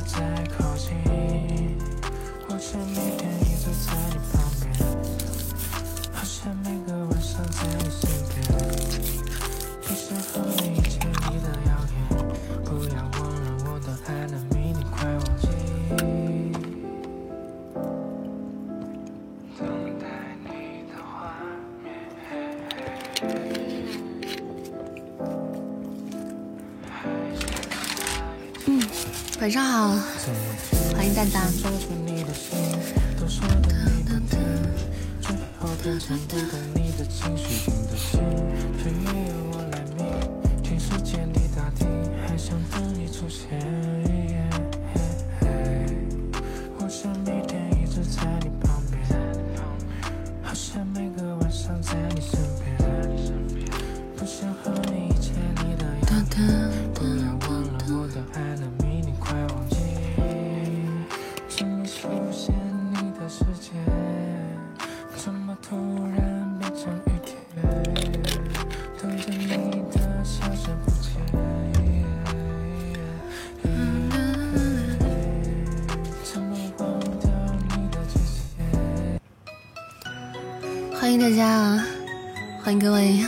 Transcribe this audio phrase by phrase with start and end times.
[0.00, 0.20] 再
[0.56, 0.92] 靠近，
[2.48, 4.64] 我想每天依坐在你旁边，
[6.12, 6.75] 好想每。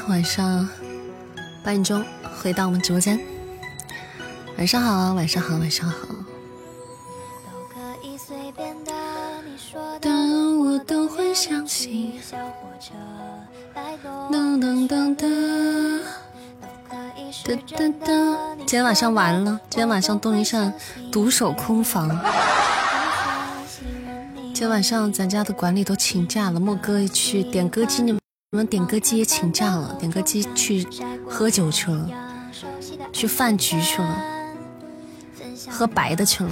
[0.09, 0.67] 晚上
[1.63, 2.03] 八点钟
[2.41, 3.21] 回到我们直播间。
[4.57, 5.97] 晚上好，晚上好，晚上好。
[10.01, 12.15] 但我都会相信。
[14.31, 16.01] 噔噔噔噔。
[18.59, 20.73] 今天晚上完了，今天晚上东林善
[21.13, 22.09] 独守空房。
[24.33, 28.21] 今天晚上咱家的管理都请假了，莫哥去点歌机，你们
[28.51, 30.89] 我们点歌机也请假了，点歌机去
[31.29, 32.09] 喝酒去了，
[33.13, 34.25] 去饭局去了，
[35.69, 36.51] 喝白的去了，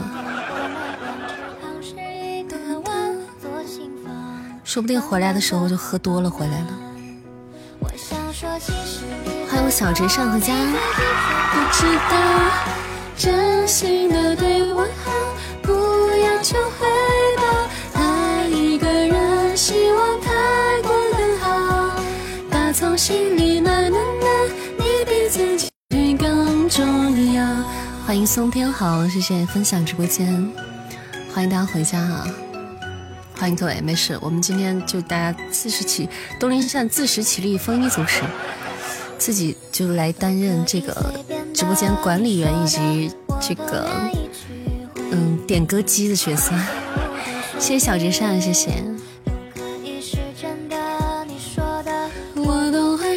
[4.62, 6.67] 说不定回来的时候就喝多了回来了。
[9.48, 10.52] 欢迎小直上回家。
[10.55, 12.51] 不知道
[13.17, 14.86] 真心的对我
[22.96, 24.27] 心里暖暖的，
[24.79, 27.45] 你比自己更重要。
[28.07, 30.51] 欢迎松天豪，谢谢分享直播间，
[31.30, 32.27] 欢迎大家回家啊！
[33.36, 36.08] 欢迎各位，没事，我们今天就大家自食其，
[36.40, 38.23] 东林善自食其力，丰衣足食，
[39.18, 41.13] 自己就来担任这个
[41.52, 43.11] 直播间管理员以及
[43.42, 43.86] 这个
[45.11, 46.55] 嗯点歌机的角色。
[47.58, 48.95] 谢谢小直善，谢谢。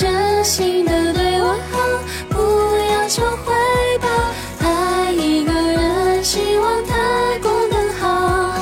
[0.00, 1.78] 真心的对我好，
[2.30, 2.38] 不
[2.90, 3.52] 要求回
[3.98, 4.08] 报。
[4.66, 6.96] 爱一个人，希望他
[7.42, 8.54] 过更好。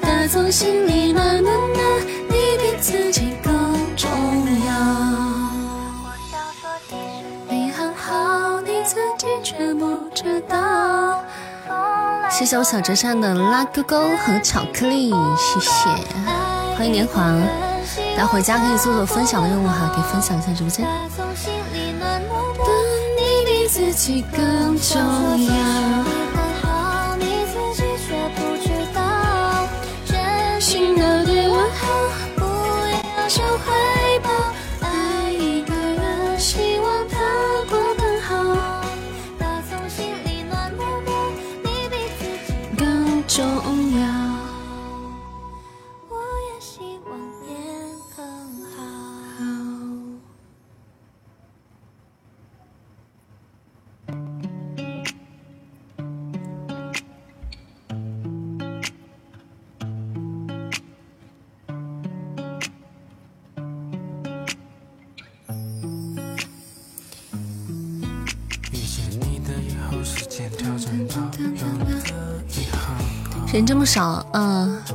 [0.00, 1.80] 打从心里暖暖的，
[2.28, 3.54] 你比自己更
[3.96, 4.10] 重
[4.66, 4.74] 要。
[6.02, 11.22] 我想说，其实你很好，你自己却不知道。
[12.28, 15.88] 谢谢我小折扇的拉勾勾和巧克力，谢谢，
[16.76, 17.32] 欢迎年华，
[18.16, 20.86] 大家回家可以做做分享的任务哈，可以分享一下直播间。
[23.16, 25.00] 你比自己更重
[25.46, 26.19] 要。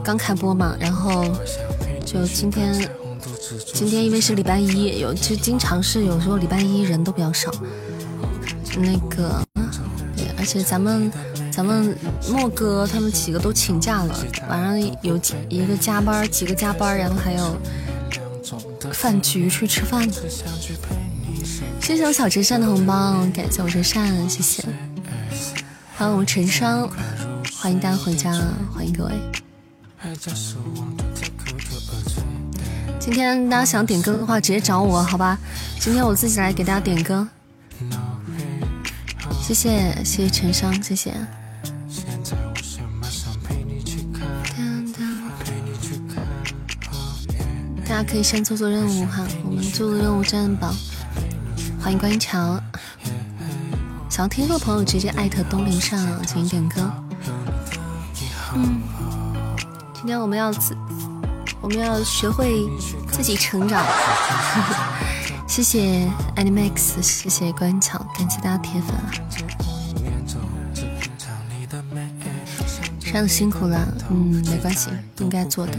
[0.06, 1.26] 刚开播嘛，然后
[2.06, 2.88] 就今天，
[3.74, 7.52] 今天因为是礼拜一，有就经常是有时候礼拜一人都比较少，
[8.78, 9.44] 那个，
[10.16, 11.12] 对，而且咱们
[11.52, 11.98] 咱们
[12.30, 14.16] 莫哥他们几个都请假了，
[14.48, 17.58] 晚上有几一个加班，几个加班，然后还有
[18.94, 20.14] 饭局去吃饭呢。
[21.82, 24.64] 谢谢我小折扇的红包，感谢我折扇，谢谢。
[25.96, 26.88] 还有我们陈双，
[27.58, 28.32] 欢迎大家回家，
[28.72, 29.12] 欢迎各位。
[33.00, 35.38] 今天大家想点歌的话，直接找我，好吧？
[35.80, 37.28] 今天我自己来给大家点歌。
[39.42, 41.14] 谢谢谢谢陈商，谢谢。
[47.88, 50.74] 大家可以先做做任务哈，我们做做任务占榜。
[51.80, 52.60] 欢迎观音桥，
[54.10, 56.92] 想要听歌的朋友直接艾特东林上进行点歌。
[58.56, 58.82] 嗯，
[60.06, 60.78] 今天我们要自，
[61.62, 62.70] 我们要学会
[63.12, 63.84] 自己成长。
[65.50, 69.10] 谢谢 Animax，谢谢关巧，感谢大家铁粉啊！
[73.00, 73.80] 这样辛苦了，
[74.12, 75.74] 嗯，没关系，应该做的。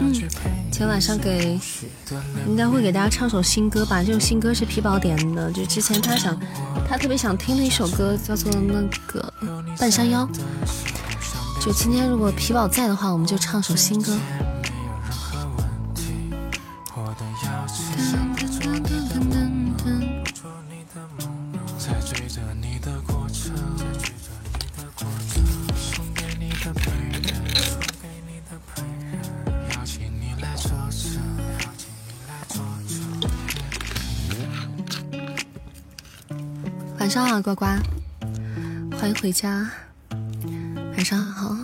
[0.00, 1.56] 嗯，今天晚上给
[2.48, 4.02] 应该会给大家唱首新歌吧。
[4.02, 6.36] 这首新歌是皮宝点的，就之前他想
[6.88, 9.32] 他特别想听的一首歌，叫做那个
[9.78, 10.26] 《半山腰》。
[11.64, 14.18] 就今天如果皮宝在的话，我们就唱首新歌。
[37.14, 37.64] 上好，呱呱，
[38.98, 39.70] 欢迎回家。
[40.96, 41.63] 晚上好。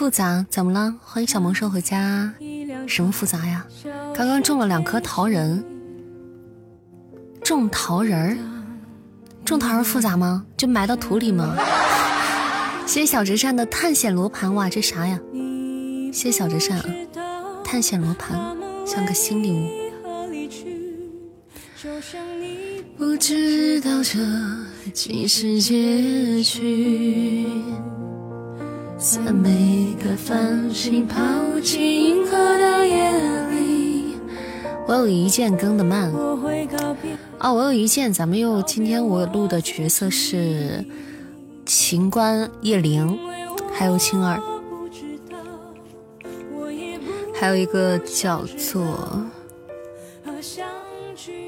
[0.00, 0.94] 复杂怎么了？
[1.04, 2.32] 欢迎小萌兽回家。
[2.86, 3.66] 什么复杂呀？
[4.14, 5.62] 刚刚种了两颗桃仁。
[7.44, 8.38] 种桃仁儿，
[9.44, 10.46] 种桃仁复杂吗？
[10.56, 11.54] 就埋到土里吗？
[12.86, 15.20] 谢谢小折扇的探险罗盘，哇，这啥呀？
[16.14, 16.86] 谢谢小折扇啊，
[17.62, 18.56] 探险罗盘
[18.86, 19.68] 像个新礼物。
[22.96, 24.18] 不知道这
[24.94, 27.46] 既是结局。
[29.00, 33.10] 在每个繁星抛弃银河的夜
[33.48, 34.14] 里，
[34.86, 36.12] 我有一件更的慢。
[36.12, 40.84] 哦，我有一件，咱们又今天我录的角色是
[41.64, 43.18] 秦关叶灵，
[43.72, 44.38] 还有青儿，
[47.34, 48.84] 还有一个叫做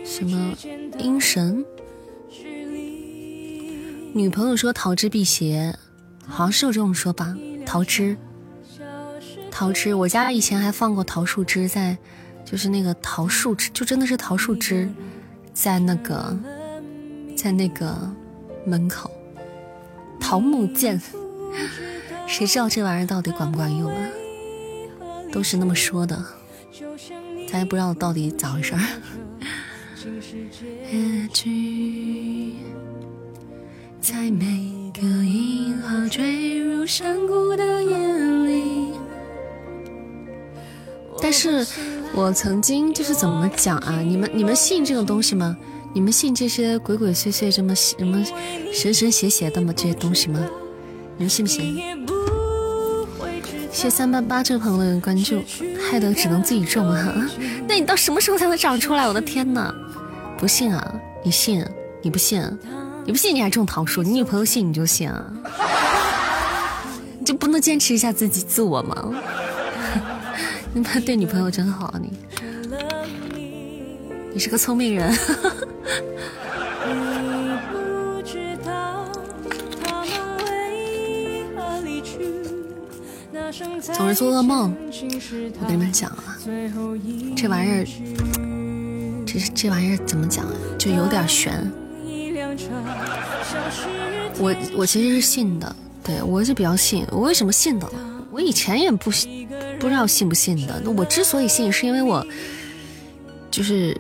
[0.03, 0.55] 什么
[0.99, 1.63] 阴神。
[4.15, 5.77] 女朋友说逃之辟邪。
[6.33, 7.37] 好像是有这种说法，
[7.67, 8.17] 桃枝，
[9.51, 11.99] 桃枝，我家以前还放过桃树枝在，
[12.43, 14.89] 就是那个桃树枝，就真的是桃树枝，
[15.53, 16.35] 在那个，
[17.37, 18.11] 在那个
[18.65, 19.11] 门口，
[20.19, 20.99] 桃木剑，
[22.27, 24.09] 谁知道这玩意儿到底管不管用啊？
[25.31, 26.25] 都是那么说的，
[27.47, 28.81] 咱也不知道到底咋回事儿。
[34.01, 34.47] 在每
[35.03, 37.99] 个银河坠入山谷的夜
[38.47, 38.93] 里，
[41.21, 41.67] 但是
[42.15, 43.99] 我曾经就是怎么讲啊？
[43.99, 45.57] 你们你们信这种东西吗？
[45.93, 48.25] 你们信这些鬼鬼祟祟、这么什么
[48.73, 49.75] 神神邪邪的吗？
[49.77, 50.39] 这些东西吗？
[51.17, 51.83] 你们信不信？
[53.73, 55.43] 谢三八八这个朋友的关注，
[55.81, 57.29] 害得只能自己种啊！
[57.67, 59.09] 那你到什么时候才能长出来？
[59.09, 59.75] 我的天哪！
[60.39, 60.95] 不信啊？
[61.25, 61.67] 你信？
[62.03, 62.41] 你不信？
[63.05, 65.25] 你不信你还种桃树，你女朋友信你就信啊？
[67.19, 69.11] 你就不能坚持一下自己自我吗？
[70.73, 72.13] 你对女朋友真好，你，
[74.33, 75.13] 你是个聪明人。
[83.83, 84.75] 总是做噩梦，
[85.61, 86.39] 我跟你们讲啊，
[87.37, 87.85] 这玩意儿，
[89.27, 90.53] 这这玩意儿怎么讲啊？
[90.79, 91.71] 就有点悬。
[94.39, 97.07] 我我其实是信的，对我是比较信。
[97.11, 97.91] 我为什么信的？
[98.31, 99.11] 我以前也不
[99.79, 100.83] 不知道信不信的。
[100.97, 102.27] 我之所以信，是因为我
[103.51, 103.97] 就是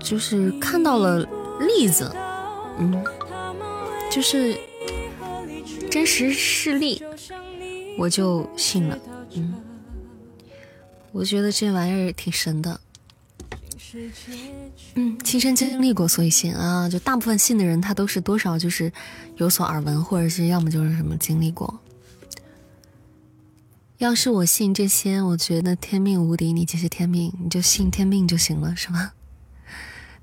[0.00, 1.26] 就是看到了
[1.60, 2.10] 例子，
[2.78, 3.04] 嗯，
[4.10, 4.56] 就是
[5.90, 7.02] 真实事例。
[7.98, 8.98] 我就信了，
[9.34, 9.54] 嗯，
[11.10, 12.80] 我觉得这玩意儿挺神的，
[14.94, 18.92] 嗯，亲身经历过所以信啊，就大部分信的人他都是多少就是
[19.36, 21.78] 有所耳闻，或者是要么就是什么经历过。
[23.98, 29.12] 要是我信这些，我觉得天命无敌，你就是天命，你就信天命就行了，是吧？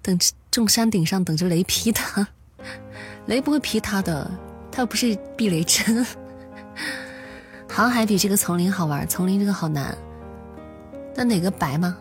[0.02, 0.18] 等
[0.52, 2.28] 众山顶上等着雷劈他，
[3.26, 4.30] 雷不会劈他的，
[4.72, 6.06] 他又不是避雷针。
[7.68, 9.98] 航海比这个丛林好玩，丛林这个好难。
[11.16, 11.98] 那哪个白吗？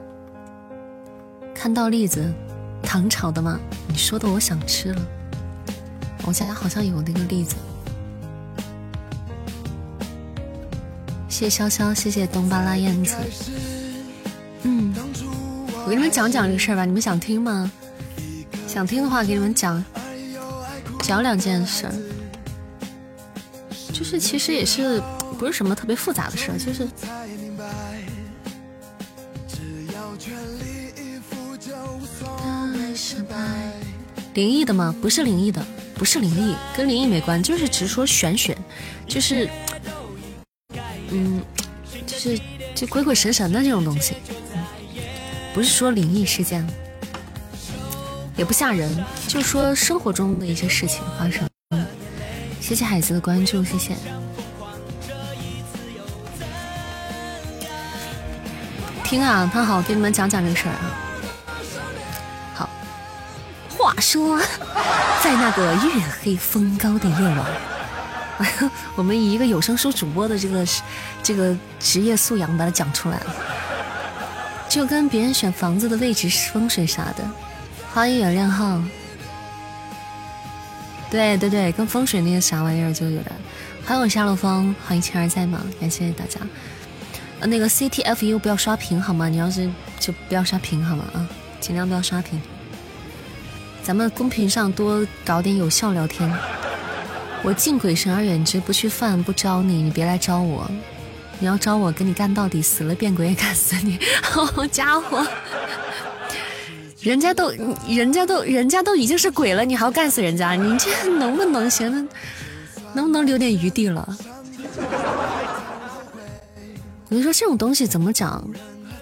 [1.54, 2.30] 看到栗子，
[2.82, 3.58] 糖炒的吗？
[3.88, 5.02] 你说的我想吃了。
[6.26, 7.54] 我家好像有那个栗子。
[11.28, 13.16] 谢潇潇，谢谢东巴拉燕子。
[14.62, 14.94] 嗯，
[15.84, 17.70] 我给你们讲讲这个事儿吧，你们想听吗？
[18.66, 19.82] 想听的话，给你们讲
[21.00, 21.88] 讲两件事，
[23.92, 25.02] 就是其实也是。
[25.36, 26.86] 不是什么特别复杂的事儿，就是
[34.34, 34.94] 灵异的吗？
[35.00, 35.64] 不是灵异的，
[35.94, 38.56] 不是灵异，跟灵异没关，就是只说玄学，
[39.06, 39.48] 就是
[41.10, 41.40] 嗯，
[42.04, 42.38] 就是
[42.74, 44.14] 就鬼鬼神神的这种东西，
[45.54, 46.66] 不是说灵异事件，
[48.36, 48.90] 也不吓人，
[49.28, 51.48] 就说生活中的一些事情发生。
[52.60, 53.94] 谢谢海子的关注，谢谢。
[59.04, 61.03] 听啊，他好，给你们讲讲这个事儿啊。
[64.04, 64.38] 说，
[65.22, 70.66] 在那个月黑风高的夜晚，我们以一个有声书主播的这个
[71.22, 73.34] 这个职业素养把它讲出来了，
[74.68, 77.24] 就跟别人选房子的位置、风水啥的。
[77.94, 78.78] 欢迎原谅号，
[81.10, 83.34] 对对对，跟风水那些啥玩意儿就有点。
[83.86, 85.62] 欢迎我夏洛风，欢迎晴儿在吗？
[85.80, 86.38] 感谢大家。
[87.40, 89.30] 那个 C T F U 不要刷屏好吗？
[89.30, 89.68] 你要是
[89.98, 91.04] 就不要刷屏好吗？
[91.14, 91.26] 啊，
[91.58, 92.38] 尽量不要刷屏。
[93.84, 96.32] 咱们公屏上多搞点有效聊天。
[97.42, 100.66] 我敬鬼神而远之，不去犯，不招你，你别来招我。
[101.38, 103.98] 你要招我，跟你干到底，死了变鬼也干死你。
[104.24, 105.26] 好家伙，
[107.00, 107.50] 人家都，
[107.86, 110.52] 人家都，人家都已经是鬼了，你还要干死人家？
[110.52, 110.88] 你这
[111.18, 112.08] 能不能行？
[112.94, 114.16] 能不能留点余地了？
[117.10, 118.42] 我就说这种东西怎么讲，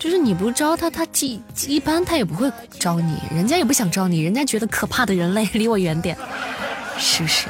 [0.02, 6.16] 就是你不招他，他既一般他也不会招你，人家也不想招你，人家觉得可怕的人类 离我远点，
[6.98, 7.46] 是不是？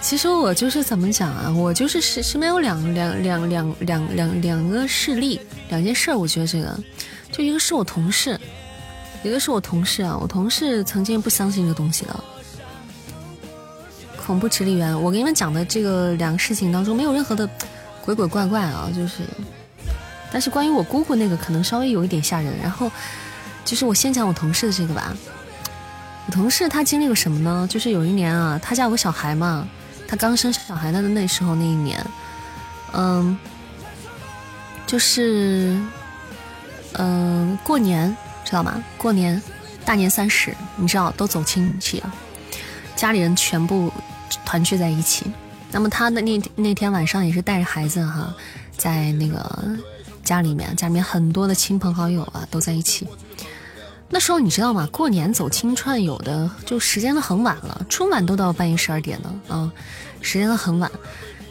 [0.00, 6.76] 其实我就是怎么讲啊，我就是是身边有两两两两两两两个事例，两件事，我觉得这个，
[7.30, 8.36] 就一个是我同事，
[9.22, 12.24] 一个是我同事啊，我同事曾经不相信这个东西的。
[14.16, 17.48] 恐怖直立员，我给你们讲的这个两个事情当中没有任何的
[18.06, 19.24] 鬼鬼怪怪啊，就是，
[20.32, 22.56] 但是关于我姑姑那个可能稍微有一点吓人。
[22.62, 22.90] 然后，
[23.64, 25.14] 就是我先讲我同事的这个吧。
[26.26, 27.66] 我同事他经历了什么呢？
[27.68, 29.66] 就是有一年啊，他家有个小孩嘛，
[30.06, 32.00] 他刚生小孩他的那时候那一年，
[32.92, 33.36] 嗯，
[34.86, 35.76] 就是
[36.92, 38.82] 嗯过年知道吗？
[38.96, 39.42] 过年
[39.84, 42.14] 大年三十，你知道都走亲戚啊，
[42.94, 43.92] 家里人全部。
[44.44, 45.24] 团聚在一起，
[45.70, 48.34] 那么他的那那天晚上也是带着孩子哈，
[48.76, 49.76] 在那个
[50.24, 53.06] 家里面，家里面很多的亲朋好友啊都在一起。
[54.08, 54.88] 那时候你知道吗？
[54.92, 59.72] 过年走亲串有的就时间都很晚了，春晚都到半夜十二点了啊，
[60.20, 60.90] 时间都很晚。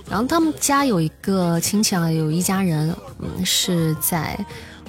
[0.10, 4.40] 然后他们家有一个亲戚啊，有一家人，嗯，是在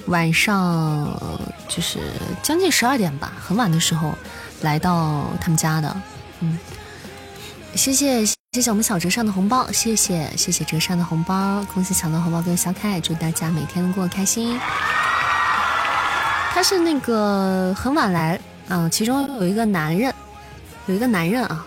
[0.05, 1.19] 晚上
[1.67, 1.99] 就是
[2.41, 4.13] 将近十二点吧，很晚的时候
[4.61, 5.93] 来到他们家的，
[7.77, 14.59] 谢谢谢谢我们小折扇的红包，谢谢谢谢折扇的红包，恭喜抢到红包各位小可爱，祝大家每天都过得开心。
[16.51, 20.11] 他是那个很晚来啊，其中有一个男人，
[20.87, 21.63] 有一个男人啊，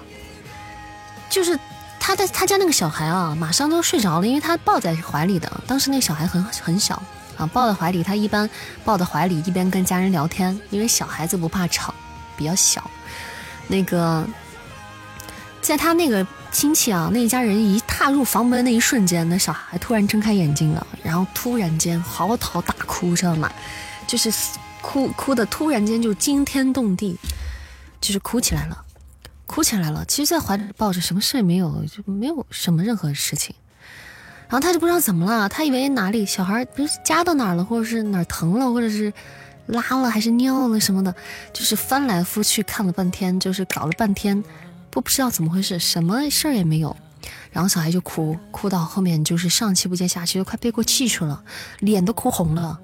[1.31, 1.57] 就是
[2.01, 7.01] 他的他家那个小孩啊，马上都睡着了，因为他抱在怀里的，当时那小孩很很小
[7.37, 8.51] 啊，抱在怀里，他一般
[8.85, 11.95] 抱在怀里一边跟家人聊天，因为小孩子不怕吵，
[12.37, 12.91] 比较小，
[13.69, 14.27] 那个。
[15.61, 23.51] 在他那个亲戚啊，那一家人一踏入房门的那一瞬间，那小孩突然睁开眼睛了，然后突然间嚎啕大哭，知道吗？
[24.07, 24.33] 就是
[24.81, 27.17] 哭哭的突然间就惊天动地，
[28.01, 28.85] 就是哭起来了，
[29.47, 30.05] 哭起来了。
[30.07, 33.55] 其实，在怀里抱着，什么事也没有，就没有什么任何事情。
[34.49, 39.13] 然后他就不知道怎么了，他以为哪里小孩不是夹到哪儿了，或者是哪儿疼了，或者是
[39.67, 41.15] 拉了还是尿了什么的，
[41.53, 44.43] 就是翻来覆去看了半天，就是搞了半天。
[44.91, 46.97] 不不知道怎么回事，什么事儿也没有，
[47.53, 51.43] 然后小孩就哭，哭到后面就是上气不接下气，都快背过气去了，
[51.79, 52.79] 脸都哭红了，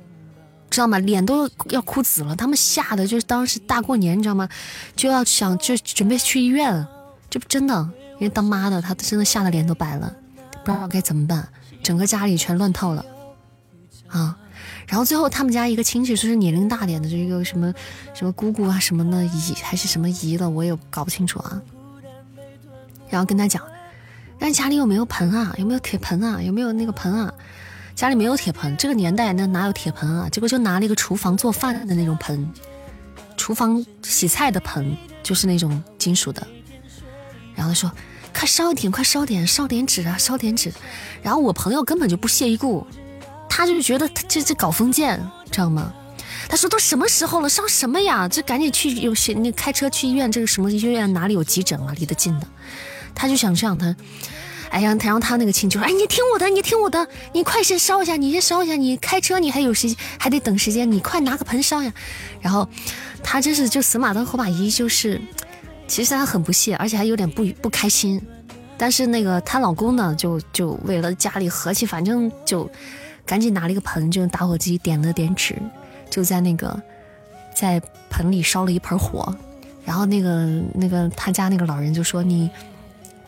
[0.70, 0.98] 知道吗？
[0.98, 2.36] 脸都要哭紫了。
[2.36, 4.48] 他们吓得就是当时大过年，你知道吗？
[4.94, 6.86] 就要想就准备去医院，
[7.28, 10.14] 这不真的，因为当妈的她真的吓得脸都白了，
[10.64, 11.48] 不知道该怎么办，
[11.82, 13.04] 整个家里全乱套了，
[14.08, 14.36] 啊！
[14.86, 17.72] 然后最后他们家一个亲戚说是年龄大点的，就一个什么
[18.14, 21.60] 什么姑姑啊什么的姨还是什么姨的，我也搞不清楚啊。
[23.08, 23.62] 然后跟他讲，
[24.38, 25.54] 那家里有没有盆啊？
[25.58, 26.42] 有没有铁盆啊？
[26.42, 27.32] 有没有那个盆啊？
[27.94, 30.28] 家里没有铁盆，这个年代那哪有铁盆啊？
[30.30, 32.46] 结果就拿了一个厨房做饭的那种盆，
[33.36, 36.46] 厨房洗菜的盆，就是那种金属的。
[37.54, 37.90] 然后他说
[38.36, 40.70] ：“快烧一点，快烧点，烧点纸啊，烧点纸。”
[41.22, 42.86] 然后我朋友根本就不屑一顾，
[43.48, 45.18] 他就觉得他这这搞封建，
[45.50, 45.90] 知道吗？
[46.50, 48.28] 他说：“都什么时候了，烧什么呀？
[48.28, 51.94] 这赶紧去有些那开车去医院，这个什么医院哪里有急诊啊？
[51.96, 52.46] 离得近的。”
[53.16, 53.96] 他就想这样，他，
[54.68, 61.90] 哎呀，然后他那个亲就说：“哎，你听我的，你听我的，你快先烧一下，你先烧一下，你开车你还有时间，还得等时间，你快拿个盆烧呀。”
[62.42, 62.68] 然后
[63.22, 65.18] 他真是就死马当活马医，就是
[65.88, 68.20] 其实他很不屑，而且还有点不不开心。
[68.76, 72.70] 但是那个她老公呢，就就为了家里和气，反正就
[73.24, 75.56] 赶紧拿了一个盆，就用打火机点了点纸，
[76.10, 76.78] 就在那个
[77.54, 77.80] 在
[78.10, 79.34] 盆里烧了一盆火。
[79.86, 80.44] 然后那个
[80.74, 82.50] 那个他家那个老人就说：“你。”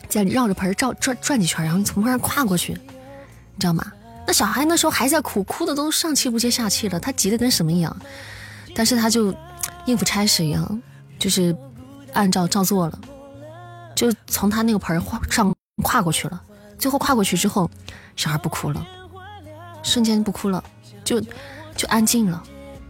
[0.09, 3.93] 再绕着盆照转转几圈，然后从旁边跨过去，你知道吗？
[4.27, 7.95] 那小孩那时候还在哭，哭的都上气不接下气了，他急得跟什么一样。
[8.75, 9.35] 但是他就
[9.87, 10.83] 应付差事一样，
[11.19, 11.57] 就是
[12.13, 12.99] 按照照做了，
[13.95, 16.43] 就从他那个盆上跨过去了。
[16.79, 17.71] 最后跨过去之后，
[18.17, 18.87] 小孩不哭了，
[19.83, 20.63] 瞬间不哭了，
[21.03, 21.21] 就
[21.75, 22.43] 就安静了。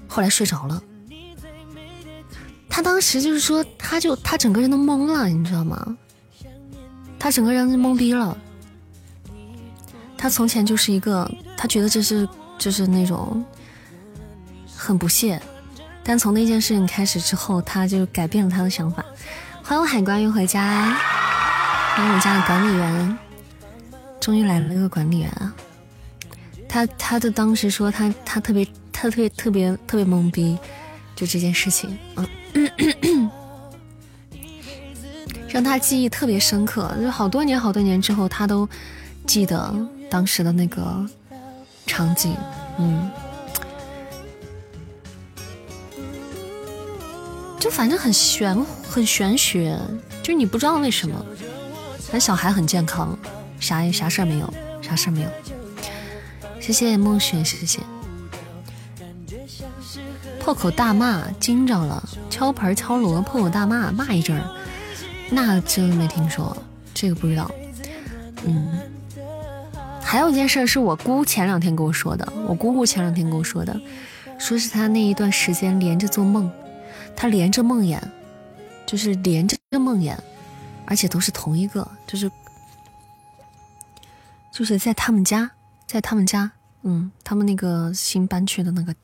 [0.07, 0.83] 后来睡着了。
[2.69, 5.97] 他当时就是说，他就他整个人都懵了，你知道吗？
[7.19, 8.37] 他整个人懵逼了。
[10.17, 12.29] 他从前就是一个，他觉得这是
[12.59, 13.45] 就是那种
[14.75, 15.41] 很不屑，
[16.03, 19.05] 但从那件事情开始之后，他就改变了他的想法。
[19.63, 20.97] 欢迎海关又回家，
[21.95, 23.19] 欢迎我家的管理员，
[24.19, 25.55] 终于来了一个管理员啊！
[26.69, 30.59] 他他的当时说他他特别他特别特别特别懵逼，
[31.15, 33.31] 就这件事情嗯。
[35.49, 38.69] 让他记忆特别深刻，就好多年好多年之后，他都
[39.27, 39.75] 记得
[40.11, 41.07] 当时的那个
[41.87, 42.37] 场景，
[42.79, 43.11] 嗯，
[47.59, 48.57] 就反正很玄
[48.89, 49.79] 很玄学，
[50.23, 51.25] 就你不知道为什么，
[52.13, 53.19] 咱小孩很健康，
[53.59, 55.29] 啥啥事儿没有，啥事儿没有。
[56.61, 57.81] 谢谢梦雪，谢谢。
[60.39, 64.58] 破口大骂惊着了，敲盆敲锣，破口大骂骂一阵儿。
[65.31, 66.57] 那真没听说，
[66.95, 67.51] 这个不知道。
[68.45, 68.79] 嗯，
[70.03, 73.79] 还有一件事是我姑前两天跟我说的，我姑姑前两天跟我说的，
[74.39, 76.51] 说是她那一段时间连着做梦，
[77.15, 78.01] 她连着梦魇，
[78.87, 80.17] 就是连着梦魇，
[80.87, 82.31] 而且都是同一个，就是
[84.51, 85.51] 就是在他们家，
[85.87, 86.51] 在他们家，
[86.83, 88.95] 嗯，他们那个新搬去的那个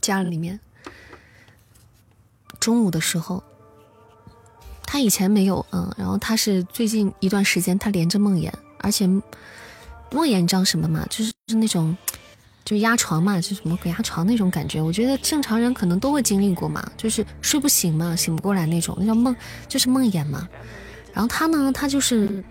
[0.00, 0.58] 家里面，
[2.58, 3.44] 中午的时候。
[4.90, 9.22] 他以前没有，嗯，然后他是最近一段时间他连着梦魇，而且梦
[10.26, 11.04] 魇你知道什么吗？
[11.10, 11.94] 就是是那种，
[12.64, 14.80] 就压床嘛，就什么鬼压床那种感觉。
[14.80, 19.36] 我觉得正常人可能都会经历过嘛，就是睡不醒嘛，醒不过来那种，那叫梦，
[19.68, 20.48] 就是梦魇嘛。
[21.12, 22.42] 然后他呢，他就是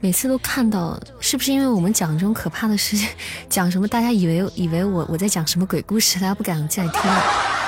[0.00, 3.08] 每次都看到，是不是因为我们讲这种可怕的事情，
[3.48, 7.67] 讲什么大家以为以为我我在讲什么鬼故事，大家不敢进来听。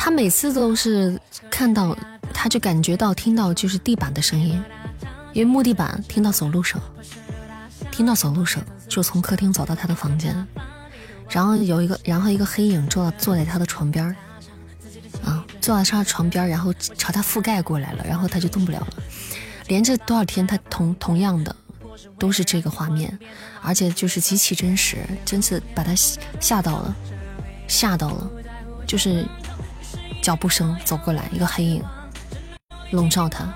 [0.00, 1.94] 他每次都是看到，
[2.32, 4.62] 他就感觉到听到就是地板的声音，
[5.34, 6.80] 因为木地板听到走路声，
[7.90, 10.46] 听到走路声就从客厅走到他的房间，
[11.28, 14.06] 然后有一个，然后一个黑影坐坐在他的床边
[15.24, 18.88] 啊，坐在他的床边然后朝他覆盖过来了，然后他就动不了了。
[19.66, 21.54] 连着多少天，他同同样的
[22.18, 23.18] 都是这个画面，
[23.60, 25.92] 而且就是极其真实，真是把他
[26.40, 26.96] 吓到了，
[27.66, 28.30] 吓到了，
[28.86, 29.26] 就是。
[30.28, 31.82] 脚步声走过来，一个黑影，
[32.90, 33.50] 笼罩他。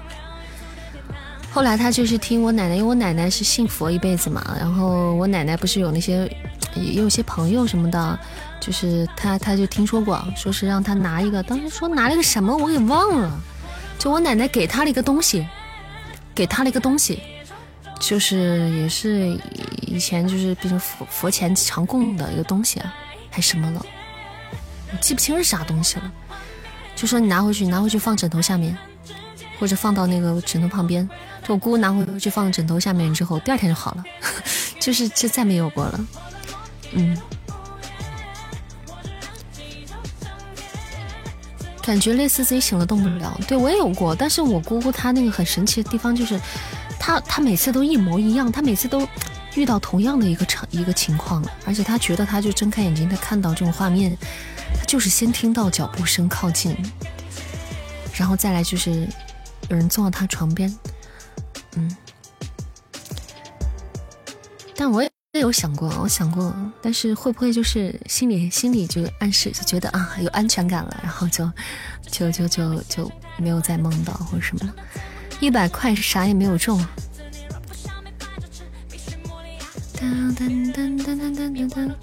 [1.50, 6.26] 后来他就是听我奶奶，因为我奶奶是信佛一辈子嘛，然后我奶奶不是有那些
[6.74, 8.18] 也有些朋友什么的，
[8.58, 13.38] 就是他他就听说过，说是让他拿一个，当时说拿了个什么我给忘了，
[13.98, 15.46] 就我奶奶给他了一个东西，
[16.34, 17.20] 给他了一个东西，
[18.00, 19.38] 就是也是
[19.82, 22.94] 以前就是比如佛佛前常供的一个东西啊，
[23.28, 23.86] 还什么了，
[24.90, 26.10] 我记不清是啥东西了，
[27.02, 28.78] 就说你拿回去，你拿回去放枕头下面，
[29.58, 31.06] 或者放到那个枕头旁边。
[31.42, 34.04] 就我姑姑拿回去放枕头下面之后，第二天就好了，
[34.78, 36.06] 就是就再没有过了。
[36.92, 37.18] 嗯，
[41.82, 43.36] 感觉类似自己醒了动不了。
[43.48, 46.40] 对我也有过，但是我姑姑她那个很神奇的地方就是，
[47.00, 49.04] 她她每次都一模一样，她每次都
[49.56, 54.16] 遇到同样的一个场一个情况，而且她觉得她就睁开眼睛，她看到这种画面，
[54.92, 56.76] 就是先听到脚步声靠近，
[58.14, 59.08] 然后再来就是
[59.70, 60.70] 有人坐到他床边。
[61.76, 61.96] 嗯，
[64.76, 71.50] 但我也有想过，我想过，但是会不会就是心里心里就暗示，就觉得啊有安全感了，然后就
[72.10, 74.74] 就就就就没有再梦到或者什么了。
[75.40, 76.78] 一百块是啥也没有中，
[79.96, 81.94] 噔噔噔噔噔噔噔，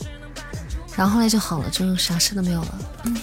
[1.00, 2.80] 然后后来就好了，就啥事都没有了。
[3.06, 3.16] 嗯，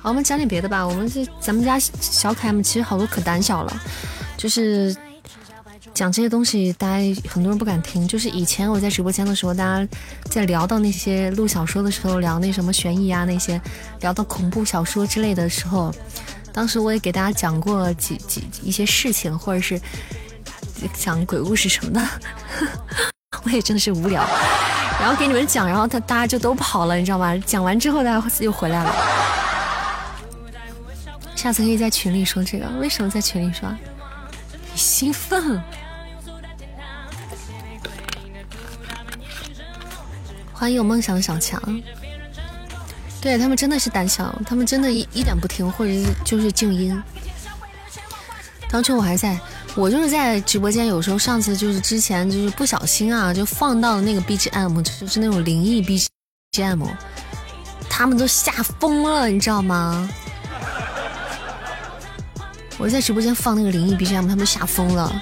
[0.00, 0.84] 好，我们讲点别的吧。
[0.84, 3.82] 我们这咱们家小可爱们其实好多可胆小了。
[4.36, 4.92] 就是
[5.94, 8.08] 讲这些东西，大家很多人不敢听。
[8.08, 9.88] 就是以前我在直播间的时候，大家
[10.24, 13.60] 在聊到那些录小说的时候，聊那什么悬疑啊那些，
[14.00, 15.94] 聊到恐怖小说之类的时候，
[16.52, 19.80] 当时我也给大家讲过几几一些事情，或者是
[20.92, 23.13] 讲鬼故事什么的。
[23.44, 24.24] 我也真的是无聊，
[25.00, 27.36] 然后给你们讲，然后他大家就都跑了，你知道吗？
[27.46, 28.94] 讲完之后，大家又回来了。
[31.34, 33.68] 下次可以在群里说这个，为什么在群里说？
[34.74, 35.62] 兴奋！
[40.52, 41.60] 欢迎有梦想的小强。
[43.20, 47.02] 对他们真的是胆小，他们真的一一点不听，或者是就是静音。
[48.68, 49.38] 当初我还在，
[49.76, 56.86] 我就是在直播间，有时候上次就是之前就是不小心啊，就放到了那个 BGM，就是那种灵异 BGM，
[57.90, 60.08] 他们都吓疯了，你知道吗？
[62.78, 65.12] 我在直播间放那个灵异 BGM，他们吓疯了，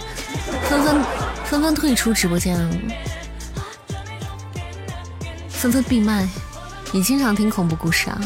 [0.69, 1.03] 纷纷
[1.47, 2.59] 纷纷退出直播间，
[5.49, 6.29] 纷纷闭麦。
[6.93, 8.21] 你经常听恐怖故事啊？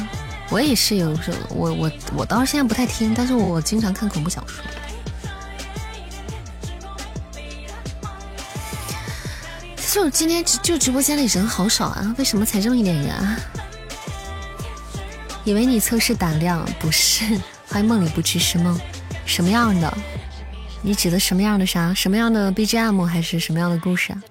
[0.51, 4.65] 我也是有时候，我我我倒是现在不太听，但是我经常看恐怖小说。
[9.93, 13.39] 就今天就直播间里人好少啊，为什么才这么一点人啊？
[15.43, 17.25] 以为你测试胆量，不是？
[17.67, 18.79] 欢迎梦里不知是梦。
[19.25, 19.97] 什么样的？
[20.83, 21.95] 你指的什么样的啥？
[21.95, 24.23] 什么样的 BGM 还是什么样的故事啊？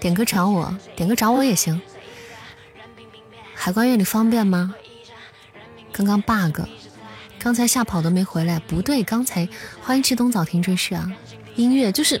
[0.00, 1.80] 点歌找我，点歌找我也行。
[3.54, 4.74] 海关院里方便吗？
[5.92, 6.62] 刚刚 bug，
[7.38, 8.58] 刚才吓跑都没回来。
[8.58, 9.48] 不对，刚才
[9.80, 11.08] 欢迎志东早听追剧啊。
[11.54, 12.20] 音乐就是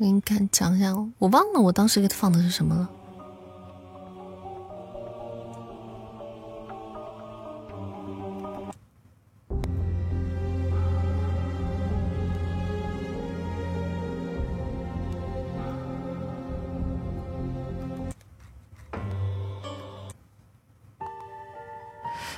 [0.00, 2.88] 我给你看讲一下，我忘了我当时给他放的是什么了。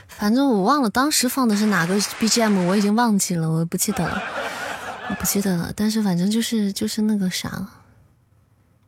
[0.08, 4.22] 反正我忘了当时放的是哪个 BGM，我已经忘记了，我不记得了，
[5.10, 5.72] 我不记得了。
[5.76, 7.66] 但是反正就是就是那个啥，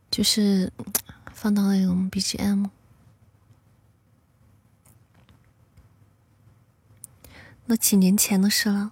[0.09, 0.71] 就是
[1.33, 2.69] 放到那种 BGM。
[7.65, 8.91] 那几年前的事了。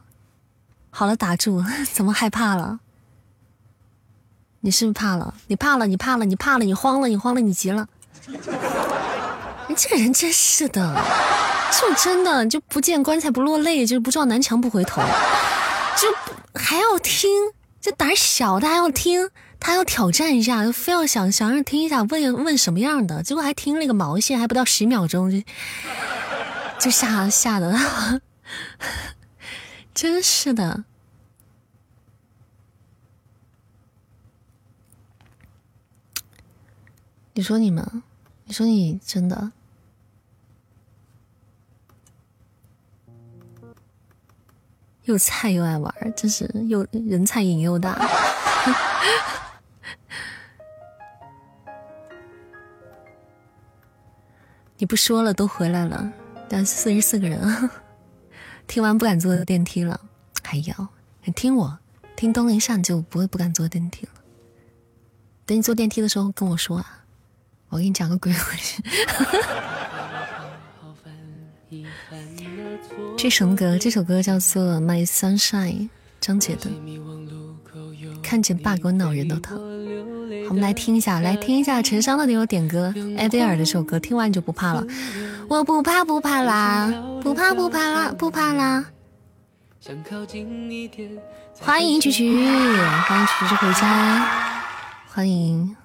[0.89, 2.79] 好了，打住， 怎么害怕了？
[4.59, 5.33] 你是不是怕了？
[5.47, 7.87] 你怕了，你怕了，你怕了，你慌了，你慌了，你急了。
[8.27, 11.01] 你这个人真是的。
[11.79, 15.01] 就真的就不见棺材不落泪，就不撞南墙不回头，
[15.97, 17.29] 就还要听，
[17.79, 25.41] 这胆小的还要听，他要挑战一下，非要想想让听一下，问问什么样的，结果还听了个毛线，还不到十秒钟就
[26.79, 28.21] 就吓吓的，
[29.93, 30.83] 真是的。
[37.33, 38.03] 你说你们，
[38.45, 39.53] 你说你真的？
[45.11, 47.99] 又菜又爱玩，真是又人菜瘾又大。
[54.77, 56.09] 你不说了，都回来了，
[56.47, 57.69] 但四十四个人！
[58.67, 59.99] 听完不敢坐电梯了，
[60.41, 60.87] 还要
[61.35, 61.77] 听我
[62.15, 64.13] 听东林上就不会不敢坐电梯了。
[65.45, 66.99] 等你坐电梯的时候跟我说啊。
[67.67, 68.81] 我给你讲个鬼故事。
[73.21, 73.77] 这什么歌？
[73.77, 75.73] 这首歌叫做《My Sunshine》，
[76.19, 76.71] 张杰的。
[78.23, 79.61] 看见 bug 我脑仁都疼。
[80.49, 84.83] 我们来听一下，来听一下陈商的那首点歌，艾薇儿的这首歌，听完就不怕了。
[85.47, 88.85] 我不怕不怕啦，不怕不怕啦，不怕啦。
[91.59, 94.27] 欢迎曲曲，欢迎曲曲回家，
[95.07, 95.75] 欢迎。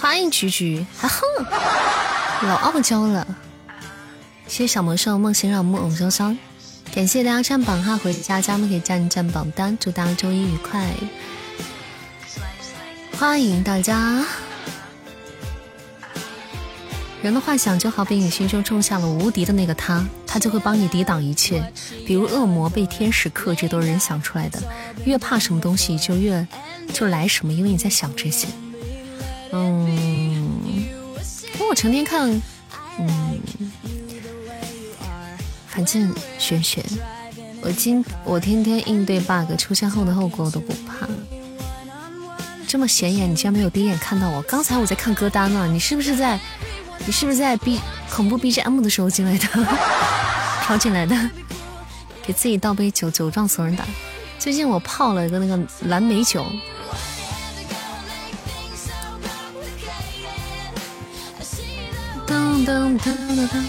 [0.00, 1.20] 欢迎菊菊，还哼，
[2.48, 3.26] 老傲娇了。
[4.46, 6.34] 谢谢小魔兽梦醒扰木偶潇潇，
[6.94, 10.90] 感谢大家占榜哈，回家家们可以占占榜单，祝大家周一愉快。
[13.18, 14.24] 欢迎大家。
[17.20, 21.62] 人的幻想就好比你心中种下了无敌的那个他，他就会帮你抵挡一切，
[22.06, 24.58] 比如恶魔被天使克制，都是人想出来的。
[25.04, 26.48] 越怕什么东西，就越
[26.94, 28.48] 就来什么，因为你在想这些。
[31.70, 32.28] 我成天看，
[32.98, 33.40] 嗯，
[35.68, 36.84] 反正玄学，
[37.62, 41.06] 我今我天天应对 bug 出现后的后果我都不怕。
[42.66, 44.42] 这么显眼，你竟然没有第一眼看到我？
[44.42, 46.40] 刚才我在看歌单呢，你是不是在？
[47.06, 47.80] 你是不是在 B
[48.10, 49.46] 恐怖 BGM 的时候进来的？
[50.66, 51.16] 跑进来的？
[52.26, 53.86] 给自己倒杯酒，酒壮怂人胆。
[54.40, 56.44] 最近我泡了一个那个蓝莓酒。
[62.66, 63.64] 噔噔噔噔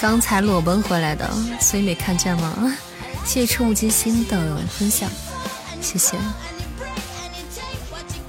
[0.00, 2.74] 刚才裸奔回来的，所以没看见吗？
[3.24, 5.08] 谢谢触目惊心的分享，
[5.82, 6.16] 谢谢。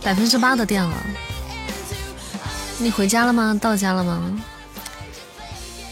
[0.04, 0.94] 百分之八的电了，
[2.78, 3.58] 你回家了吗？
[3.62, 4.22] 到家了吗？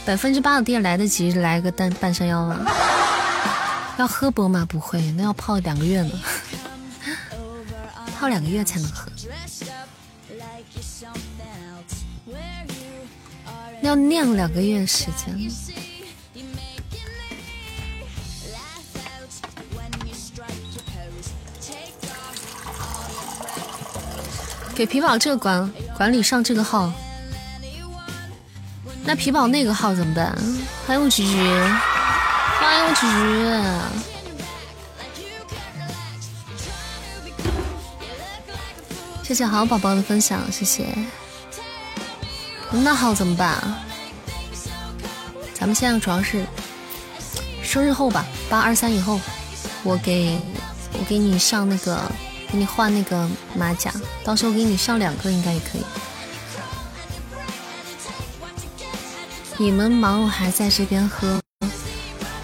[0.06, 2.60] 百分之八的电来得及来个半半山腰吗？
[3.98, 4.66] 要喝波吗？
[4.68, 6.12] 不会，那要泡两个月呢，
[8.20, 9.10] 泡两个月才能喝。
[13.82, 15.52] 要酿两个月时间。
[24.76, 26.90] 给皮宝这个管管理上这个号，
[29.04, 30.34] 那皮宝那个号怎么办？
[30.88, 31.36] 欢迎我菊菊，
[32.60, 33.02] 欢迎我菊
[39.22, 40.88] 菊，谢谢好宝宝的分享，谢谢。
[42.72, 43.80] 那好怎么办啊？
[45.54, 46.46] 咱们现在主要是
[47.62, 49.20] 生日后吧，八二三以后，
[49.84, 50.40] 我给
[50.94, 52.00] 我给你上那个，
[52.52, 53.92] 给你换那个马甲，
[54.24, 55.84] 到时候给你上两个应该也可以。
[59.58, 61.42] 你们忙，我还在这边喝。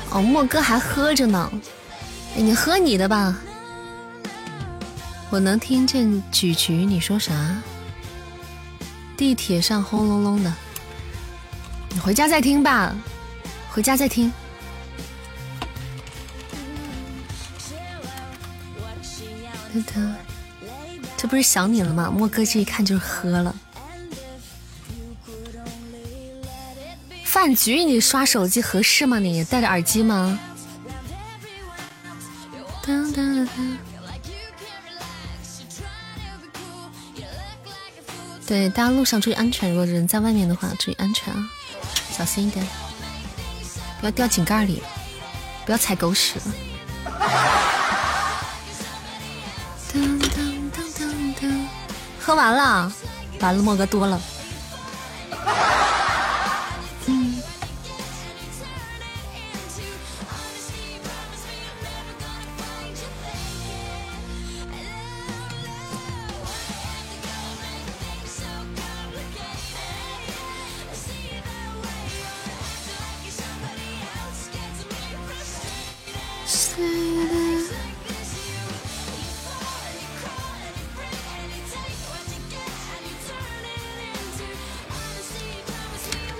[0.10, 1.50] 哦，莫哥还喝着呢，
[2.36, 3.38] 你喝你的吧。
[5.30, 7.34] 我能听见菊菊，你说啥？
[9.18, 10.54] 地铁上轰隆隆的，
[11.90, 12.96] 你回家再听吧，
[13.70, 14.32] 回家再听。
[21.18, 22.12] 这不是想你了吗？
[22.14, 23.56] 莫哥这一看就是喝了。
[27.24, 29.20] 饭局你刷手机合适吗？
[29.20, 30.40] 你戴着耳机吗？
[38.48, 39.72] 对，大家路上注意安全。
[39.72, 41.50] 如果人在外面的话，注意安全啊，
[42.12, 42.66] 小心一点，
[44.00, 44.84] 不要掉井盖里，
[45.66, 46.40] 不要踩狗屎。
[52.20, 52.92] 喝完了，
[53.40, 54.22] 完了，莫哥多了。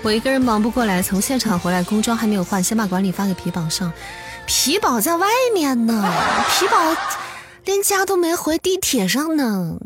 [0.06, 3.92] 我一个人忙不过来，从现场回来，工装还没有换，先把管理发给皮宝上。
[4.46, 6.08] 皮宝在外面呢，
[6.48, 6.76] 皮宝
[7.64, 9.76] 连家都没回，地铁上呢。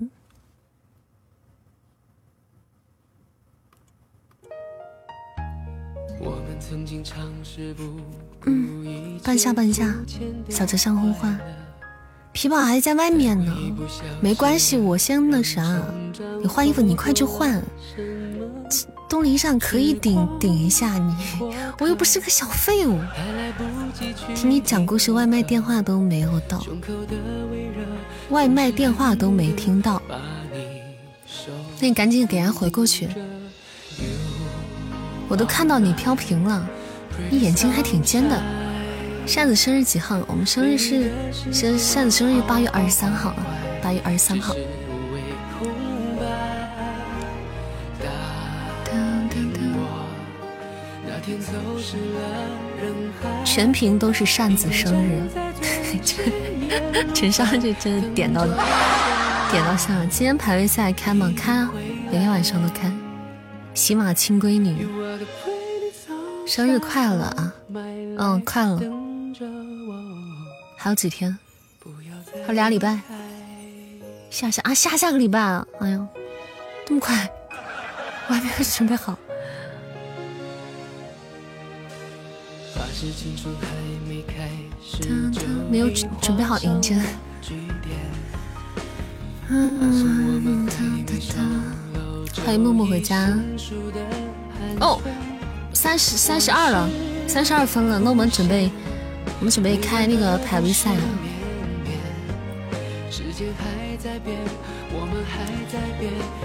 [8.44, 9.94] 嗯，半夏半夏，
[10.50, 11.40] 小泽上呼唤，
[12.32, 13.56] 皮宝还在外面呢，
[14.20, 15.82] 没关系，我先那啥，
[16.42, 17.62] 你换衣服，你快去换。
[19.10, 21.16] 东篱上可以顶顶一下你，
[21.80, 23.00] 我又不是个小废物。
[24.36, 26.64] 听你讲故事，外卖电话都没有到，
[28.28, 30.00] 外卖电话都没听到，
[31.80, 33.08] 那你赶紧给人回过去。
[35.26, 36.64] 我都看到你飘屏了，
[37.28, 38.40] 你眼睛还挺尖的。
[39.26, 40.20] 扇子生日几号？
[40.28, 41.10] 我们生日是，
[41.52, 43.44] 是扇子生日八月二十三号啊，
[43.82, 44.54] 八月二十三号。
[53.52, 55.28] 全屏都是扇子生日，
[57.12, 60.06] 陈少就真的点到点到线了。
[60.06, 61.32] 今天排位赛开吗？
[61.36, 61.68] 开啊，
[62.12, 62.88] 每天晚上都开。
[63.74, 64.86] 喜马亲闺女，
[66.46, 67.52] 生日快乐啊！
[68.18, 68.80] 嗯，快了。
[70.76, 71.36] 还有几天？
[72.42, 73.00] 还有俩礼拜。
[74.30, 75.66] 下下啊，下下个礼拜啊！
[75.80, 76.06] 哎呦，
[76.86, 77.28] 这么快，
[78.28, 79.18] 我还没有准备好。
[85.70, 86.96] 没有准准备好迎接。
[92.44, 93.38] 欢迎默默回家。
[94.80, 95.00] 哦，
[95.72, 96.88] 三十三十二了，
[97.26, 97.98] 三十二分了。
[97.98, 98.70] 那我们准备，
[99.38, 101.02] 我们准备开那个排位赛了。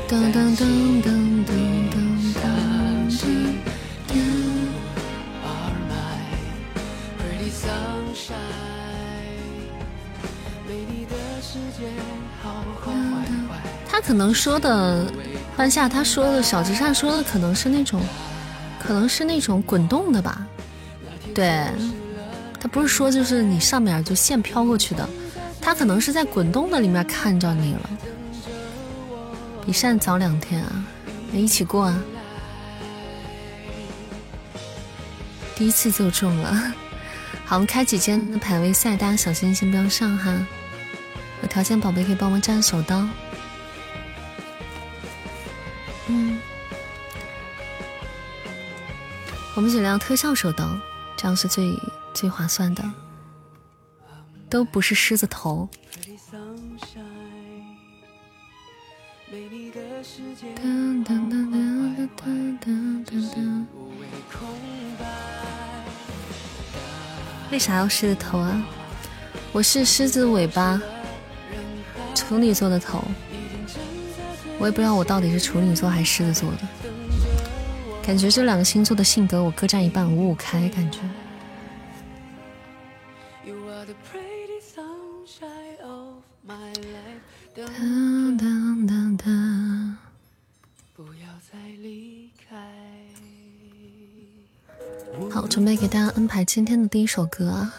[0.07, 0.63] 噔噔噔
[1.03, 1.84] 噔噔
[13.87, 15.05] 他可能说的，
[15.55, 18.01] 半夏他说的小直善说的可能是那种，
[18.79, 20.45] 可能是那种滚动的吧？
[21.33, 21.65] 对，
[22.59, 25.07] 他不是说就是你上面就线飘过去的，
[25.61, 27.89] 他可能是在滚动的里面看着你了。
[29.65, 30.85] 比善早两天啊，
[31.33, 32.03] 一起过啊，
[35.55, 36.73] 第一次就中了。
[37.45, 40.35] 好，我们开几间的排位赛，大家小心先不要上哈。
[41.43, 43.07] 有条件宝贝可以帮忙占手刀。
[46.07, 46.39] 嗯，
[49.55, 50.75] 我们尽量特效手刀，
[51.15, 51.79] 这样是最
[52.13, 52.83] 最划算的。
[54.49, 55.69] 都不是狮子头。
[67.51, 68.61] 为啥要狮子头啊？
[69.51, 70.81] 我是狮子尾巴，
[72.13, 73.03] 处女座的头。
[74.57, 76.57] 我也不知道我到底是处女座还是狮子座的。
[78.03, 80.99] 感觉这两个星座的性格我各占一半，五五开感觉。
[95.31, 97.73] 好，准备给大家安排今天的第一首歌啊！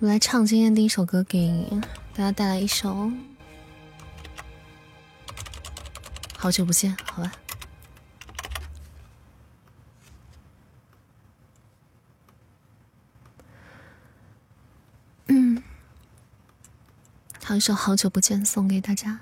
[0.00, 1.64] 我们来唱今天第一首歌，给
[2.14, 2.90] 大家带来一首
[6.36, 7.32] 《好久不见》，好吧？
[15.26, 15.62] 嗯，
[17.38, 19.20] 唱一首《好久不见》送给大家。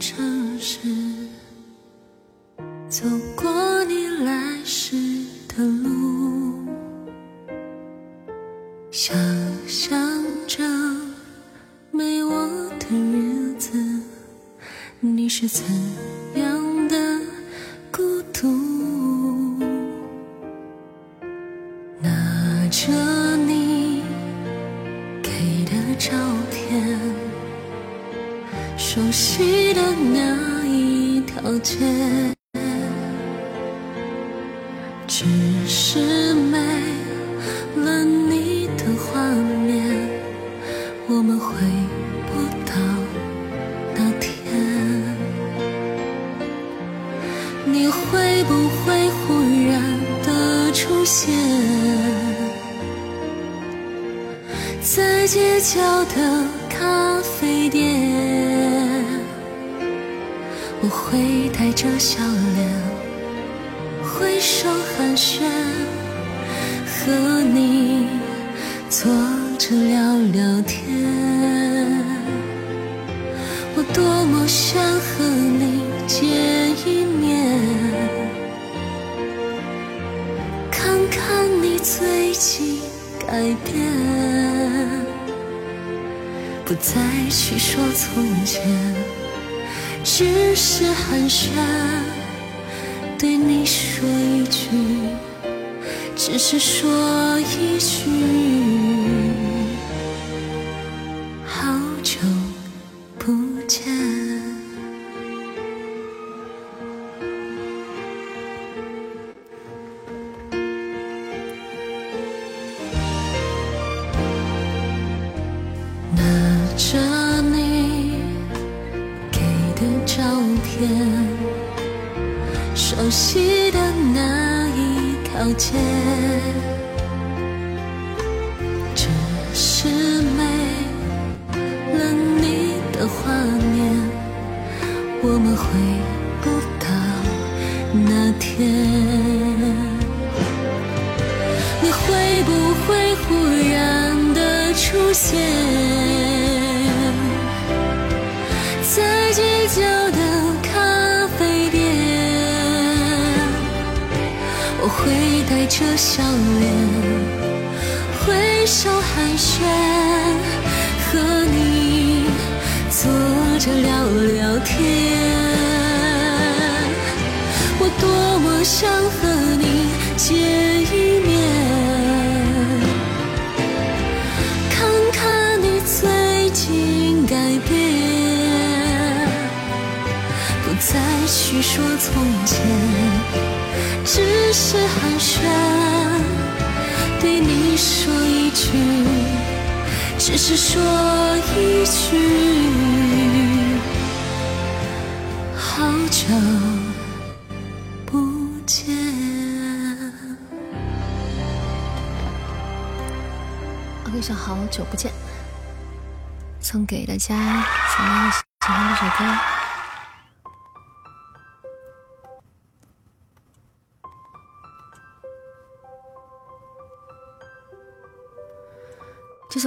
[0.00, 1.03] 城市。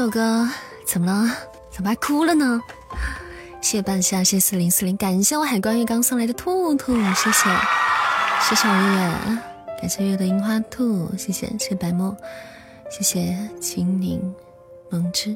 [0.07, 0.47] 这首歌
[0.85, 1.29] 怎么了？
[1.69, 2.61] 怎么还哭了呢？
[3.59, 7.49] 谢谢半夏，谢谢四零四零，感谢我海关月刚送来的兔兔，谢谢，
[8.39, 9.37] 谢谢我月月，
[9.81, 12.15] 感谢月的樱花兔，谢谢，谢谢白墨，
[12.89, 14.33] 谢谢青柠
[14.89, 15.35] 萌之，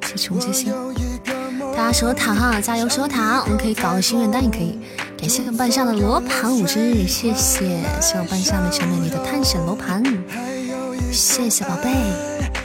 [0.00, 0.72] 谢谢重谢心，
[1.76, 4.80] 大家守塔哈，加油守塔，我们可以搞个心愿单也可以。
[5.18, 10.02] 感谢半夏的罗盘五只，谢谢，谢谢我半夏美小美丽的探险罗盘，
[11.12, 12.63] 谢谢宝贝。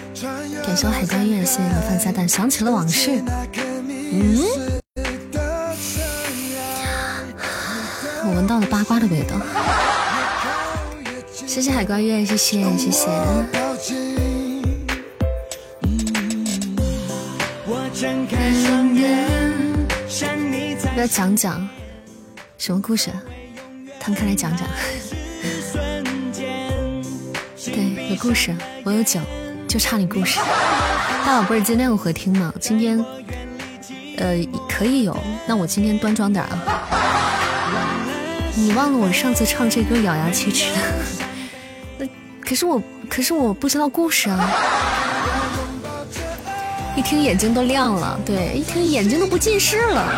[0.69, 3.23] 感谢海关月，谢谢你放下蛋，想起了往事。
[4.11, 4.37] 嗯，
[8.23, 9.35] 我闻到了八卦的味道。
[11.47, 13.09] 谢谢海关月，谢谢谢谢。
[20.95, 21.67] 要讲讲
[22.59, 23.09] 什么故事？
[23.99, 24.67] 摊开来讲讲。
[27.65, 29.19] 对，有故事，我有酒。
[29.69, 30.39] 就差你故事，
[31.23, 32.51] 大宝贝儿今天有回听吗？
[32.59, 32.97] 今天，
[34.17, 34.35] 呃，
[34.67, 35.15] 可以有。
[35.45, 36.59] 那我今天端庄点啊。
[38.55, 40.79] 你忘了我上次唱这歌咬牙切齿的？
[41.99, 42.07] 那
[42.41, 44.49] 可是我，可是我不知道故事啊。
[46.95, 50.11] 一听眼睛都亮了，对，一听眼睛都不近视了。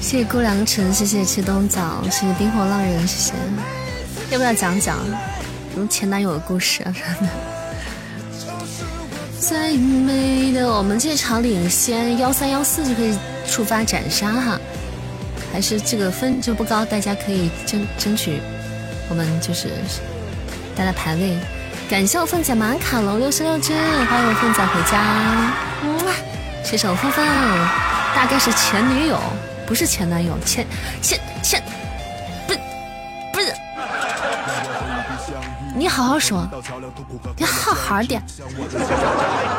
[0.00, 3.32] 谢谢顾良辰，谢谢吃冬枣，谢谢冰火浪人，谢谢。
[4.32, 4.96] 要不要讲讲
[5.74, 6.94] 什么前男友的故事啊？
[6.96, 7.28] 什么的？
[9.38, 13.14] 最美的，我们这场领先幺三幺四就可以
[13.46, 14.58] 触发斩杀哈，
[15.52, 18.40] 还是这个分就不高，大家可以争争取，
[19.10, 19.68] 我们就是
[20.74, 21.36] 大家排位。
[21.90, 25.52] 感谢我凤姐马卡龙六十六只，欢迎我凤姐回家。
[26.64, 27.22] 谢谢我凤凤，
[28.16, 29.20] 大概是前女友，
[29.66, 30.66] 不是前男友，前
[31.02, 31.62] 前前。
[35.82, 36.48] 你好好说，
[37.36, 38.22] 你好好点。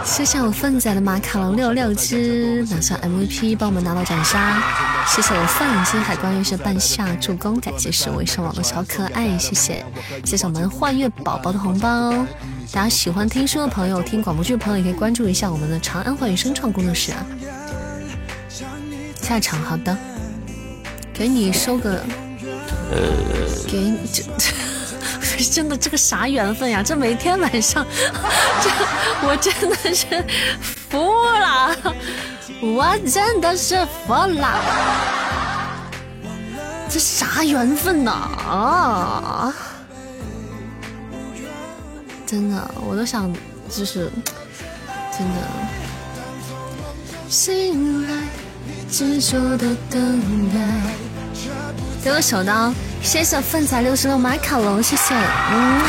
[0.06, 4.64] 谢谢我粪仔的马卡龙六六只拿下 MVP，帮我们拿到斩杀。
[5.06, 9.86] 谢谢我范金海关月是半夏助攻，感谢是微上网的小可爱，谢谢。
[10.24, 12.14] 谢谢我们幻月宝宝的红包。
[12.72, 17.18] 大家喜欢听书的朋友，听广播剧的朋友也可以关注一下我们的长安幻语声创工作室啊。
[19.22, 19.98] 下场好的，
[21.14, 22.02] 给你收个，
[22.92, 22.98] 呃，
[23.68, 23.98] 给你
[24.38, 24.63] 这。
[25.52, 26.82] 真的，这个啥缘分呀！
[26.84, 27.86] 这每天晚上，
[28.62, 28.70] 这
[29.28, 30.24] 我真的是
[30.90, 31.76] 服了，
[32.62, 34.60] 我真的是服了。
[36.90, 38.12] 这啥缘分呐？
[38.12, 39.54] 啊！
[42.26, 43.34] 真的，我都想，
[43.70, 44.12] 就是
[45.18, 45.36] 真的。
[47.30, 48.14] 醒来，
[48.92, 50.60] 执着的等待。
[52.04, 52.72] 给我手刀，
[53.04, 55.82] 谢谢粪仔六十六马卡龙，谢谢，嗯，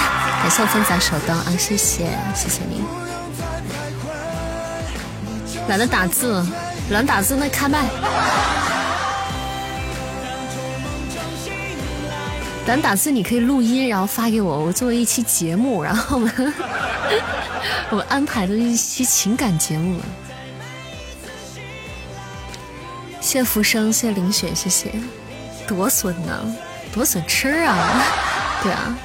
[0.43, 2.83] 感谢我粪仔手刀啊，谢谢，谢谢你。
[5.69, 6.45] 懒得打字，
[6.91, 7.85] 懒打字那开麦。
[12.67, 16.55] 懒打字你可以录音，然后发给我，我作为一期节目，然后我们
[17.91, 20.01] 我们安排的一期情感节目。
[23.21, 24.93] 谢浮生，谢林雪，谢谢。
[25.67, 26.55] 多损呢，
[26.95, 28.05] 多损吃啊！
[28.62, 28.97] 对啊，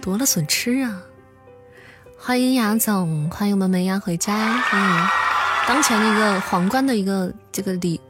[0.00, 1.02] 多了损吃啊！
[2.16, 5.08] 欢迎雅总，欢迎我们梅芽回家，欢迎
[5.66, 8.00] 当前的一个皇冠的一个这个礼，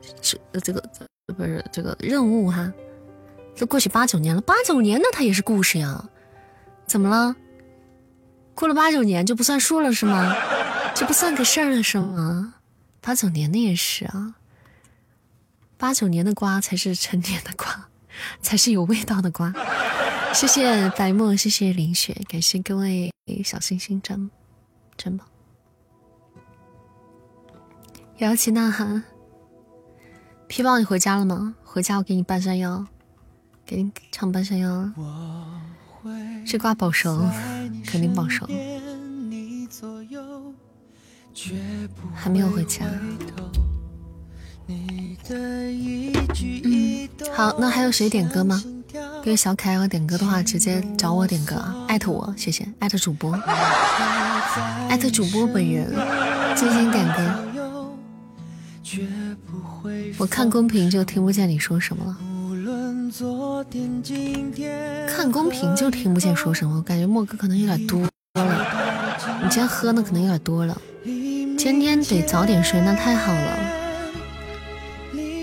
[0.62, 0.82] 这个
[1.34, 2.70] 不是这个任务哈，
[3.56, 6.04] 都过去八九年了，八九年那它也是故事呀，
[6.86, 7.34] 怎么了？
[8.54, 10.36] 过了八九年就不算数了是吗？
[10.94, 12.52] 就不算个事儿了是吗？
[13.00, 14.34] 八九年的也是啊。
[15.78, 17.88] 八九年的瓜才是成年的瓜，
[18.40, 19.52] 才是有味道的瓜。
[20.32, 23.12] 谢谢白墨，谢谢林雪，感谢各位
[23.44, 24.30] 小星星真
[24.96, 25.26] 真棒。
[28.18, 29.04] 摇旗呐喊，
[30.46, 31.54] 皮包你回家了吗？
[31.62, 32.86] 回家我给你半山腰，
[33.66, 34.90] 给你唱半山腰。
[36.46, 37.28] 这瓜保熟，
[37.84, 38.48] 肯定保熟。
[42.14, 42.86] 还没有回家。
[45.30, 48.62] 嗯，好，那还有谁点歌吗？
[49.22, 53.32] 给小可爱要点歌的话，直接找我点歌啊，艾特我，谢谢，艾特主播，
[54.88, 55.92] 艾特主播本人
[56.54, 57.18] 进行点歌。
[60.16, 62.16] 我看公屏就听不见你说什么了，
[65.08, 68.10] 看公屏就听不见说什么，我感觉莫哥可能有点多了，
[69.42, 70.80] 你今天喝的可能有点多了，
[71.58, 73.65] 今天得早点睡，那太好了。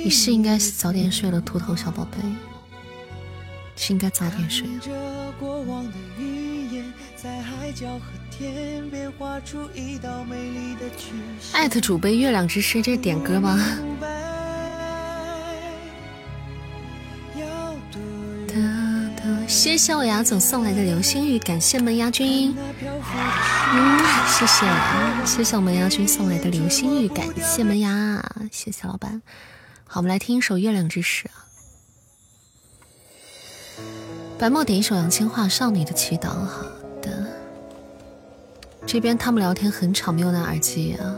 [0.04, 2.18] 你是应该早点睡了，秃头小宝贝，
[3.76, 4.68] 是应该早点睡。
[11.54, 13.58] 艾特主杯月亮之诗，这是点歌吗？
[19.48, 22.54] 谢谢我牙总送来的流星雨，感谢门牙君。
[22.58, 24.66] 嗯，谢谢，
[25.26, 29.22] 谢谢我们牙君送来的流星雨，感谢门牙，谢谢老板。
[29.94, 31.46] 好，我们来听一首《月亮之诗》啊。
[34.40, 36.30] 白墨点一首杨千嬅《少女的祈祷》。
[36.30, 36.64] 好
[37.00, 37.28] 的，
[38.88, 41.16] 这边他们聊天很吵，没有拿耳机啊。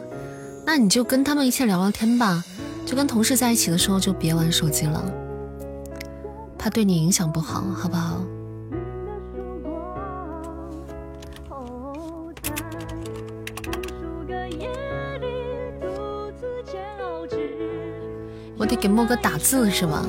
[0.66, 2.44] 那你就跟他们一起聊聊天吧，
[2.86, 5.10] 就跟同事在一起的时候就别玩手机了，
[6.60, 8.22] 怕对你影响不好，好不好？
[18.66, 20.04] 我得给莫哥打字是吧？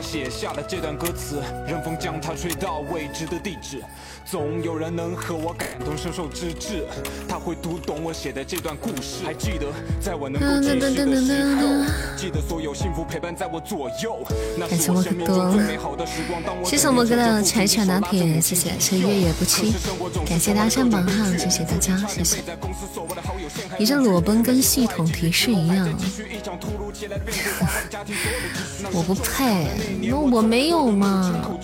[0.00, 3.82] 写下了这段歌词，任风将它吹到未知的地址。
[4.24, 6.86] 总有人能和我感同身受之至，
[7.28, 9.24] 他会读懂我写的这段故事。
[9.24, 9.66] 还记得
[10.00, 11.60] 在我能够继续的时候，
[12.16, 14.24] 记得所有幸福陪伴在我左右。
[14.68, 19.74] 感谢莫哥多，谢谢莫哥的柴犬拿铁，谢谢，谢谢月月不期，
[20.24, 22.42] 感谢大家上榜哈，谢谢大家，谢谢。
[23.78, 25.88] 你这裸奔跟系统提示一样，
[28.92, 29.66] 我不配，
[30.00, 31.58] 那我没有嘛。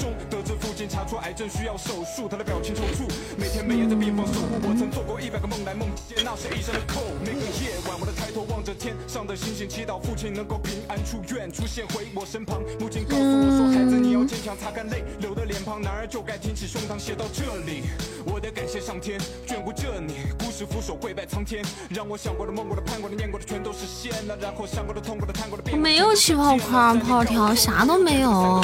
[1.09, 4.61] 说癌症需要手术，他的表情抽搐，每天每夜在病房守护。
[4.68, 7.00] 我曾做过一百个梦来梦见，那是一生的扣。
[7.24, 12.61] 那个夜晚，我的抬头望着天上的星星，祈祷父亲能够平安出院，出现回我身旁。
[12.78, 17.84] 母亲告诉我说，孩子你要坚强，擦干泪流的脸庞，男儿就该挺起胸膛，写到这里。
[18.26, 25.64] 我得感谢上天眷顾着你，故事俯首跪拜苍天，让我想过的、梦过的、盼过的、念过的全都实现了，然后想过的、痛过的、叹过的。
[25.72, 28.61] 我没有起泡框泡条，啥都没有。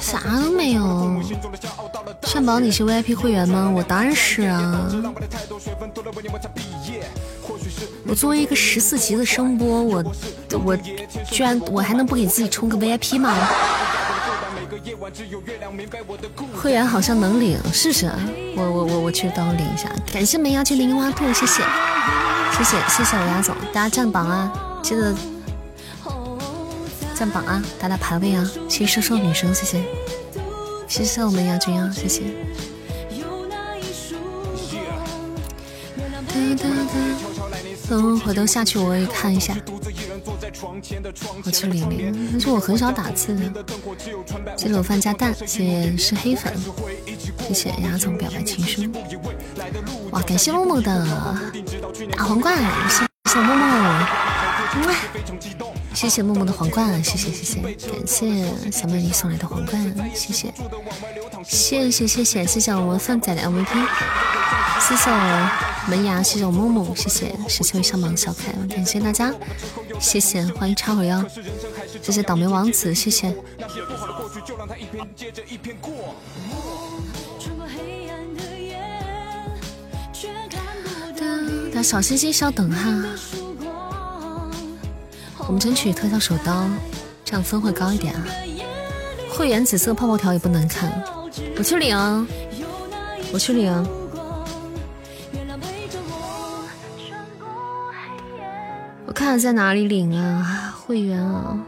[0.00, 1.20] 啥都没有。
[2.22, 3.70] 善宝，你是 VIP 会员吗？
[3.74, 4.90] 我当然是啊。
[8.06, 10.04] 我作为一个十四级的声波，我
[10.64, 13.34] 我居然我还能不给自己充个 VIP 吗？
[16.54, 18.10] 会员好像能领，试试。
[18.56, 19.88] 我我我我去帮我领一下。
[20.12, 21.62] 感谢梅芽去的樱花兔，谢谢
[22.56, 24.52] 谢谢谢谢我牙总，大家占榜啊，
[24.82, 25.14] 记得
[27.14, 28.44] 占榜啊，打打排位啊。
[28.68, 29.82] 谢谢瘦瘦女生，谢谢
[30.88, 32.22] 谢谢我们牙君啊，谢谢。
[37.90, 39.54] 嗯，回头下去我也看一下。
[41.44, 43.42] 我去领领，但是我很少打字的。
[44.56, 46.52] 谢谢我饭加蛋，谢谢是黑粉，
[47.48, 48.82] 谢谢牙总表白情书。
[50.10, 51.06] 哇，感谢默默的
[52.16, 52.56] 大皇冠，
[52.88, 53.64] 谢谢默默，
[55.94, 60.52] 谢谢默默的皇冠，谢谢谢谢，感谢小美丽送来的皇冠，谢谢，
[61.44, 63.86] 谢谢谢谢谢谢我们范仔的 MVP，
[64.80, 65.50] 谢谢我
[65.88, 69.32] 门牙，谢谢我默默，谢谢十七位上榜小可爱，感谢大家。
[70.00, 71.24] 谢谢，欢迎插会哟，
[72.02, 73.34] 谢谢倒霉王子，谢谢。
[81.72, 83.04] 的小心心，稍等哈，
[85.38, 86.66] 我们争取特效手刀，
[87.24, 88.26] 这样分会高一点啊。
[89.30, 90.90] 会员紫色泡泡条也不难看，
[91.58, 91.96] 我去领，
[93.32, 93.72] 我去领。
[99.06, 100.74] 我看在哪里领啊？
[100.86, 101.58] 会员啊！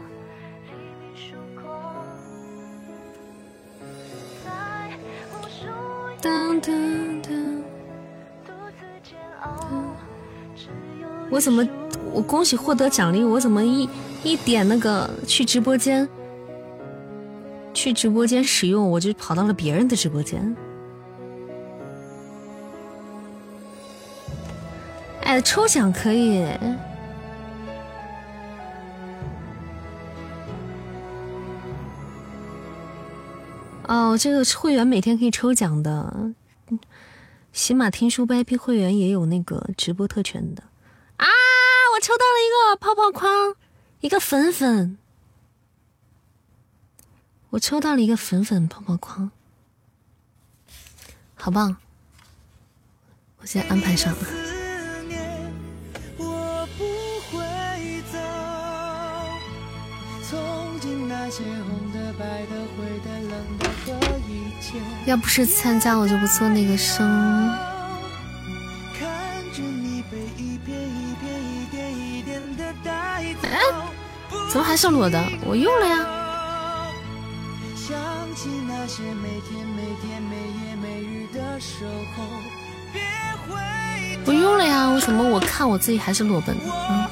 [11.29, 11.67] 我怎么？
[12.17, 13.87] 我恭喜获得奖励，我怎么一
[14.23, 16.09] 一点那个去直播间，
[17.75, 20.57] 去直播间使用，我就跑到了别人的直播间？
[25.21, 26.43] 哎，抽奖可以。
[33.83, 36.33] 哦，这个会员每天可以抽奖的，
[37.53, 40.63] 喜马听书 VIP 会员也有那个直播特权的
[41.17, 41.27] 啊！
[41.97, 43.55] 我抽到了一个泡泡框，
[44.01, 44.99] 一个粉粉，
[47.49, 49.31] 我抽到了一个粉粉泡泡框，
[51.33, 51.77] 好棒！
[53.41, 54.19] 我先安排上了。
[65.07, 67.66] 要不是参加，我就不做那个声。
[74.57, 75.23] 怎么还是裸的？
[75.45, 76.03] 我用了呀。
[84.25, 86.57] 我用了呀，为什么我看我自己还是裸奔？
[86.57, 87.07] 嗯。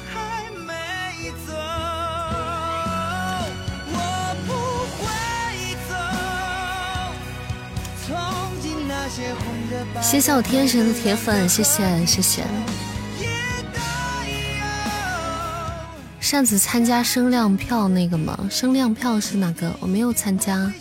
[10.02, 12.44] 谢谢我天神的铁粉，谢谢谢谢。
[16.26, 18.36] 扇子参加声量票那个吗？
[18.50, 19.72] 声量票是哪个？
[19.78, 20.72] 我没有参加。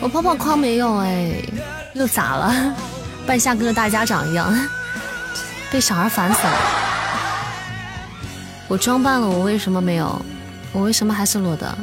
[0.00, 1.32] 我泡泡框没有哎，
[1.94, 2.76] 又咋了？
[3.24, 4.52] 半夏跟个大家长一样，
[5.70, 6.58] 被小孩烦死了。
[8.66, 10.20] 我装扮了，我为什么没有？
[10.72, 11.78] 我为什么还是裸的？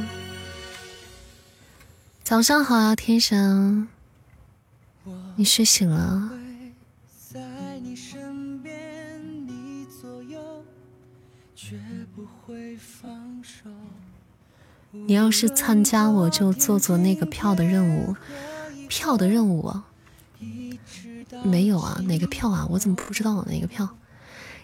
[2.25, 3.87] 早上好啊，天神，
[5.37, 6.31] 你睡醒了？
[14.91, 18.15] 你要是参加，我就做做那个票的任务。
[18.87, 19.71] 票的任务？
[21.43, 22.65] 没有啊，哪个票啊？
[22.71, 23.89] 我怎么不知道哪个票？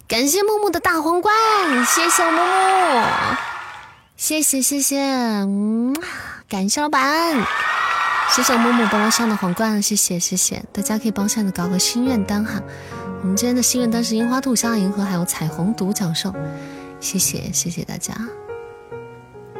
[0.08, 1.34] 感谢木木的大皇冠，
[1.86, 3.06] 谢谢木木。
[4.18, 5.96] 谢谢谢谢，嗯，
[6.50, 7.46] 感谢老板，
[8.36, 12.62] 谢谢木木帮我上的皇冠，谢谢谢谢，大家可以帮扇子搞个心愿单哈。
[13.22, 16.34] 我们今天的心愿单是樱花兔、香银河还有彩虹独角兽，
[17.00, 18.16] 谢谢谢谢大家。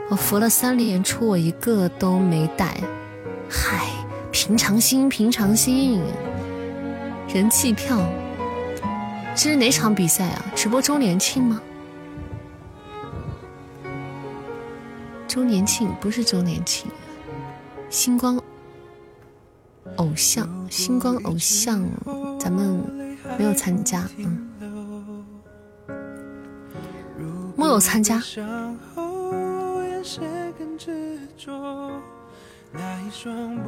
[0.08, 2.78] 我服了三连出，我一个都没带，
[3.50, 3.88] 嗨，
[4.32, 6.02] 平常心平常心。
[7.28, 8.00] 人气票，
[9.36, 10.46] 这是哪场比赛啊？
[10.56, 11.60] 直播周年庆吗？
[15.28, 16.90] 周年庆不是周年庆，
[17.90, 18.40] 星光
[19.96, 21.84] 偶像，星光偶像，
[22.40, 22.80] 咱们
[23.38, 24.48] 没有参加，嗯。
[27.58, 28.22] 木有参加。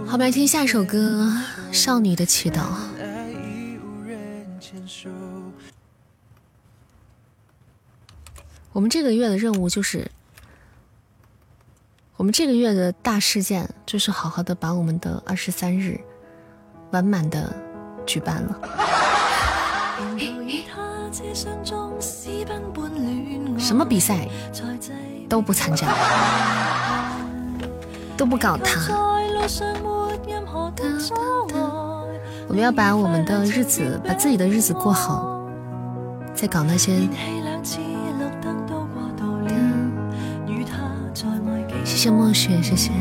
[0.08, 1.28] 好，来听下一首歌
[1.74, 2.62] 《少女的祈祷》。
[8.72, 10.12] 我们这个月的任务就是，
[12.18, 16.00] 我们这个月的大事件就是好好的把我们的二十三日
[16.92, 17.52] 完满的
[18.06, 18.60] 举办了。
[23.58, 24.30] 什么比赛
[25.30, 25.88] 都不参加，
[28.16, 28.94] 都不搞他。
[32.48, 35.40] 我们要把我们的日子，把自己的日子过好，
[36.34, 36.94] 再搞那些。
[41.84, 42.92] 谢谢墨雪，谢谢。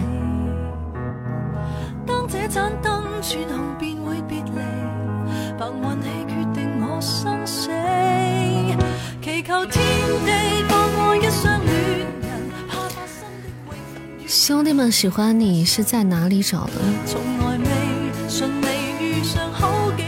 [14.47, 16.75] 兄弟们喜欢你是在哪里找的？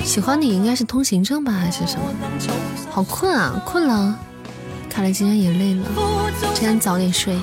[0.05, 2.05] 喜欢你应该是通行证吧，还是什么？
[2.89, 4.16] 好困啊，困了。
[4.89, 5.84] 看来今天也累了，
[6.55, 7.36] 今天早点睡。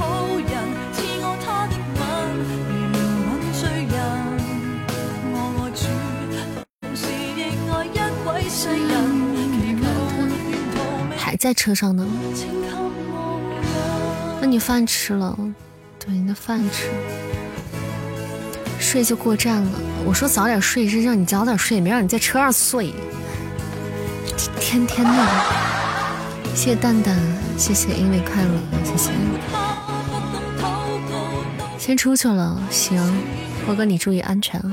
[11.18, 12.08] 还在车上呢，
[14.39, 15.38] 那你饭吃了？
[16.06, 16.89] 对，你的饭吃，
[18.80, 19.72] 睡就过站了。
[20.06, 22.93] 我说早点睡是让你早点睡，没让你在车上睡。
[24.60, 25.12] 天天的，
[26.53, 27.16] 谢谢蛋蛋，
[27.58, 28.49] 谢谢因为快乐，
[28.84, 29.12] 谢谢。
[31.80, 33.01] 先出去了，行，
[33.66, 34.72] 波哥你注意安全啊。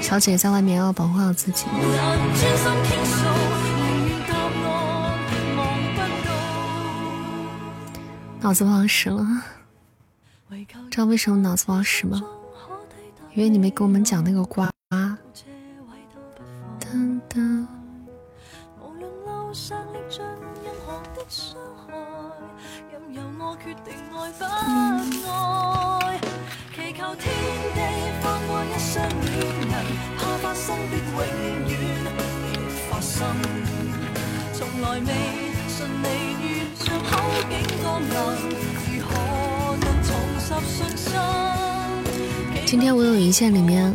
[0.00, 1.64] 小姐在外面要保护好自己。
[8.42, 9.26] 脑子不好使了，
[10.90, 12.22] 知道为什么脑子不好使吗？
[13.34, 14.70] 因为你没给我们讲那个瓜。
[42.66, 43.92] 今天我有一线里面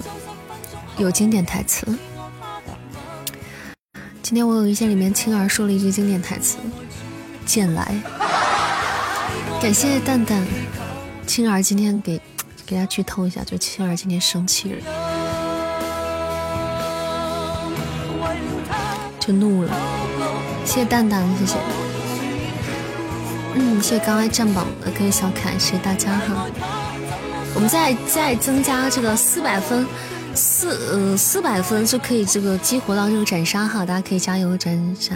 [0.97, 1.87] 有经典台词。
[4.21, 6.57] 今天我有一线里面青儿说了一句经典台词
[7.45, 7.95] ：“剑来。
[9.61, 10.45] ”感谢蛋蛋，
[11.25, 12.19] 青儿今天给
[12.65, 14.81] 给大家剧透一下，就青儿今天生气了，
[19.19, 19.71] 就怒了。
[20.65, 21.84] 谢谢蛋蛋，谢谢。
[23.57, 26.45] 嗯，谢谢刚来占榜的各位小可爱，谢谢大家哈。
[27.53, 29.87] 我们再再增加这个四百分，
[30.33, 35.15] 四呃四百分就可以这个激活到这个斩杀哈，大家可以加油斩杀，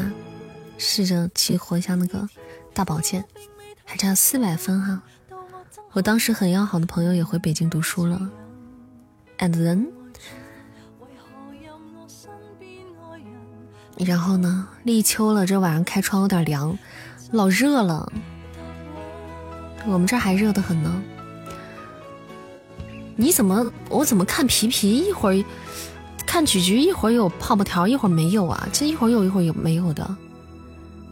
[0.77, 2.25] 试着激活一下那个
[2.73, 3.25] 大宝剑，
[3.83, 5.01] 还差四百分哈。
[5.91, 8.29] 我当时很要好的朋友也回北京读书了
[9.39, 9.85] ，and then，
[13.97, 16.77] 然后呢，立秋了，这晚上开窗有点凉，
[17.31, 18.09] 老热了，
[19.89, 21.03] 我们这还热得很呢。
[23.15, 23.71] 你怎么？
[23.89, 25.43] 我怎么看皮皮一会儿
[26.25, 28.67] 看菊菊一会儿有泡泡条一会儿没有啊？
[28.71, 30.15] 这一会儿有一会儿有没有的？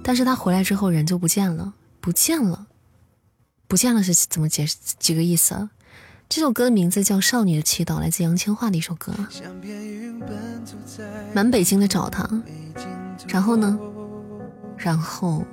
[0.03, 2.67] 但是他回来之后人就不见了，不见了，
[3.67, 4.77] 不见了是怎么解释？
[4.99, 5.69] 几个意思啊？
[6.29, 9.13] 这首歌的名字叫《少女的祈祷》，来自杨千嬅的一首歌。
[11.33, 12.29] 满北京的找他，
[13.27, 13.77] 然后呢？
[14.77, 15.43] 然后，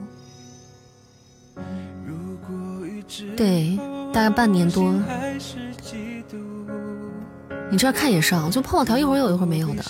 [3.37, 3.79] 对，
[4.13, 4.95] 大概半年多。
[7.71, 9.83] 你这看也是啊，就泡泡条一会儿有一会儿没有的。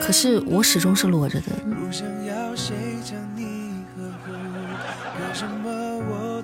[0.00, 1.46] 可是我始终是裸着的。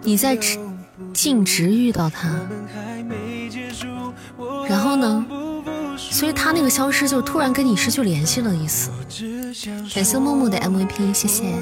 [0.03, 0.39] 你在
[1.13, 2.29] 径直遇到他，
[4.69, 5.27] 然后呢？
[5.97, 8.91] 所以他那个消失就突然跟你失去联系了意思。
[9.95, 11.55] 感谢木木的 MVP，谢谢，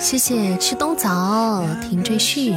[0.00, 2.52] 谢谢吃冬枣停赘婿。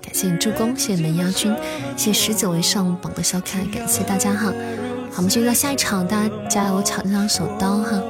[0.00, 1.54] 感谢你助攻，谢谢门牙君，
[1.96, 4.52] 谢谢十九位上榜的小可爱，感谢大家哈。
[5.10, 8.00] 好，我们进入到下一场，大家加油抢这张手刀哈。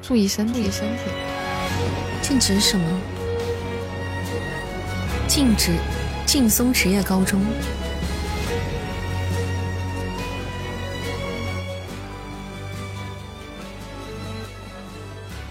[0.00, 1.02] 注意身体，身体。
[2.22, 2.84] 禁止什么？
[5.30, 5.78] 禁止
[6.26, 7.40] 劲松职业高中。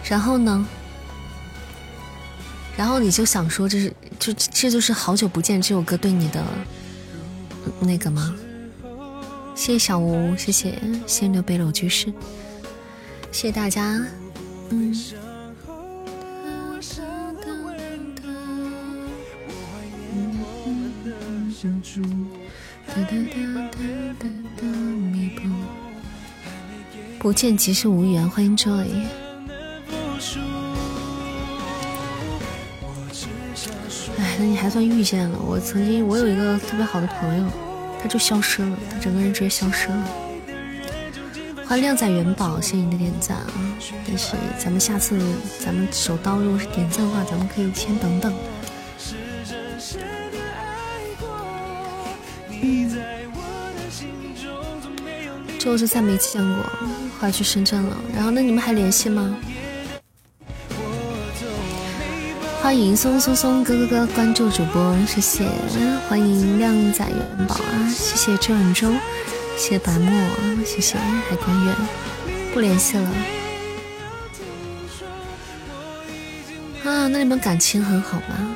[0.03, 0.67] 然后呢？
[2.75, 6.43] 然后你就想说，这是就这就是好久不见这首歌对你的
[7.79, 8.35] 那个吗？
[9.55, 10.77] 谢谢小吴，谢谢
[11.07, 12.07] 仙牛北斗居士，
[13.31, 14.05] 谢谢大家。
[14.71, 14.93] 嗯。
[27.19, 28.87] 不见即是无缘，欢迎 Joy。
[34.17, 35.37] 哎，那你还算遇见了。
[35.39, 37.45] 我曾经，我有一个特别好的朋友，
[38.01, 40.09] 他就消失了，他整个人直接消失了。
[41.65, 43.51] 欢迎靓仔元宝，谢谢你的点赞啊！
[44.07, 45.19] 但是咱们下次
[45.59, 48.33] 咱们手刀如果是点赞的话，咱们可以先等等。
[55.57, 56.63] 之后就再没见过，
[57.19, 57.97] 后来去深圳了。
[58.15, 59.35] 然后那你们还联系吗？
[62.61, 65.47] 欢迎松松松哥哥哥关注主播，谢谢。
[66.07, 68.91] 欢迎靓仔元宝啊，谢谢周远洲，
[69.57, 70.11] 谢谢白墨，
[70.65, 71.75] 谢谢海关远，
[72.53, 73.09] 不联系了。
[76.83, 78.55] 啊，那你们感情很好吗？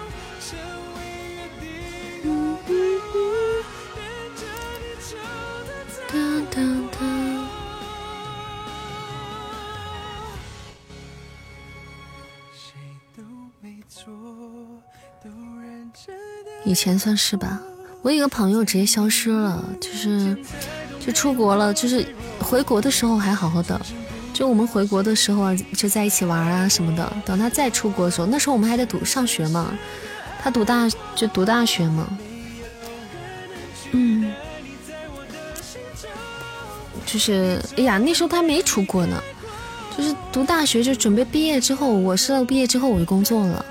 [16.66, 17.62] 以前算是吧，
[18.02, 20.38] 我有一个朋友直接消失了，就是
[21.00, 22.06] 就出国了，就是
[22.40, 23.80] 回国的时候还好好的，
[24.34, 27.14] 就我们回国的时候啊，就在一起玩啊什么的。
[27.26, 29.78] 等他再出国的时候，那时候我们还在读上学嘛，
[30.42, 32.08] 他读大就读大学嘛，
[33.92, 34.34] 嗯，
[37.06, 39.22] 就是哎呀，那时候他没出国呢，
[39.98, 43.66] 就是读大学就准备毕业之后，我是毕业之后我就工作了，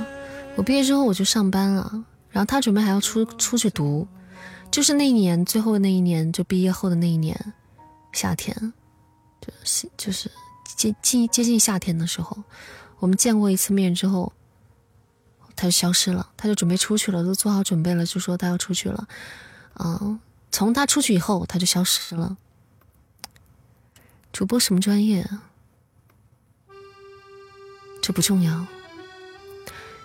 [0.57, 2.05] 我毕业之后我就上班了。
[2.33, 4.09] 然后他准备还要出出去读，
[4.71, 7.55] 就是那一年最后那一年，就毕业后的那一年，
[8.13, 8.73] 夏天，
[9.41, 10.31] 就是就是
[10.65, 12.43] 接近接近夏天的时候，
[12.99, 14.33] 我们见过一次面之后，
[15.55, 19.07] 他就消失了，他就准备出去了，都做好准备了，就说他要出去了，
[19.79, 20.19] 嗯，
[20.51, 22.37] 从他出去以后，他就消失了。
[24.33, 25.29] 主播什么专业？
[28.01, 28.67] 这不重要。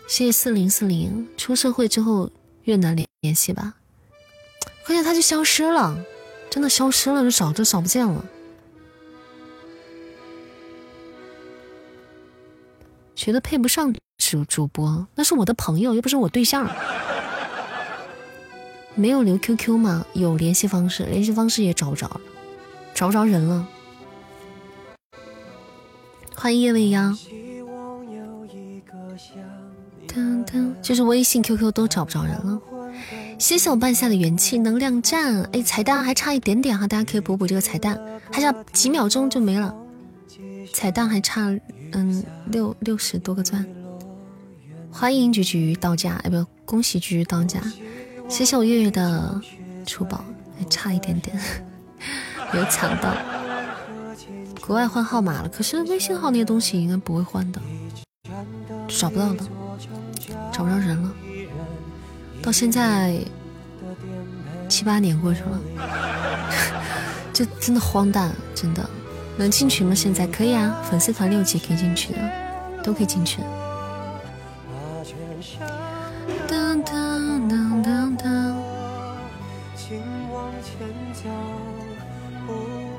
[0.07, 1.27] 谢谢四零四零。
[1.35, 2.31] 出社会之后
[2.63, 3.75] 越难联联系吧，
[4.85, 5.97] 关键他就消失了，
[6.49, 8.25] 真的消失了，就找都找不见了。
[13.15, 16.69] 觉得配不上主主播，那是我的朋友，又不是我对象。
[18.95, 20.05] 没有留 QQ 吗？
[20.13, 22.21] 有联系方式，联系方式也找不着，
[22.95, 23.67] 找不着人了。
[26.35, 27.17] 欢迎叶未央。
[30.81, 32.61] 就是微信、QQ 都找不着人了。
[33.37, 37.99] 谢谢我半夏的元气能量站，哎，彩蛋还差一点点哈，大家可以补补这个彩蛋，
[38.31, 39.75] 还差几秒钟就没了。
[40.73, 41.55] 彩蛋还差
[41.93, 43.65] 嗯六六十多个钻。
[44.91, 47.61] 欢迎菊菊到家，哎不，恭喜菊菊到家。
[48.27, 49.39] 谢谢我月月的
[49.85, 50.25] 出宝，
[50.57, 51.39] 还差一点点，
[52.55, 53.15] 有抢到。
[54.65, 57.61] 国外换号码了，可是微信号那些东西应该不会换的，
[58.87, 59.47] 找不到了。
[60.51, 61.11] 找不着人了，
[62.41, 63.19] 到现在
[64.67, 65.59] 七八年过去了，
[67.33, 68.89] 这真的荒诞，真的
[69.37, 69.93] 能进群吗？
[69.95, 73.43] 现在可以啊，粉丝团六级可以进群的，都可以进群。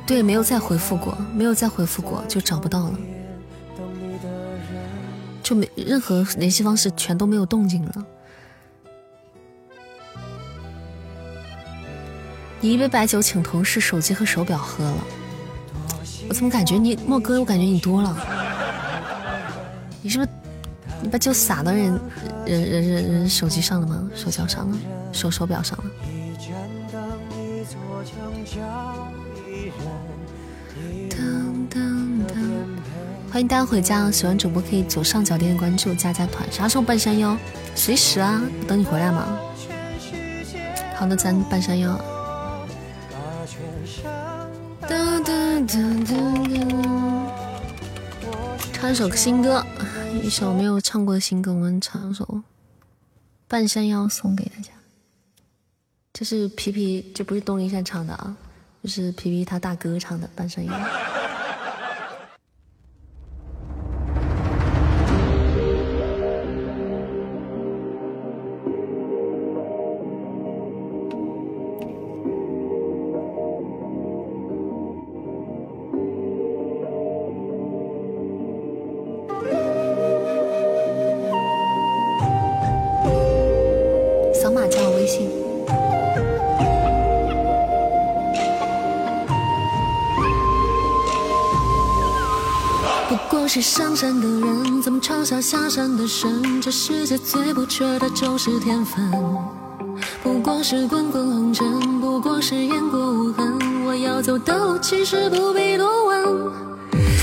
[0.06, 2.98] 对，没有再回复过，没有再回复过，就找不到了。
[5.48, 8.06] 就没任何联系方式，全都没有动静了。
[12.60, 15.04] 你一杯白酒请同事手机和手表喝了，
[16.28, 17.40] 我怎么感觉你莫哥？
[17.40, 18.14] 我感觉你多了，
[20.02, 20.30] 你是不是
[21.00, 21.98] 你把酒洒到人
[22.44, 24.06] 人人人人手机上了吗？
[24.14, 24.76] 手脚上了，
[25.14, 25.84] 手手表上了。
[33.30, 36.50] 欢迎大家回家，喜欢主播可以左上角点点关注，加加团。
[36.50, 37.36] 啥时候半山腰？
[37.74, 39.38] 随时啊，等你回来嘛。
[40.96, 42.00] 好的，咱半山腰。
[48.72, 49.64] 唱一首新歌，
[50.22, 52.24] 一首没有唱过的新歌，我们唱一首
[53.46, 54.70] 《半山腰》送给大家。
[56.14, 58.34] 这是皮皮，这不是东林山唱的啊，
[58.82, 60.72] 这是皮皮他大哥唱的《半山腰》。
[93.48, 96.60] 是上山的人怎么嘲笑下山的神？
[96.60, 99.10] 这世界最不缺的就是天分。
[100.22, 103.58] 不过是滚滚红尘，不过是雁过无痕。
[103.86, 106.52] 我要走的路其实不必多问。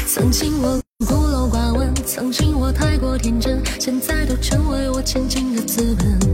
[0.08, 6.25] 曾经我孤陋寡闻，曾经我太过天真，现在都成为我前进的资本。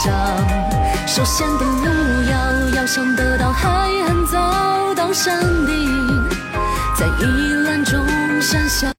[0.00, 1.06] 来讨账。
[1.06, 6.28] 手先的路遥，要想得到还很早，到山顶，
[6.96, 8.00] 在一览众
[8.40, 8.90] 山小。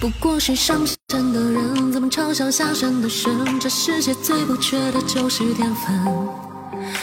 [0.00, 3.60] 不过是上山的人，怎么嘲笑下山的神？
[3.60, 6.49] 这世界最不缺的就是天分。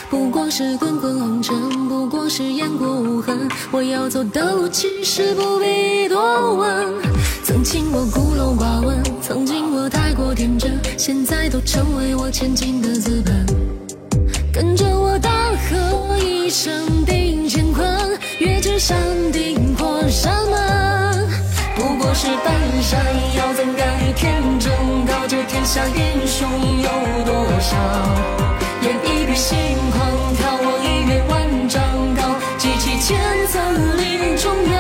[0.10, 3.48] 不过是滚滚红尘，不过是雁过无痕。
[3.72, 6.94] 我要走的路其实不必多问。
[7.44, 13.46] 曾经我孤陋寡闻，曾经我太过天真，现在都成为我前进的资本。
[14.54, 15.30] 跟着我大
[15.70, 18.98] 喝，一声定乾坤，越至山
[19.32, 21.30] 顶破山门。
[21.76, 23.00] 不过是半山
[23.38, 24.72] 腰，怎敢与天争？
[25.06, 26.50] 高这天下英雄
[26.82, 26.90] 有
[27.26, 27.78] 多少？
[28.88, 29.58] 眼一闭，心
[29.92, 30.00] 狂
[30.36, 31.76] 跳，我一跃万丈
[32.16, 32.22] 高，
[32.58, 33.60] 几起千层
[33.98, 34.80] 林中鸟。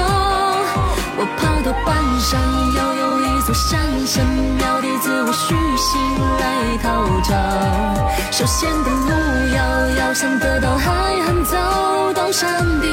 [1.17, 2.39] 我爬到半山
[2.75, 3.77] 腰，有一座山
[4.07, 4.23] 神
[4.57, 5.99] 庙，弟子我虚心
[6.39, 6.87] 来讨
[7.27, 7.35] 账。
[8.31, 9.09] 手先的路
[9.55, 9.59] 遥，
[9.99, 12.87] 遥想得到还很早，到山顶。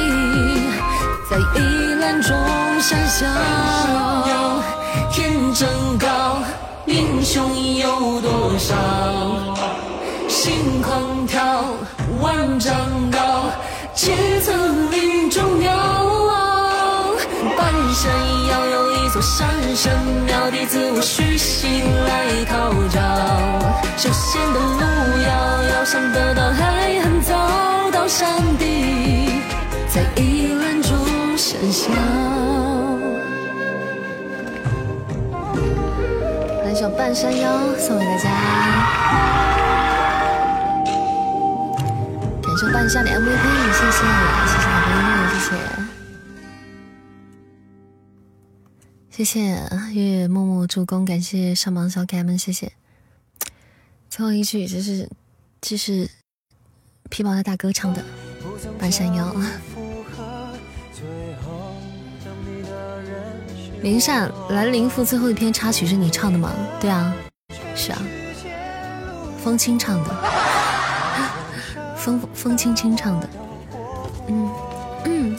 [1.29, 2.35] 在一览众
[2.81, 3.25] 山小，
[5.11, 6.39] 天真高，
[6.85, 8.75] 英雄有多少？
[10.45, 11.41] 心狂跳，
[12.21, 12.75] 万丈
[13.09, 13.49] 高，
[13.95, 15.71] 千层林中鸟。
[17.57, 18.13] 半山
[18.51, 19.91] 腰有一座山神
[20.27, 23.01] 庙，弟子我虚心来讨教。
[23.97, 24.81] 修仙的路
[25.23, 25.33] 遥，
[25.73, 29.41] 要想得到还很早，到山顶，
[29.89, 30.93] 在一览众。
[31.35, 31.89] 山小，
[36.63, 38.29] 来一首《半山腰》送给大家，
[42.55, 43.43] 感谢半夏的 MVP，
[43.73, 43.99] 谢谢，
[44.47, 45.51] 谢谢好朋友，谢谢，
[49.11, 49.39] 谢谢
[49.93, 52.71] 月月默默助攻，感谢上榜小可爱们，谢谢。
[54.09, 55.09] 最后一句，这是
[55.59, 56.09] 这是
[57.09, 58.01] 皮毛的大哥唱的
[58.79, 59.35] 《半山腰》。
[63.81, 66.53] 林善兰陵赋最后一篇插曲是你唱的吗？
[66.79, 67.13] 对啊，
[67.75, 68.01] 是啊，
[69.43, 70.09] 风清唱的，
[72.05, 73.27] 风风轻轻唱的，
[74.27, 74.51] 嗯
[75.05, 75.35] 嗯。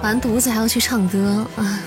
[0.00, 1.80] 完犊子还要去唱歌啊！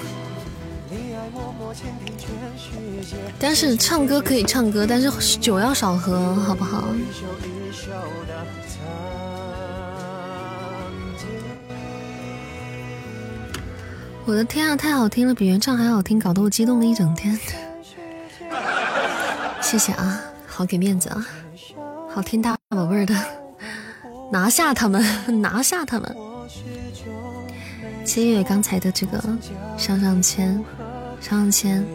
[3.39, 6.89] 但是唱歌可以唱歌，但是酒要少喝，好不好？
[14.25, 17.37] 我的天啊，太好听了，比原唱还好听，搞得我激动了一整天。
[19.61, 21.25] 谢谢啊，好给面子啊，
[22.13, 23.15] 好听大宝贝儿的，
[24.31, 25.03] 拿下他们，
[25.41, 26.15] 拿下他们。
[28.05, 29.21] 七月刚才的这个
[29.77, 30.63] 上上签，
[31.21, 31.85] 上上签。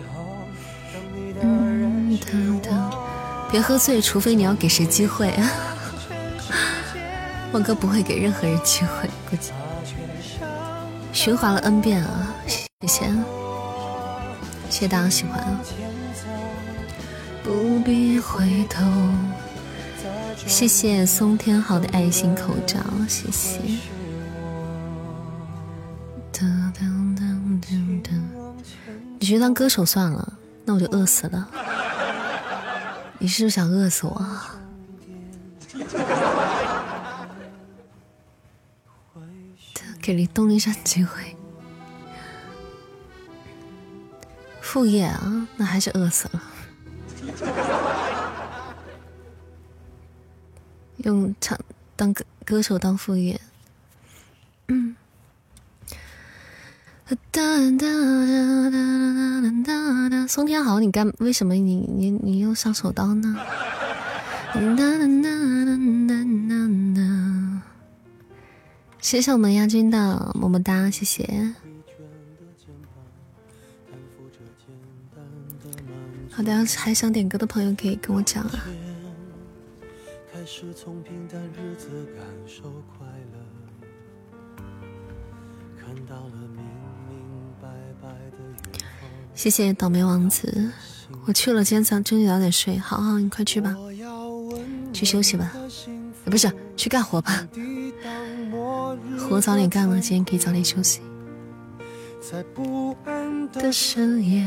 [1.40, 2.18] 嗯，
[3.50, 5.32] 别喝醉，除非你要给谁机会。
[7.52, 9.52] 我哥不会给任何人机会，估计
[11.14, 12.34] 循环了 n 遍啊！
[12.80, 13.06] 谢谢，
[14.68, 15.60] 谢谢大家喜欢啊！
[17.44, 18.84] 不必回头。
[20.44, 23.60] 谢谢松天好的爱心口罩，谢谢。
[29.20, 30.32] 你去当歌手算了，
[30.64, 31.48] 那我就饿死了。
[33.18, 34.26] 你是不是想饿死我？
[40.04, 41.34] 给李东林山机会。
[44.60, 46.42] 副业啊，那还是饿死了。
[50.98, 51.58] 用唱
[51.96, 53.40] 当歌歌手当副业。
[54.68, 54.94] 嗯。
[60.28, 63.34] 松天豪，你干为什么你你你又上手刀呢？
[69.04, 71.54] 谢谢我们亚军的么么哒，谢谢。
[76.30, 78.64] 好的，还想点歌的朋友可以跟我讲啊。
[89.34, 90.72] 谢谢倒霉王子，
[91.26, 92.78] 我去了，今天早上终于早点睡。
[92.78, 93.76] 好好，你快去吧，
[94.94, 95.52] 去休息吧，
[96.24, 97.46] 不是去干活吧？
[99.18, 101.00] 活早点干了，今天可以早点休息。
[102.20, 104.46] 在不安的深夜，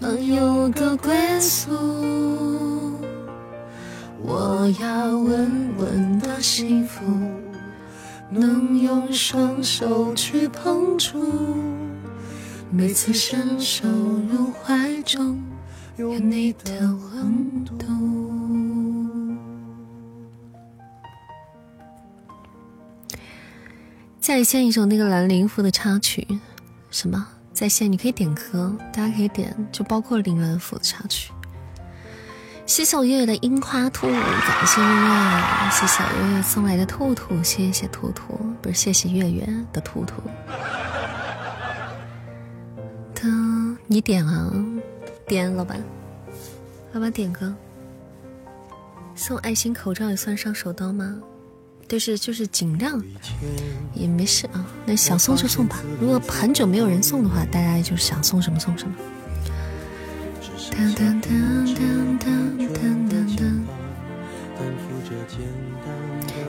[0.00, 1.72] 能有个归宿。
[4.22, 7.04] 我要稳稳的幸福，
[8.30, 11.22] 能用双手去碰触。
[12.70, 15.40] 每次伸手入怀中，
[15.96, 18.35] 有你的温度。
[24.26, 26.26] 在线一首那个蓝灵符的插曲，
[26.90, 27.28] 什么？
[27.52, 31.30] 在线你可以点歌，大家可以点，就包括林兰符的插曲。
[32.66, 40.20] 谢谢我月月的樱花兔，感谢月月，谢谢月月送来的兔兔，谢谢兔兔，不是谢谢月月的兔兔。
[43.86, 44.52] 你点啊，
[45.28, 45.80] 点老板，
[46.92, 47.54] 老板点歌，
[49.14, 51.16] 送爱心口罩也算上手刀吗？
[51.88, 53.02] 但是就是尽量
[53.94, 55.78] 也没事啊，那想送就送吧。
[56.00, 58.94] 如果很久没有人送的话，大家就想送什么送什么。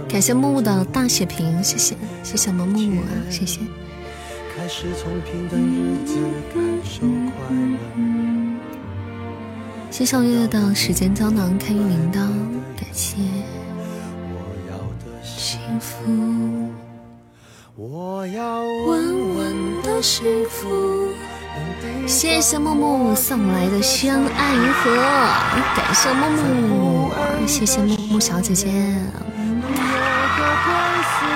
[0.09, 3.59] 感谢木木的大血瓶，谢谢谢谢我们木木啊，谢谢。
[4.57, 6.17] 开始从平淡日子
[6.53, 7.77] 感受快乐。
[9.91, 12.27] 谢小月的时间胶囊开运铃铛，
[12.75, 13.17] 感谢。
[15.37, 16.73] 幸福，
[17.75, 20.67] 我要稳稳的幸福。
[22.07, 24.95] 谢谢木木送来的相爱银河，
[25.75, 27.11] 感谢木木，
[27.45, 28.67] 谢谢木木小姐姐。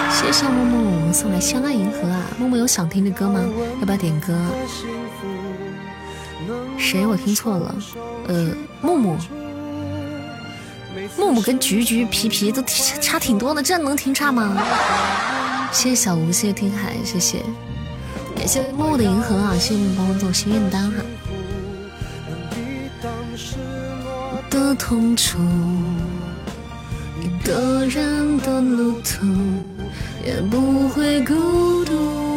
[0.10, 2.26] 谢谢木木送来相爱银河啊！
[2.40, 3.40] 木木有想听的歌吗？
[3.82, 4.36] 要不要点歌？
[6.76, 7.06] 谁？
[7.06, 7.76] 我听错了。
[8.28, 8.50] 呃，
[8.82, 9.16] 木木，
[11.22, 14.58] 木木跟菊菊、皮皮都差挺多的，这能听差吗？
[15.72, 17.44] 谢谢小吴，谢谢听海，谢谢，
[18.36, 19.54] 感谢木木的银河啊！
[19.54, 20.98] 谢谢你帮我做心愿单哈。
[24.50, 25.38] 的痛楚，
[27.22, 29.28] 一个人的路途。
[30.26, 32.31] 也不会孤独。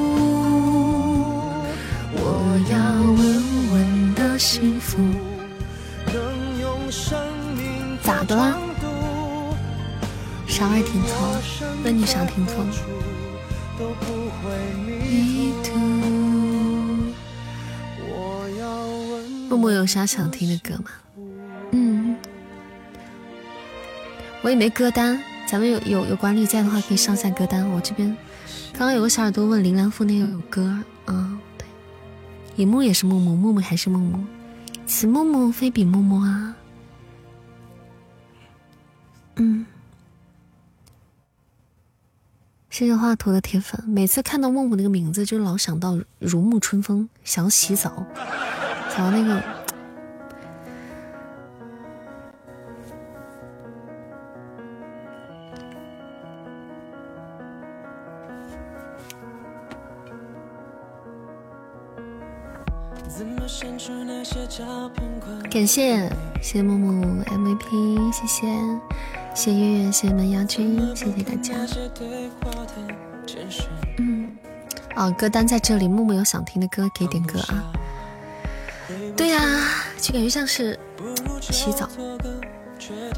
[12.14, 12.64] 那你啥听错？
[19.48, 20.90] 默默有啥想听的歌吗？
[21.72, 22.16] 嗯，
[24.42, 25.20] 我也没歌单。
[25.46, 27.68] 咱们有有有管理在的话，可以上下歌单。
[27.70, 28.16] 我这边
[28.72, 30.62] 刚刚有个小耳朵问林兰富那个有歌
[31.04, 31.66] 啊，对，
[32.56, 34.24] 野木也是木木，木木还是木木，
[34.86, 36.56] 此木木非彼木木啊。
[39.36, 39.66] 嗯，
[42.74, 48.04] 谢谢画图的铁粉，每次看到木木那个名字，就老想到如沐春风，想要洗澡，
[48.90, 49.40] 想要那个。
[65.48, 66.10] 感谢谢
[66.42, 68.48] 谢木木 MVP，谢谢
[69.34, 71.54] 谢月月，谢谢门牙君，谢谢大家。
[73.98, 74.30] 嗯，
[74.94, 77.64] 哦，歌单在这里，木木有想听的歌可以点歌啊。
[79.16, 79.40] 对呀，
[80.00, 80.78] 就感觉像是
[81.40, 81.88] 洗澡，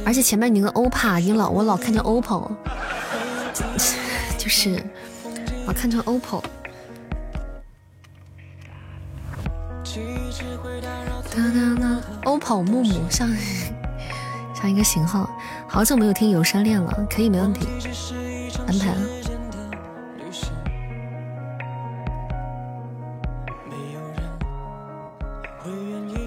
[0.06, 2.50] 而且前面你那个 OPPO，你老我老看见 OPPO，
[4.38, 4.82] 就是
[5.66, 6.42] 老看成 OPPO。
[12.24, 13.28] OPPO 木木像
[14.54, 15.30] 像一个型号，
[15.68, 17.66] 好久没有听《有山恋》了，可以没问题，
[18.66, 18.96] 安排。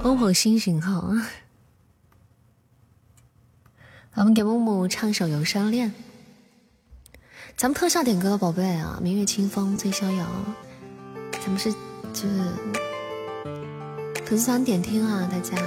[0.04, 1.04] OPPO 新型号，
[4.16, 5.90] 我们给木木唱首《游山恋》。
[7.58, 9.00] 咱们特效点歌，宝贝啊！
[9.02, 10.26] 明月清风醉逍遥，
[11.32, 11.72] 咱们是
[12.14, 12.54] 就是
[14.26, 15.58] 粉丝团点听啊，大家。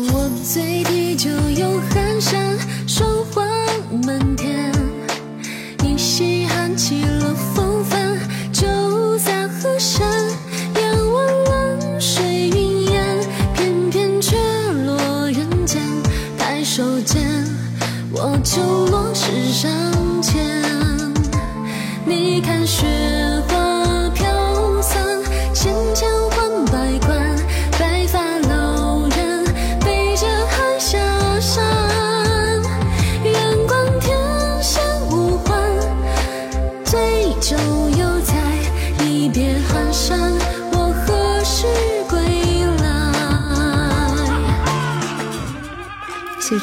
[0.00, 2.56] 我醉地就有寒山，
[2.86, 3.44] 霜花
[4.06, 4.72] 满天，
[5.82, 8.16] 依稀喊起了风帆，
[8.52, 10.08] 就在河山，
[10.76, 13.04] 仰望蓝水云烟，
[13.54, 14.36] 偏偏却
[14.86, 15.82] 落人间。
[16.38, 17.44] 抬手间，
[18.12, 18.62] 我就
[18.92, 19.68] 落石上
[20.22, 20.62] 前。
[22.06, 22.86] 你看雪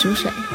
[0.06, 0.55] 煮水。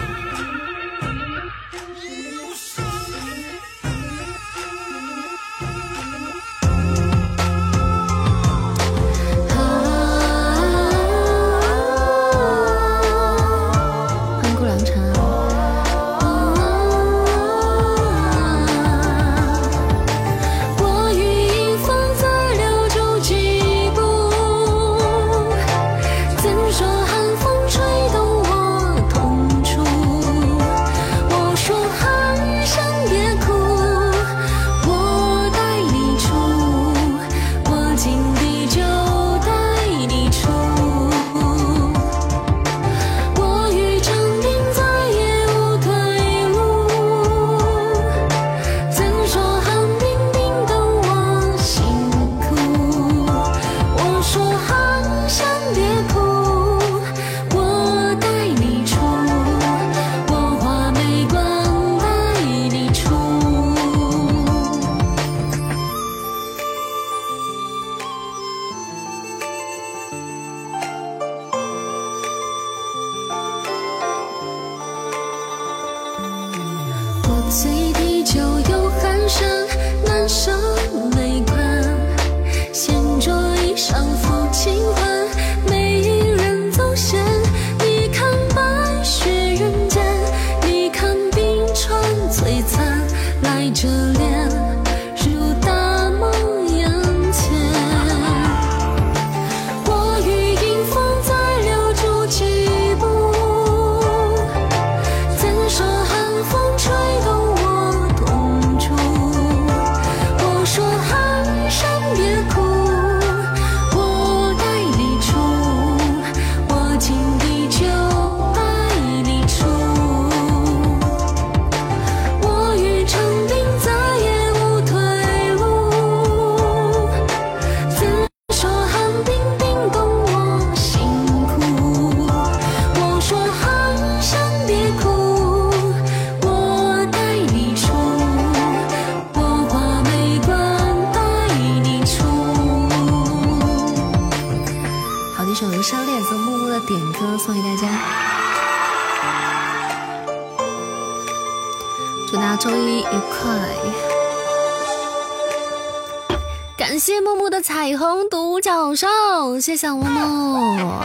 [159.61, 161.03] 谢谢木木。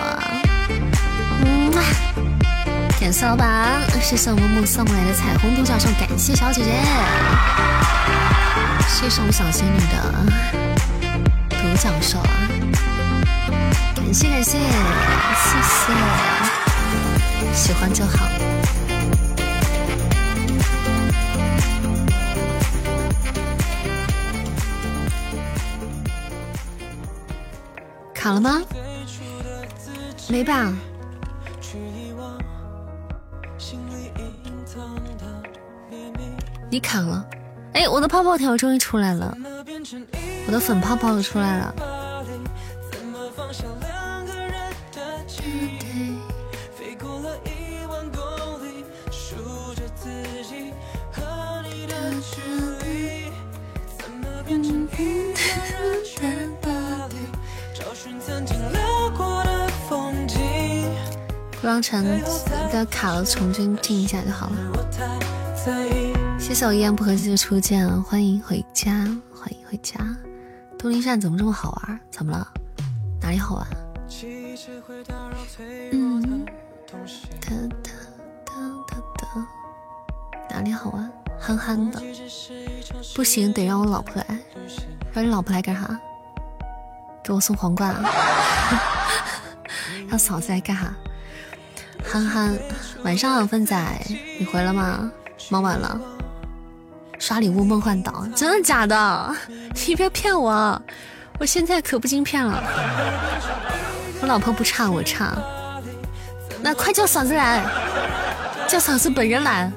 [1.43, 1.71] 嗯，
[2.99, 6.71] 感谢老板，谢谢木木送来的彩虹独角兽，感谢小姐姐，
[8.87, 10.25] 谢谢我们小仙女的
[11.49, 12.47] 独角兽啊，
[13.95, 15.93] 感谢感谢，谢谢，
[17.53, 18.44] 喜欢就好。
[28.35, 28.61] 了吗？
[30.27, 30.73] 没吧？
[36.69, 37.25] 你卡了？
[37.73, 39.35] 哎，我的泡泡条终于出来了，
[40.47, 41.75] 我的粉泡泡出来了。
[61.85, 62.03] 成
[62.71, 64.55] 的卡了，重新进一下就好了。
[66.39, 68.91] 谢谢我一言不合就初见，欢迎回家，
[69.31, 69.99] 欢迎回家。
[70.79, 71.99] 东林扇怎么这么好玩？
[72.09, 72.47] 怎么了？
[73.21, 73.67] 哪里好玩？
[75.91, 76.43] 嗯，
[77.39, 77.51] 哒
[77.83, 77.91] 哒
[78.45, 78.51] 哒
[78.87, 79.47] 哒哒，
[80.49, 81.11] 哪里好玩？
[81.39, 82.01] 憨憨的，
[83.15, 84.39] 不行，得让我老婆来。
[85.13, 85.99] 让你老婆来干啥？
[87.23, 88.09] 给我送皇冠啊？
[90.09, 90.91] 让嫂子来干啥？
[92.07, 92.57] 憨憨，
[93.03, 93.75] 晚上好，粪仔，
[94.39, 95.11] 你回来吗？
[95.49, 95.99] 忙完了，
[97.19, 99.35] 刷礼物梦幻岛，真的假的？
[99.87, 100.81] 你别骗我，
[101.39, 102.63] 我现在可不经骗了。
[104.21, 105.35] 我老婆不差，我差。
[106.61, 107.63] 那快叫嫂子来，
[108.67, 109.71] 叫嫂子本人来。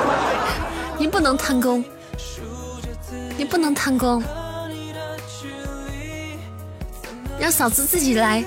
[0.98, 1.84] 你不能贪功，
[3.36, 4.22] 你不能贪功，
[7.38, 8.44] 让嫂子自己来。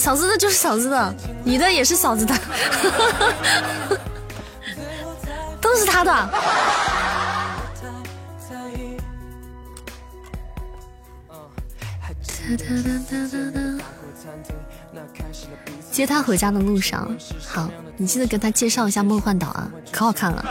[0.00, 1.14] 嫂子的就是嫂子的，
[1.44, 2.34] 你的也是嫂子的，
[5.60, 6.30] 都是他的。
[15.92, 17.14] 接他回家的路上，
[17.46, 17.68] 好，
[17.98, 20.42] 你记得跟他介绍一下梦幻岛啊，可好看了。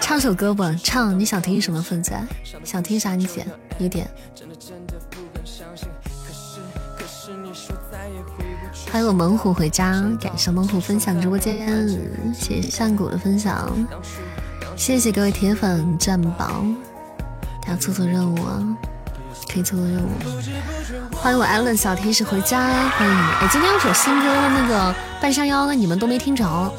[0.00, 1.82] 唱首歌吧，唱你想听什么？
[1.82, 2.12] 分子
[2.64, 3.16] 想听啥？
[3.16, 3.46] 你点，
[3.76, 4.08] 你点。
[8.92, 11.88] 欢迎我猛虎回家，感谢猛虎分享直播间，
[12.34, 13.70] 谢谢上古的分享，
[14.76, 16.64] 谢谢各位铁粉占宝，
[17.62, 18.60] 大家做做任务啊，
[19.48, 20.08] 可以做做任务。
[21.14, 23.30] 欢迎我艾伦小天使回家，欢迎你们。
[23.40, 26.72] 哎，今天有首新歌那个半山腰的，你们都没听着。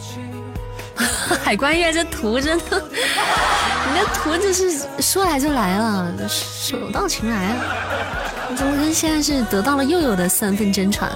[1.42, 7.64] 海关月这图真的，你这图就是说来就来了，手到擒来啊。
[8.54, 11.10] 怎么跟现在是得到了又有的三分真传？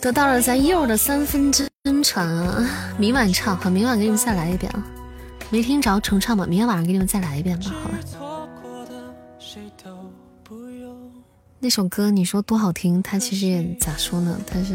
[0.00, 1.68] 得到了咱柚的三分真
[2.02, 2.66] 传啊！
[2.96, 4.82] 明晚唱，好，明晚给你们再来一遍啊！
[5.50, 7.98] 没听着重唱吧，明天晚上给你们再来一遍吧，好吧？
[11.58, 14.40] 那首歌你说多好听，它其实也咋说呢？
[14.46, 14.74] 它是，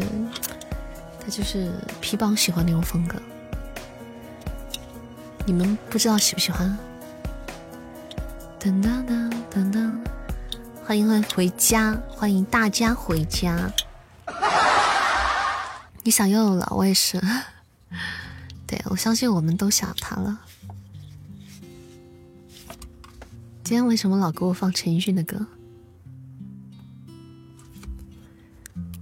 [1.18, 3.20] 它就是皮包喜欢那种风格，
[5.44, 6.78] 你们不知道喜不喜欢？
[8.60, 9.92] 噔噔噔噔噔，
[10.84, 13.58] 欢迎回家，欢迎大家回家。
[16.06, 17.20] 你想悠悠了，我也是。
[18.64, 20.40] 对，我相信我们都想他了。
[23.64, 25.44] 今天为什么老给我放陈奕迅的歌？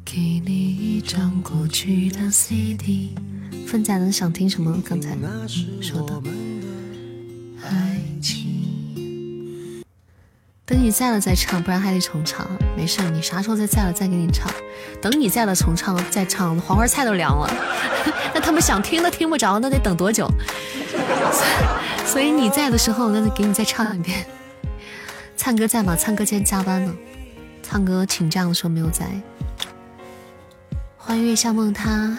[0.02, 3.14] 给你一张过去的 CD。
[3.66, 4.80] 分仔能想听什么？
[4.82, 5.14] 刚才
[5.82, 6.22] 说的
[7.62, 8.53] 爱情。
[10.66, 12.48] 等你在了再唱，不然还得重唱。
[12.74, 14.50] 没事，你啥时候再在了再给你唱。
[15.00, 17.52] 等你在了重唱再唱，黄花菜都凉了。
[18.32, 20.26] 那他们想听都听不着，那得等多久？
[22.06, 24.24] 所以你在的时候，那得给你再唱一遍。
[25.36, 25.94] 灿哥在吗？
[25.94, 26.94] 灿哥今天加班呢。
[27.62, 29.04] 灿哥请假的时候没有在。
[30.96, 32.16] 欢迎月下梦他，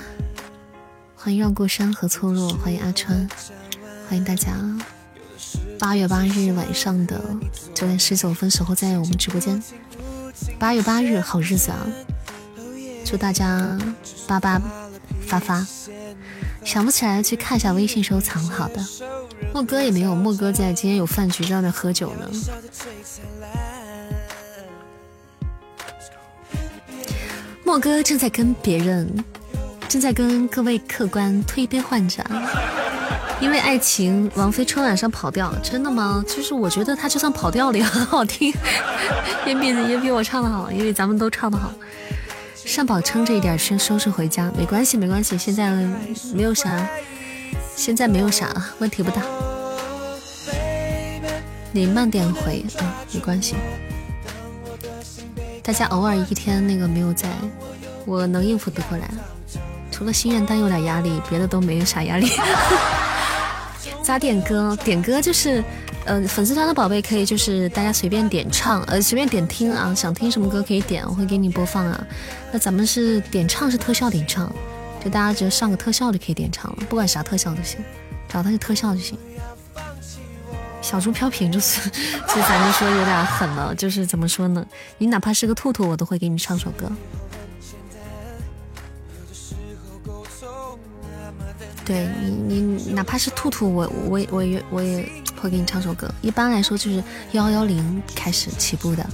[1.15, 3.27] 欢迎绕过山河错落，欢迎阿川，
[4.07, 4.51] 欢迎大家。
[5.79, 7.21] 八月八日晚上的
[7.73, 9.61] 九点十九分，守候在我们直播间。
[10.57, 11.77] 八月八日，好日子啊！
[13.03, 13.77] 祝大家
[14.27, 14.61] 八八
[15.25, 15.65] 发发。
[16.63, 18.43] 想不起来去看一下微信收藏。
[18.47, 18.83] 好的，
[19.53, 22.29] 莫哥也没有，莫哥在今天有饭局，在那喝酒呢。
[27.63, 29.23] 莫哥正在跟别人，
[29.87, 32.25] 正在跟各位客官推杯换盏。
[33.41, 36.23] 因为爱情，王菲春晚上跑调，真的吗？
[36.27, 38.53] 就是我觉得她就算跑调了也很好听，
[39.45, 41.71] 也比也比我唱的好，因为咱们都唱的好。
[42.55, 45.71] 善宝撑着一点先收拾回家，没关系没关系，现在
[46.33, 46.87] 没有啥，
[47.75, 48.49] 现在没有啥
[48.79, 49.21] 问题不大。
[51.71, 53.55] 你慢点回啊，没关系。
[55.61, 57.27] 大家偶尔一天那个没有在，
[58.05, 59.09] 我能应付得过来，
[59.91, 62.29] 除了心愿单有点压力，别的都没有啥压力。
[64.05, 64.77] 咋点歌？
[64.83, 65.63] 点歌就是，
[66.05, 72.07] 呃，粉丝团的宝贝可以就是大家随便点唱，呃，随便点听啊，想听什么歌可以点，我会给你播放啊。
[72.51, 74.47] 那咱们是点唱是特效点唱，
[75.03, 77.79] 就大家只要上个特效就可以点唱了，不管啥特效都行，
[78.29, 79.17] 找它个特效就行。
[80.83, 84.63] 小猪飘萍就是， 其实咱们说有点狠了，就是怎么说呢？
[84.99, 86.87] 你哪怕是个兔兔，我都会给你唱首歌。
[91.85, 92.07] 对
[92.47, 95.07] 你，你哪怕是兔兔，我我我也我也
[95.39, 96.09] 会给你唱首歌。
[96.21, 97.03] 一般来说就是
[97.33, 99.05] 幺幺零开始起步的。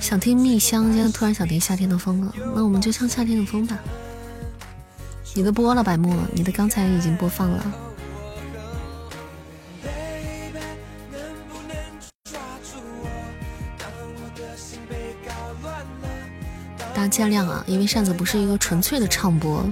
[0.00, 3.78] 想听蜜香，现在突然想听夏天的风了，那我们就唱夏天的风吧。
[5.34, 7.72] 你都播了，白沫，你的刚才已经播放了。
[17.20, 19.62] 大家见谅啊，因为扇子不是一个纯粹的唱播，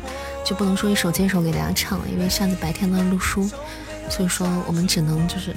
[0.44, 1.98] 就不能说一首接一首给大家唱。
[2.12, 3.48] 因为扇子白天在录书，
[4.10, 5.56] 所以说我们只能就是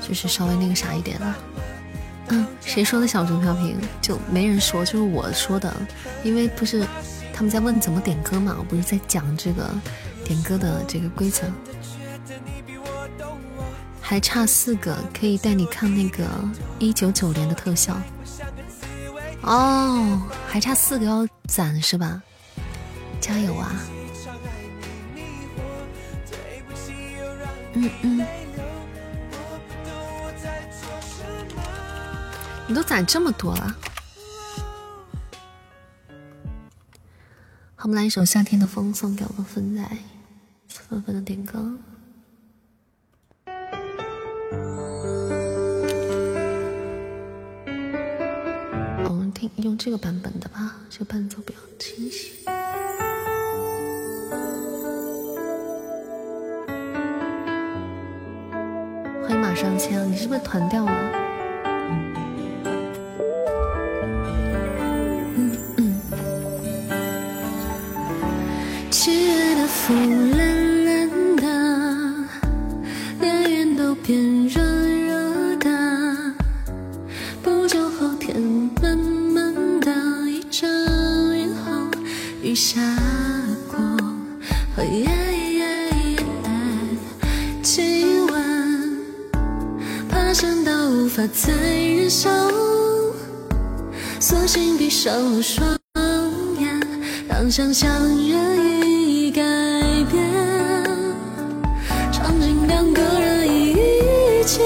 [0.00, 1.36] 就是稍微那个啥一点了。
[2.28, 3.76] 嗯，谁说的小猪飘萍？
[4.00, 5.70] 就没人说，就是我说的。
[6.24, 6.86] 因为不是
[7.34, 9.68] 他们在问怎么点歌嘛，我不是在讲这个
[10.24, 11.42] 点歌的这个规则。
[14.00, 16.24] 还差四个，可以带你看那个
[16.78, 17.94] 一九九年的特效。
[19.48, 22.22] 哦，还差四个要攒是吧？
[23.18, 23.72] 加油啊！
[27.72, 28.26] 嗯嗯，
[32.66, 33.74] 你都攒这么多了。
[37.74, 39.82] 好，我们来一首《夏天的风》，送给我们芬仔，
[40.68, 41.72] 纷纷的点歌。
[49.56, 52.32] 用这个版本的吧，这个伴奏比较清晰。
[59.22, 60.92] 欢迎马上签，你是不是团掉了？
[65.36, 66.00] 嗯嗯。
[91.32, 92.30] 在燃烧，
[94.18, 95.68] 索性闭上了双
[96.58, 96.80] 眼，
[97.28, 97.90] 让想象
[98.28, 99.42] 任意改
[100.10, 100.24] 变。
[102.10, 104.60] 场景两个人一起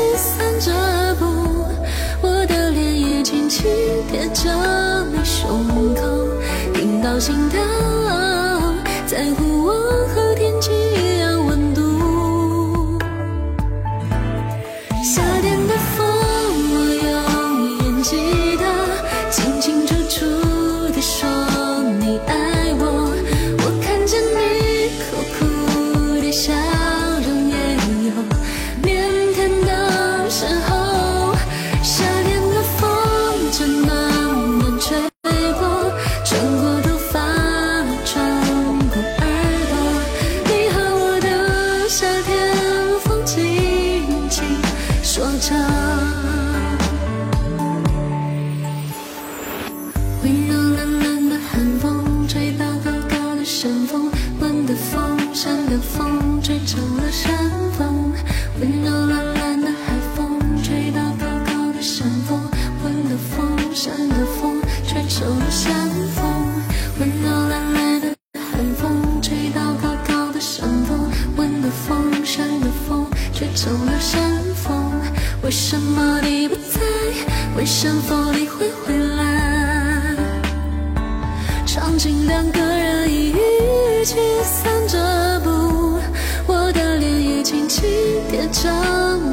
[88.52, 88.68] 着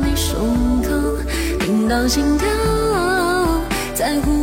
[0.02, 0.90] 你胸口
[1.60, 2.48] 听到心跳
[3.94, 4.39] 在乎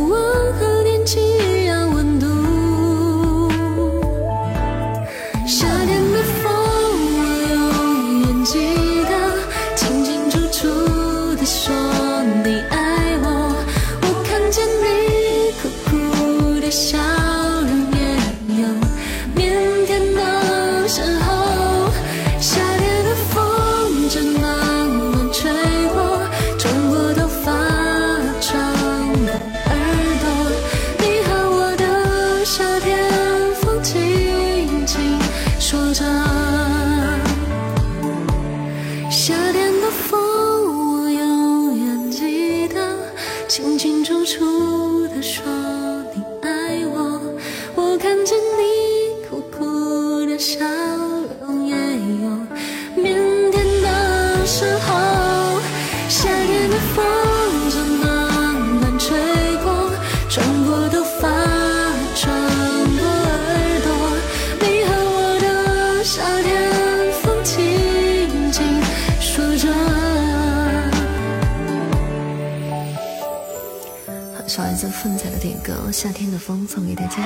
[75.97, 77.17] 夏天的风》送给大家。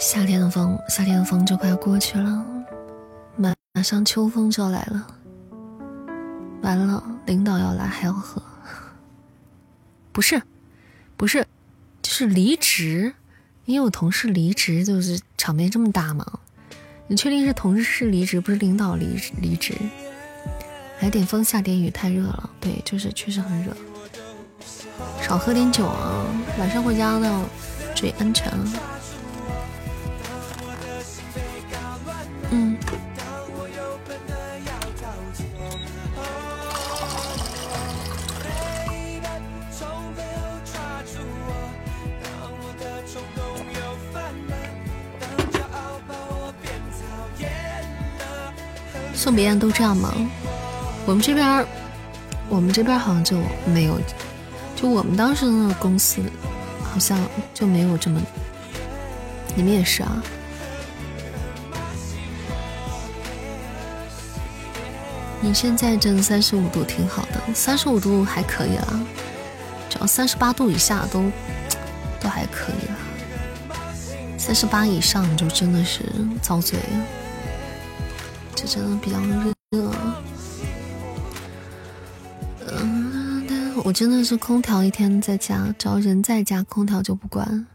[0.00, 2.42] 夏天的风，夏天的风就快要过去了，
[3.36, 5.06] 马马上秋风就要来了。
[6.62, 8.40] 完了，领导要来还要喝。
[10.10, 10.40] 不是，
[11.18, 11.46] 不是，
[12.00, 13.12] 就是离职，
[13.66, 16.24] 因为我同事离职，就是场面这么大吗？
[17.08, 19.74] 你确定是同事离职，不是领导离离职？
[21.00, 22.48] 来点风，下点雨，太热了。
[22.58, 23.76] 对，就是确实很热，
[25.20, 26.24] 少喝点酒啊，
[26.58, 27.40] 晚上回家要
[27.94, 28.52] 注意安全。
[32.50, 32.76] 嗯。
[49.14, 50.14] 送别人都这样吗？
[51.04, 51.66] 我们这边，
[52.48, 53.98] 我们这边好像就没有，
[54.80, 56.22] 就我们当时那个公司，
[56.84, 57.18] 好像
[57.52, 58.22] 就没有这么。
[59.56, 60.22] 你们也是啊？
[65.40, 69.00] 你现在正三十五度，挺好的，三十五度还可以了，
[69.90, 71.24] 只要三十八度以下都
[72.20, 72.96] 都还可以了，
[74.38, 76.04] 三十八以上就真的是
[76.40, 77.04] 遭罪了，
[78.54, 79.18] 就真的比较
[79.70, 79.90] 热。
[82.80, 83.07] 嗯
[83.84, 87.66] 我真的是空调一天在家，只要人在家，空调就不关。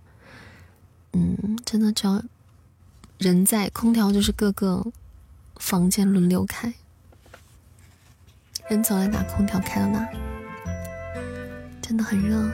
[1.13, 2.21] 嗯，真的只要
[3.17, 4.85] 人在，空调就是各个
[5.57, 6.73] 房间轮流开。
[8.69, 10.07] 人走在哪，空调开到哪。
[11.81, 12.49] 真的很热。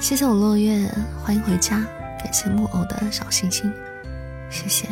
[0.00, 0.90] 谢谢我落月，
[1.22, 1.78] 欢迎回家。
[2.18, 3.72] 感谢木偶的小星星，
[4.50, 4.88] 谢谢。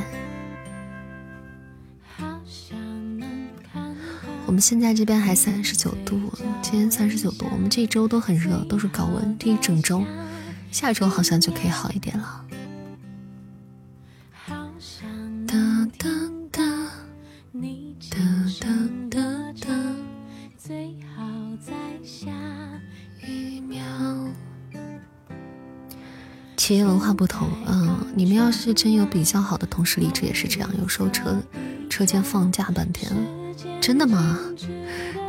[4.51, 6.20] 我们现在这边还三十九度，
[6.60, 10.05] 今天三十九度，我们这一周都很热，都是高温，这一整周，
[10.72, 12.44] 下周好像就可以好一点了。
[15.47, 16.09] 哒哒
[16.51, 16.62] 哒，
[18.10, 18.18] 哒
[18.59, 18.68] 哒
[19.09, 19.20] 哒
[19.60, 19.68] 哒，
[20.59, 21.22] 最好
[21.64, 21.72] 在
[22.02, 22.32] 下
[23.24, 23.81] 一秒。
[26.56, 31.40] 企业文化不同，嗯，你们要是真有比较好的同事离职也是这样，有时候车
[31.89, 33.12] 车间放假半天。
[33.81, 34.39] 真的吗？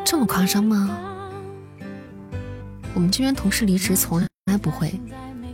[0.06, 0.98] 这么夸张吗？
[2.94, 5.00] 我们这边同事离职从来不会，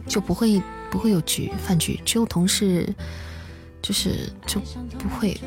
[0.08, 2.91] 就不会不会有局饭局，只有同事
[3.82, 4.60] 就是就
[4.98, 5.40] 不会，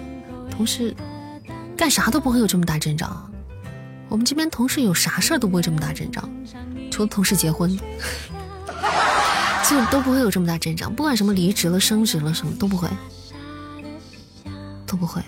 [0.50, 0.94] 同事
[1.76, 3.30] 干啥都不会有这么大阵仗。
[4.08, 6.28] 我们这边同事有啥事儿都不会这么大阵仗，
[6.90, 7.76] 除了同事结婚，
[9.68, 10.94] 就都不会有这么大阵仗。
[10.94, 12.88] 不管什么离职了、升职了，什么都不会，
[14.86, 15.20] 都不会。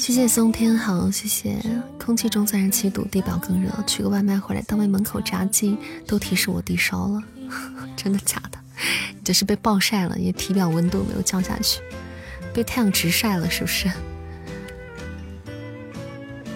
[0.00, 1.60] 谢谢松天好，谢谢。
[2.02, 3.70] 空气中三十七度，地表更热。
[3.86, 7.22] 取个外卖回来，单位门口炸鸡都提示我低烧了，
[7.98, 8.58] 真的假的？
[9.22, 11.82] 这是被暴晒了，也体表温度没有降下去，
[12.54, 13.90] 被太阳直晒了，是不是？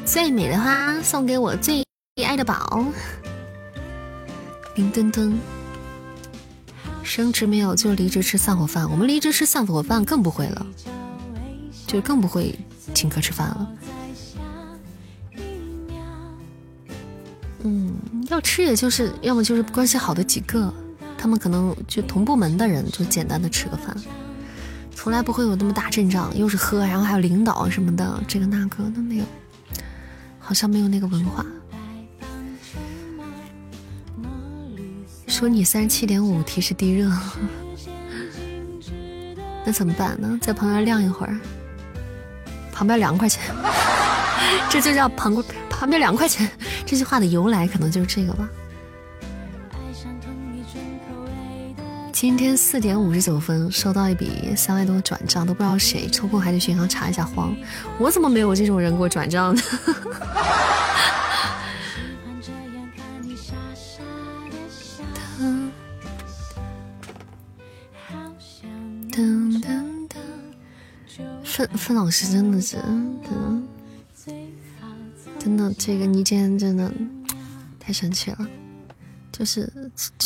[0.07, 1.85] 最美的花送给我最
[2.25, 2.83] 爱的宝，
[4.75, 5.39] 林墩墩。
[7.03, 8.91] 升职没有，就离职吃散伙饭。
[8.91, 10.67] 我们离职吃散伙饭更不会了，
[11.87, 12.59] 就更不会。
[12.93, 13.73] 请客吃饭了，
[17.63, 17.95] 嗯，
[18.29, 20.73] 要吃也就是要么就是关系好的几个，
[21.17, 23.97] 他们可能就同部门的人，就简单的吃个饭，
[24.95, 29.25] 从来不会有那么大阵仗，又是喝，然后还有领导什么的，这个那个都没有，
[30.39, 31.45] 好像没有那个文化。
[35.27, 37.11] 说你三十七点五提示地热，
[39.67, 40.39] 那怎么办呢？
[40.41, 41.41] 在旁边晾一会儿。
[42.75, 43.41] 旁边两块钱，
[44.69, 45.33] 这就叫旁
[45.71, 46.51] 旁边两块钱。
[46.85, 48.49] 这句话的由来可能就是这个吧。
[52.13, 57.55] 今天四点五十九分收到一笔三万多转账，都不知道谁，抽空还得去银行查一下慌。
[57.99, 59.63] 我怎么没有这种人给我转账呢？
[71.57, 73.63] 范范老师真的是，真的，
[75.39, 76.93] 真的，这个倪坚真的
[77.79, 78.39] 太神奇了，
[79.31, 79.73] 就是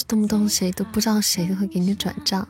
[0.07, 2.49] 动不动谁都不知道谁会给你转账，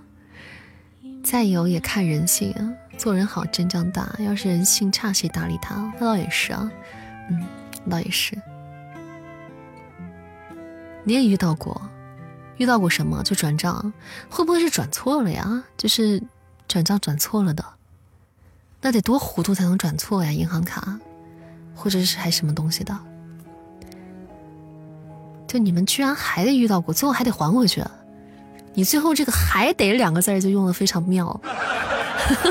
[1.24, 5.74] 再有也看人性啊，做人好真仗大，要是人性差谁搭理他？
[5.98, 6.70] 那倒也是啊，
[7.30, 7.44] 嗯，
[7.84, 8.40] 那倒也是，
[11.02, 11.82] 你也遇到过，
[12.58, 13.92] 遇到过什么就转账，
[14.30, 15.64] 会不会是转错了呀？
[15.76, 16.22] 就是
[16.68, 17.64] 转账转错了的，
[18.80, 20.30] 那得多糊涂才能转错呀？
[20.30, 20.98] 银行卡，
[21.74, 22.96] 或者是还什么东西的？
[25.46, 27.82] 就你们居然还得遇到过，最后还得还回去。
[28.74, 31.40] 你最后这个“还得”两个字就用的非常妙，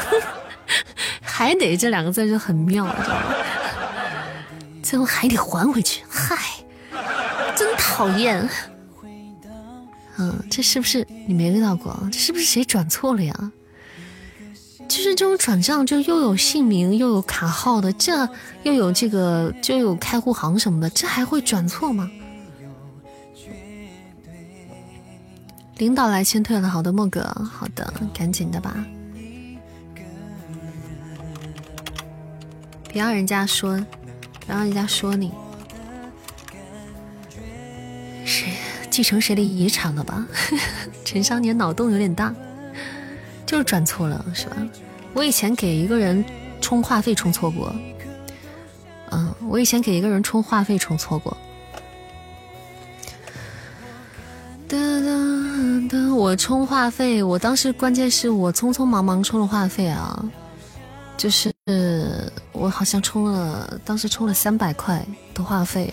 [1.22, 3.36] 还得这两个字就很妙，知道吗？
[4.84, 6.36] 最后还得还回去，嗨，
[7.56, 8.50] 真讨厌。
[10.18, 11.96] 嗯，这是不是你没遇到过？
[12.12, 13.52] 这是不是谁转错了呀？
[14.88, 18.28] 就是这种转账，就又有姓名又有卡号的，这
[18.64, 22.10] 又有这个就有开户行什么的，这还会转错吗？
[25.78, 28.76] 领导来劝退了，好的，莫哥，好的，赶紧的吧，
[32.92, 33.76] 别让人家说，
[34.40, 35.32] 别让人家说你。
[38.90, 40.26] 继承谁的遗产了吧？
[41.06, 42.34] 陈少年脑洞有点大，
[43.48, 44.58] 就是转错了是吧？
[45.14, 46.24] 我以前给一个人
[46.62, 47.74] 充话费充错过，
[49.10, 51.36] 嗯，我以前给一个人充话费充错过。
[54.68, 60.24] 哒哒哒，我充话费，我当时关键是我匆匆忙忙充了话费啊，
[61.16, 61.52] 就是
[62.52, 65.04] 我好像充了，当时充了三百块
[65.34, 65.92] 的话费。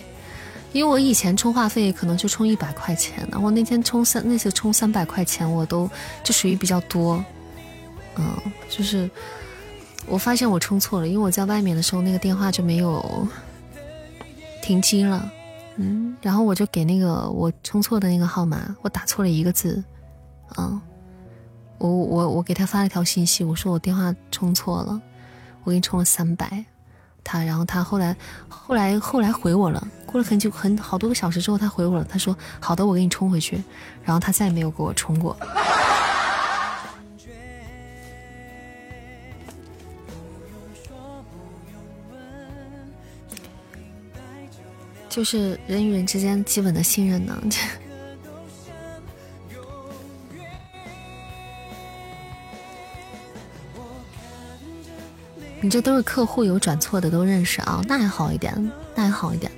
[0.73, 5.89] 因为我以前充话费可能就充一百块钱，然后那天充三那次充三百块钱，我都
[6.25, 7.25] 就属于比较多，
[8.17, 8.37] 嗯，
[8.69, 9.11] 就是
[10.07, 13.27] 我发现我充错了，因为我在外面的时候那个电话就没有
[14.63, 15.31] 停机了，
[15.77, 19.83] 嗯，然后我就给那个我充错的那个号码，我打错了一个字，
[20.57, 20.81] 嗯，
[21.79, 25.01] 我我我给他发了条信息，我说我电话充错了，
[25.65, 26.65] 我给你充了三百。
[27.27, 28.15] 他，然后他后来，
[28.51, 29.89] 后来，后来回我了。
[30.05, 32.05] 过了很久，很好多个小时之后，他回我了。
[32.05, 33.65] 他说：“好的，我给你充回去。”
[34.05, 35.35] 然后他再也没有给我充过。
[45.15, 47.41] 就是人与人之间基本的信任呢。
[47.49, 47.61] 这
[55.63, 59.53] 你这都是客户有转错的都认识啊，那还好一点，那还好一点，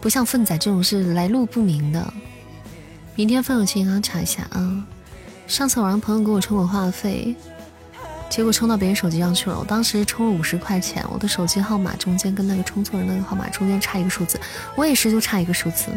[0.00, 2.10] 不像粪仔这种是来路不明的。
[3.14, 4.86] 明天分友去银行查一下啊。
[5.46, 7.36] 上次我让朋友给我充过话费，
[8.32, 9.58] 结果充到别人手机上去了。
[9.58, 14.40] 我当时充了五十块钱，我的手机号码中间跟那个充错人那个号码中间差一个数字，
[14.74, 15.88] 我也是就差一个数字。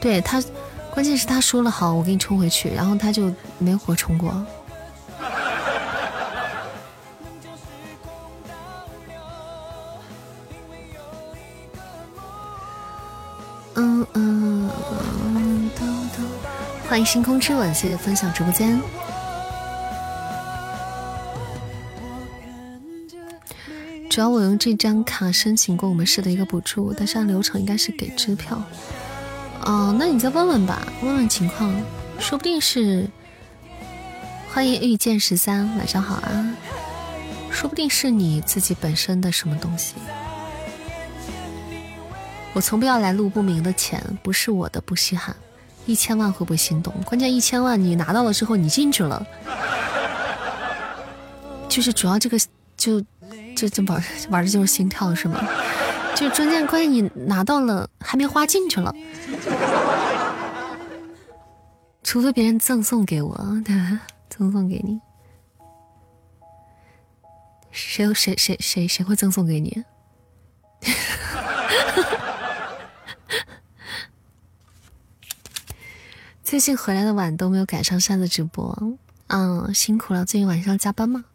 [0.00, 0.40] 对他，
[0.92, 4.32] 关键是他说了好，我给你充回去，然后他就没给我充过。
[13.74, 15.70] 嗯嗯嗯，
[16.88, 18.80] 欢迎星空之吻，谢谢分享直播间。
[24.12, 28.62] 主要我用这张卡申请过我们市的一个补助，但是按流程应该是给支票。
[29.64, 31.74] 哦，那你再问问吧，问问情况，
[32.18, 33.08] 说不定是。
[34.50, 36.54] 欢迎遇见十三，晚上好啊！
[37.50, 39.94] 说不定是你自己本身的什么东西。
[42.52, 45.34] 我从不要来路不明的钱，不是我的不稀罕。
[45.86, 46.92] 一千万会不会心动？
[47.06, 49.26] 关键一千万你拿到了之后，你进去了，
[51.66, 52.38] 就是主要这个
[52.76, 53.02] 就
[53.62, 55.40] 这就玩玩的就是心跳是吗？
[56.16, 58.92] 就中间关键你拿到了还没花进去了，
[62.02, 63.72] 除非别人赠送给我，对，
[64.28, 65.00] 赠送给你，
[67.70, 69.84] 谁谁谁谁谁会赠送给你？
[76.42, 78.76] 最近回来的晚，都没有赶上扇子直播。
[79.28, 80.24] 嗯，辛苦了。
[80.24, 81.26] 最近晚上加班吗？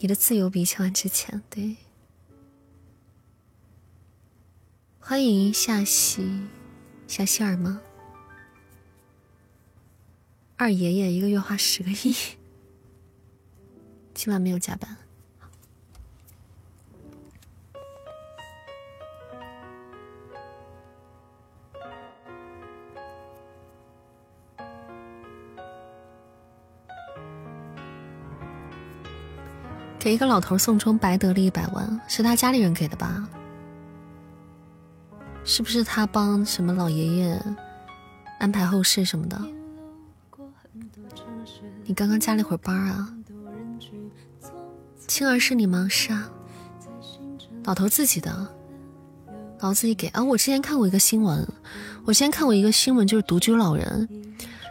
[0.00, 1.42] 你的自由比一千万值钱。
[1.50, 1.76] 对，
[5.00, 6.46] 欢迎夏希，
[7.08, 7.80] 夏希尔吗？
[10.56, 12.14] 二爷爷一个月花十个亿，
[14.14, 14.96] 今晚没有加班。
[29.98, 33.28] 给一个老头送终，白得了一百万，是他家里人给的吧？
[35.44, 37.42] 是不是他帮什么老爷爷
[38.38, 39.40] 安排后事什么的？
[41.84, 43.12] 你刚刚加了一会儿班啊？
[45.06, 45.86] 青儿是你吗？
[45.90, 46.30] 是啊，
[47.64, 48.46] 老头自己的，
[49.60, 50.22] 老自己给啊。
[50.22, 51.48] 我之前看过一个新闻，
[52.04, 54.06] 我之前看过一个新闻，就是独居老人，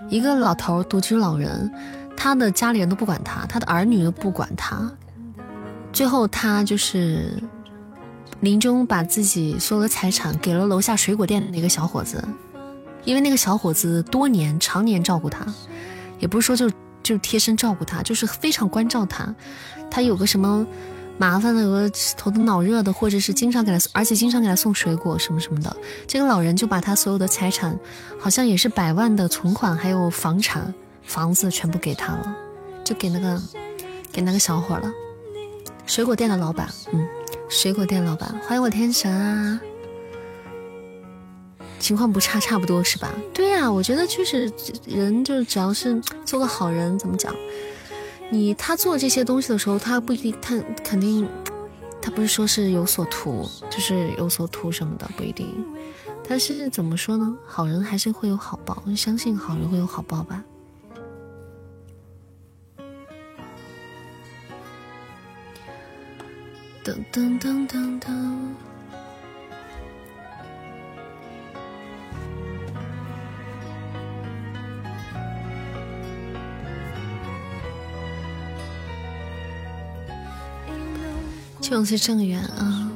[0.09, 1.73] 一个老头独居老人，
[2.15, 4.91] 他的家里人都不管他，他的儿女都不管他，
[5.97, 7.41] 最后他就是
[8.41, 12.23] 临终把自己所有的财产给了楼下水果店的那个小伙子，
[13.03, 15.43] 因为那个小伙子多年常年照顾他，
[16.19, 16.69] 也不是说就
[17.01, 19.33] 就贴身照顾他，就是非常关照他，
[19.89, 20.67] 他有个什么。
[21.17, 25.77] 麻烦的，有个头疼脑热的，或者是经常给他，而且经常给他送水果什么什么的。
[26.05, 27.75] 这个老人就把他所有的财产，
[28.19, 30.71] 好像也是百万的存款，还有房产、
[31.01, 32.35] 房子全部给他了，
[32.83, 33.41] 就给那个
[34.11, 34.91] 给那个小伙了。
[35.87, 37.07] 水果店的老板，嗯，
[37.47, 39.59] 水果店老板，欢迎我天神啊！
[41.79, 43.09] 情况不差，差不多是吧？
[43.33, 44.51] 对呀，我觉得就是
[44.85, 47.33] 人，就是只要是做个好人，怎么讲？
[48.29, 51.25] 你他做这些东西的时候，他不一定，他肯定，
[52.01, 55.47] 他不是说是有所图，就是有所图什么的，不一定。
[56.27, 57.33] 但是怎么说呢？
[57.45, 60.43] 好人还是会有好报，相信好人会有好报吧。
[66.87, 68.13] 噔噔噔噔噔。
[81.59, 82.89] 就是正缘啊！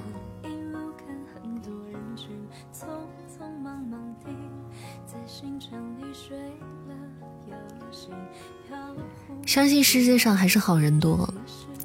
[9.45, 11.29] 相信世界上还是好人多，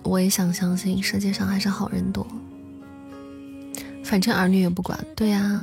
[0.06, 2.26] 我也想相信世界上还是好人多。
[4.04, 5.60] 反正儿女也不管，对呀。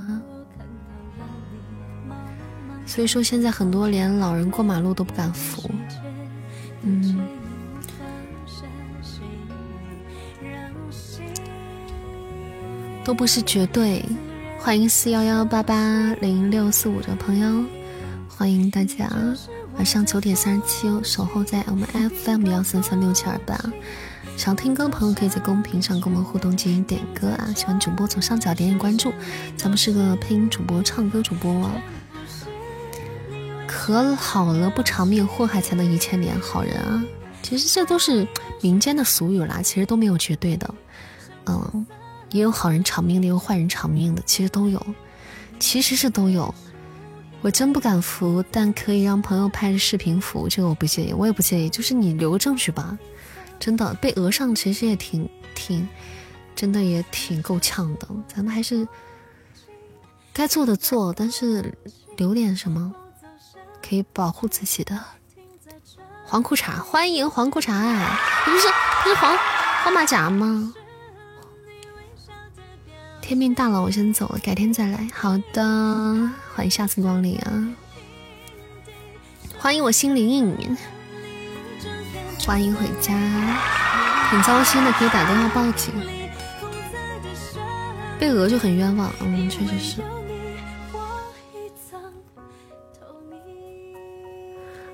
[2.85, 5.69] 所以说现在很多连老人过马路都不敢扶，
[6.81, 7.19] 嗯。
[13.05, 14.03] 都不是绝对，
[14.59, 17.65] 欢迎四幺幺八八零六四五的朋友，
[18.29, 19.09] 欢迎大家
[19.75, 21.85] 晚上九点三十七守候在我们
[22.23, 23.57] FM 幺三三六七二八。
[24.35, 27.47] 想听歌的朋友可以在公屏上跟我们互动进行点歌啊！
[27.55, 29.13] 喜欢主播左上角点点关注，
[29.55, 31.69] 咱们是个配音主播、唱歌主播。
[33.67, 37.03] 可好了，不偿命，祸害才能一千年，好人啊！
[37.41, 38.27] 其实这都是
[38.61, 40.75] 民间的俗语啦，其实都没有绝对的，
[41.45, 41.85] 嗯。
[42.31, 44.83] 也有好人偿命的，也有坏人偿命的，其实都有，
[45.59, 46.51] 其实是都有。
[47.41, 51.69] 我真不敢扶，但可以让朋友拍视频扶，这个我不介意，我也不介意。
[51.69, 52.97] 就是你留个证据吧，
[53.63, 55.87] 真的被讹上其实也挺挺，
[56.53, 58.05] 真的也挺够呛的。
[58.27, 58.85] 咱们还是
[60.33, 61.73] 该做的做，但是
[62.17, 62.93] 留点什么
[63.81, 64.99] 可以保护自己的。
[66.25, 67.71] 黄裤衩，欢迎黄裤衩，
[68.43, 68.67] 不是
[69.01, 69.37] 不是黄
[69.85, 70.73] 黄马甲吗？
[73.21, 75.07] 天命大了，我先走了，改天再来。
[75.13, 75.63] 好的，
[76.53, 77.69] 欢迎下次光临啊！
[79.57, 80.77] 欢迎我心灵，
[82.45, 83.13] 欢迎回家。
[84.29, 85.93] 很糟心的，可以打电话报警。
[88.19, 90.01] 被讹就很冤枉，嗯，确实是。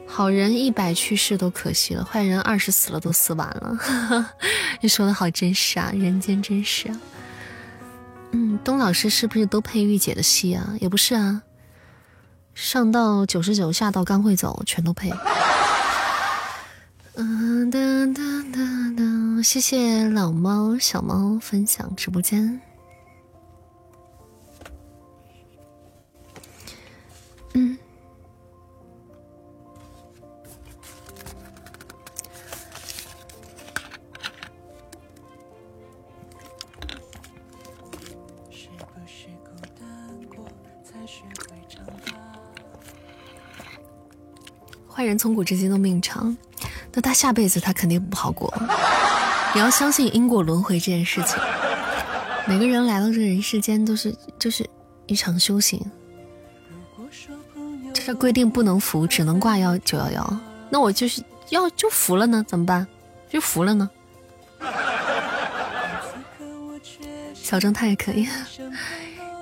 [0.06, 3.78] 好人一百去世都可惜了，坏人二十死了都死完了。
[4.82, 7.00] 你说的好真实啊，人间真实啊。
[8.32, 10.76] 嗯，东老师是不是都配御姐的戏啊？
[10.80, 11.42] 也不是啊，
[12.54, 15.12] 上到九十九，下到刚会走，全都配。
[17.22, 17.78] 嗯哒
[18.14, 18.22] 哒
[18.54, 22.62] 哒哒，谢谢老猫小猫分享直播间。
[27.56, 27.78] 嗯。
[44.88, 46.36] 坏人从古至今都命长，
[46.94, 48.54] 那他下辈子他肯定不好过。
[49.54, 51.40] 你要相信因果轮回这件事情。
[52.48, 54.68] 每个人来到这人世间都是就是
[55.08, 55.80] 一场修行。
[57.94, 60.40] 这规定不能服，只能挂幺九幺幺。
[60.70, 62.88] 那我就是要就服了呢，怎么办？
[63.30, 63.90] 就服了呢。
[67.34, 68.28] 小正太可以，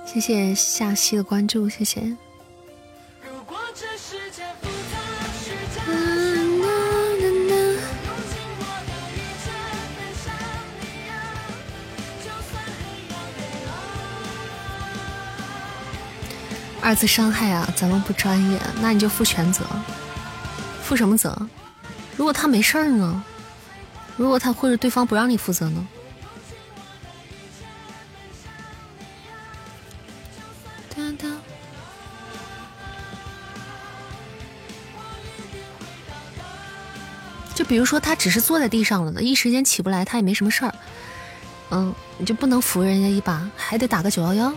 [0.06, 2.16] 谢谢夏曦的关注，谢谢。
[16.88, 19.62] 二次伤害啊咱们不专业那你就负全责。
[20.82, 21.36] 负什么责？
[22.16, 23.22] 如果他没事儿呢？
[24.16, 25.86] 如果他或者对方不让你负责呢？
[37.54, 40.74] 就比如说他只是坐在地上了呢一时间起不来他也没什么事儿。
[41.68, 44.54] 嗯你就不能扶人家一把还得打个九幺幺？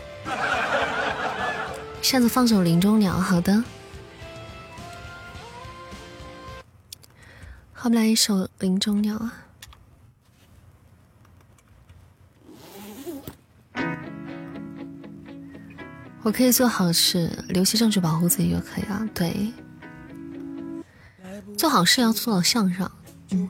[2.01, 3.63] 扇子放首林中鸟，好的。
[7.71, 9.33] 好，我们来一首林中鸟啊。
[16.21, 19.07] 我可以做好事，留些证据保护自己就可以了。
[19.15, 19.53] 对，
[21.57, 22.91] 做好事要做到向上。
[23.29, 23.49] 嗯。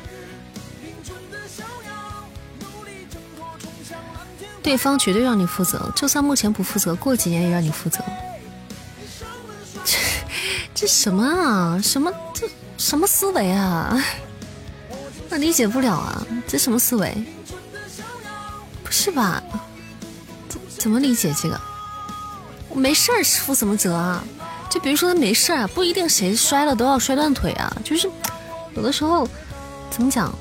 [4.63, 7.99] 对方绝对让你负责，就算目前不负责，过几年也让你负责。
[9.83, 9.97] 这
[10.73, 11.81] 这什么啊？
[11.81, 12.47] 什么这
[12.77, 13.97] 什么思维啊？
[15.29, 16.25] 我理解不了啊！
[16.47, 17.23] 这什么思维？
[18.83, 19.41] 不是吧？
[20.49, 21.59] 怎怎么理解这个？
[22.69, 24.23] 我没事儿负什么责啊？
[24.69, 27.75] 就比如说他没事儿啊，不一定谁摔了都要摔断腿啊。
[27.83, 28.09] 就是
[28.75, 29.27] 有的时候
[29.89, 30.33] 怎么讲？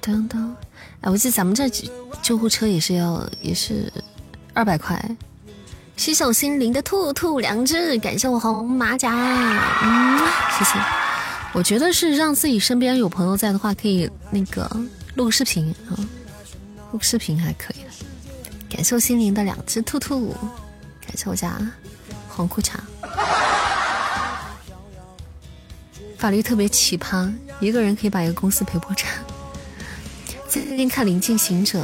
[0.00, 0.56] 等等，
[1.04, 1.68] 哎，我记得咱们这
[2.22, 3.92] 救护车也是要也是
[4.54, 4.98] 二百块。
[5.98, 9.12] 洗手心灵的兔兔两只，感谢我红马甲，
[9.82, 10.18] 嗯，
[10.58, 10.78] 谢谢。
[11.52, 14.68] 我觉得是让自己身边有朋友在的话，可以那个。
[15.14, 15.94] 录个视频啊，
[16.90, 17.76] 录个视频还可以
[18.68, 20.34] 感谢我心灵的两只兔兔，
[21.06, 21.56] 感谢我家
[22.28, 22.72] 红裤衩。
[26.16, 29.12] 法律特别奇葩，一个人可以把一个公司赔破产。
[30.54, 31.80] 最近看《临近行者》，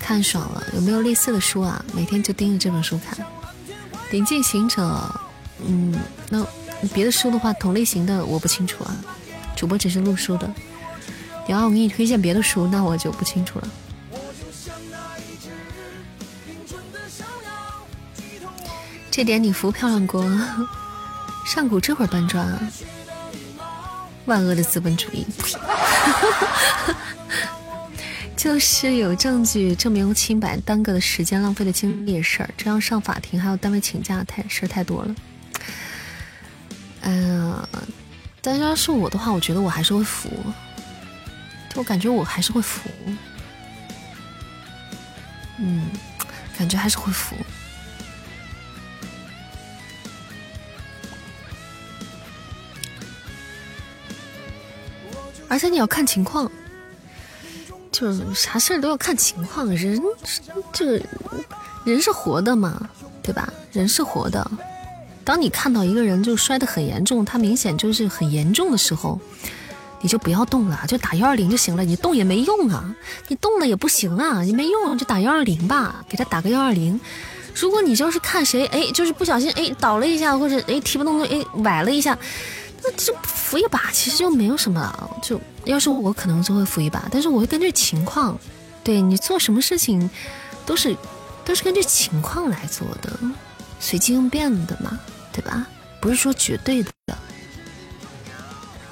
[0.00, 0.64] 看爽了。
[0.72, 1.84] 有没有类似的书啊？
[1.92, 3.14] 每天就盯着这本书看。
[4.10, 4.82] 《临近行者》，
[5.66, 5.94] 嗯，
[6.30, 6.46] 那
[6.94, 8.96] 别的书的话，同类型的我不清楚啊。
[9.54, 10.50] 主播只是录书的。
[11.46, 13.68] 然后我给你推荐别的书，那我就不清楚了。
[19.10, 20.24] 这点你服漂亮过，
[21.44, 22.58] 上古这会儿搬砖，
[24.24, 25.26] 万恶的资本主义，
[28.36, 35.14] 就是有证据证明清白，耽搁的时间，浪费的精力的事儿，这样上法庭还有单位请假，太事儿太多了。
[37.00, 37.68] 嗯，
[38.42, 40.28] 但是要是我的话，我觉得我还是会服。
[41.70, 42.88] 就我感觉我还是会服，
[45.58, 45.88] 嗯，
[46.56, 47.34] 感觉还是会服，
[55.48, 56.50] 而且你要看情况，
[57.94, 59.68] 就是啥事儿都要看情况。
[59.68, 60.02] 人
[60.72, 61.00] 这
[61.84, 62.88] 人是活的嘛，
[63.22, 63.48] 对吧？
[63.70, 64.50] 人是活的。
[65.22, 69.20] 当你看到一个人就摔得很严重，他明显就是很严重的时候。
[70.00, 71.82] 你就不要动了，就打幺二零就行了。
[71.82, 72.94] 你动也没用啊，
[73.28, 77.00] 你动了也不行啊，你没用就打幺二零吧，给他打个幺二零。
[77.54, 82.18] 如果你就是看谁哎，就是不小心哎倒了一下，或者哎提不动哎崴了一下，
[82.84, 85.10] 那这扶一把其实就没有什么了。
[85.22, 88.38] 就要是我可能就会扶一把，但是我会根据情况，
[88.82, 90.10] 对你做什么事情
[90.66, 90.96] 都是
[91.44, 93.18] 都是根据情况来做的，
[93.80, 94.98] 随机应变的嘛，
[95.32, 95.66] 对吧？
[96.00, 96.90] 不是说绝对的。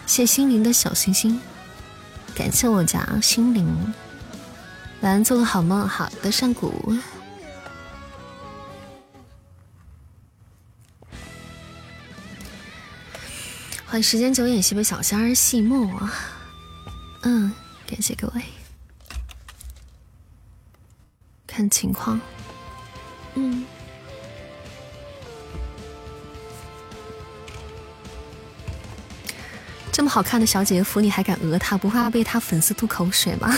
[0.07, 1.41] 谢心灵的小星星，
[2.35, 3.67] 感谢我家心灵，
[5.01, 5.89] 晚安，做个好梦。
[5.89, 6.95] 好的，上古，
[13.93, 15.87] 欢迎时间久远，西北小仙儿细墨。
[17.25, 17.53] 嗯，
[17.87, 18.43] 感谢各位，
[21.47, 22.19] 看情况，
[23.35, 23.67] 嗯。
[29.93, 33.55] 这么好看的小姐姐服你还敢讹她，不怕被她粉丝吐口水吗？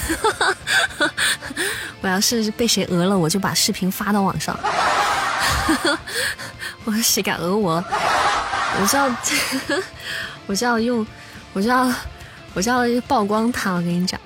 [2.02, 4.58] 我要是被谁讹了，我就把视频发到网上。
[6.84, 7.74] 我说谁敢讹我，
[8.80, 9.08] 我就要，
[10.46, 11.06] 我就要用，
[11.52, 11.92] 我就要，
[12.54, 13.74] 我就要曝光他。
[13.74, 14.20] 我跟你讲，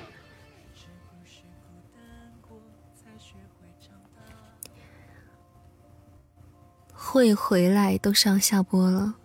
[6.93, 9.15] 会回来都是要下播了。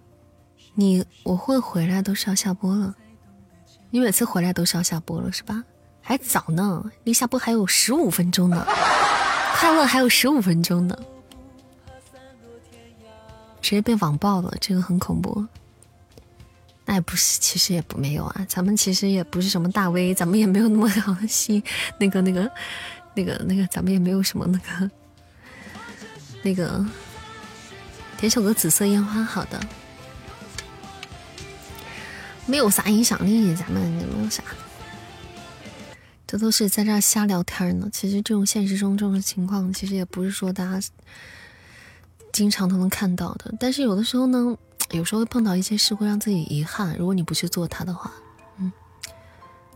[0.75, 2.95] 你我会回来都是要下播了，
[3.91, 5.63] 你每次回来都是要下播了是吧？
[6.01, 8.67] 还早呢，离下播还有十五分钟呢，
[9.57, 10.97] 快乐还有十五分钟呢。
[13.63, 15.47] 直接被网暴了，这个很恐怖。
[16.87, 21.65] 那也不是，其实也不没有啊，咱们其实也不是什么大 V，咱们也没有那么好的戏，
[21.99, 22.51] 那个那个
[23.15, 24.91] 那个那个，咱们也没有什么那个
[26.43, 26.87] 那个。
[28.19, 29.61] 点首歌《紫色烟花》，好的，
[32.47, 34.43] 没有啥影响力，咱们也没有啥，
[36.27, 37.89] 这都是在这瞎聊天呢。
[37.93, 40.87] 其实这种现实中这种情况，其实也不是说大家
[42.33, 43.53] 经常都能看到的。
[43.59, 44.57] 但是有的时候呢。
[44.91, 46.97] 有时候会碰到一些事，会让自己遗憾。
[46.99, 48.13] 如果你不去做它的话，
[48.59, 48.73] 嗯，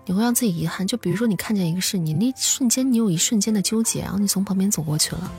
[0.04, 0.86] 你会让自己遗憾。
[0.86, 5.32] 就比如说，你看见一个事，你那瞬间你有一瞬间的纠结，然后你从旁边走过去了，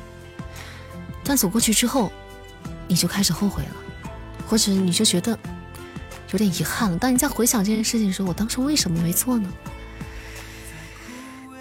[1.23, 2.11] 但走过去之后，
[2.87, 3.75] 你就开始后悔了，
[4.47, 5.37] 或者你就觉得
[6.31, 6.97] 有点遗憾了。
[6.97, 9.49] 当你在回想这件事情的时候，我当时为什么没做呢？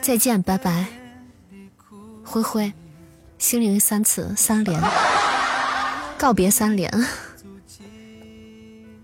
[0.01, 0.87] 再见，拜拜，
[2.25, 2.73] 灰灰，
[3.37, 4.83] 心灵三次三连，
[6.19, 6.91] 告别三连。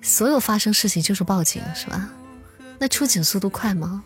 [0.04, 2.08] 所有发生事情就是报警，是吧？
[2.78, 4.04] 那出警速度快吗？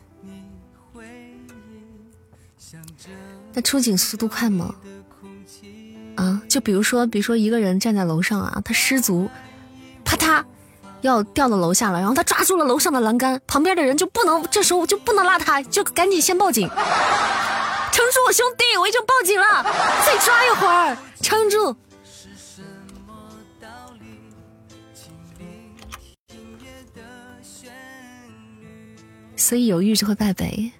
[3.53, 4.75] 那出警速度快吗？
[6.17, 9.29] 啊，就比如说，比如说一个人站在楼上啊，他失足，
[10.05, 10.45] 啪嗒，
[11.01, 16.69] 要掉到楼下了，然后他抓住了楼上的栏杆，旁边的人就不能，这时候就不能拉他，就赶紧先报警。
[17.91, 19.65] 撑住我，兄弟，我已经报警了，
[20.07, 21.75] 再抓一会儿，撑住。
[29.39, 30.71] 所以犹豫就会败北，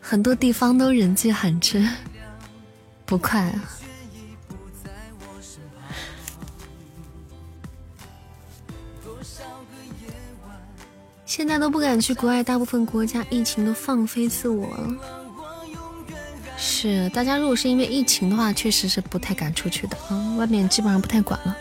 [0.00, 1.84] 很多地方都人迹罕至，
[3.04, 3.52] 不快！
[11.24, 14.94] 现在都不敢去国外，大部分国家疫情都放飞自我了。
[16.56, 21.56] 是，大家如果是因为疫情的话，确实是不太敢出去的啊，外面基本上不太管了。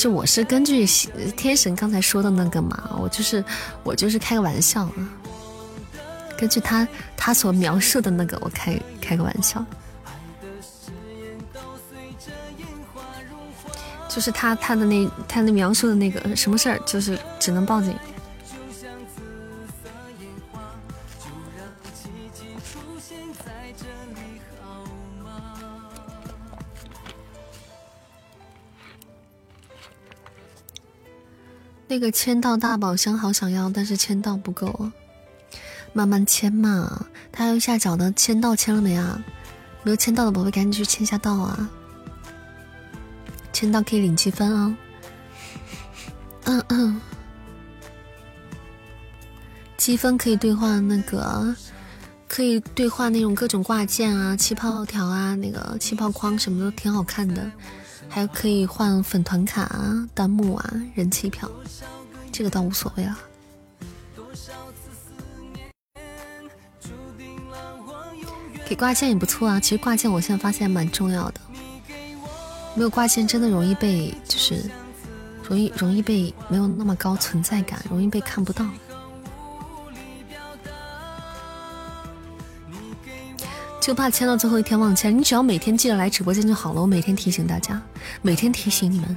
[0.00, 0.86] 嗯，不是，我是根据
[1.36, 3.44] 天神刚才说的那个嘛，我就是
[3.82, 4.94] 我就是开个玩笑啊，
[6.38, 9.62] 根据他他所描述的那个，我开开个玩笑，
[14.08, 17.94] 就是他他的那他那描述的那个什么事儿，就是只能报警。
[31.90, 34.92] 那个签到大宝箱好想要，但是签到不够啊，
[35.92, 37.04] 慢慢签嘛。
[37.32, 39.20] 他右下角的签到签了没啊？
[39.82, 41.68] 没有签到的宝贝赶紧去签下到啊！
[43.52, 44.76] 签到可以领积分啊。
[46.44, 47.00] 嗯嗯，
[49.76, 51.52] 积分可以兑换那个，
[52.28, 57.50] 可以兑换那种各种挂件啊、气泡条啊、那个气泡框什么的，挺好看的。
[58.10, 61.48] 还可以换粉团卡啊、弹幕啊、人气票，
[62.32, 63.18] 这个倒无所谓啊。
[68.66, 71.40] 给挂件也不错啊，其实挂件我现在发现蛮重要的，
[72.74, 74.68] 没有挂件真的容易被就是
[75.48, 78.66] 容易容易被没有那么高存在感，容易被看不到。
[83.80, 86.80] 就怕签到最后一天忘签，你只要每天记得来直播间就好了。
[86.80, 87.80] 我每天提醒大家，
[88.22, 89.16] 每天提醒你们。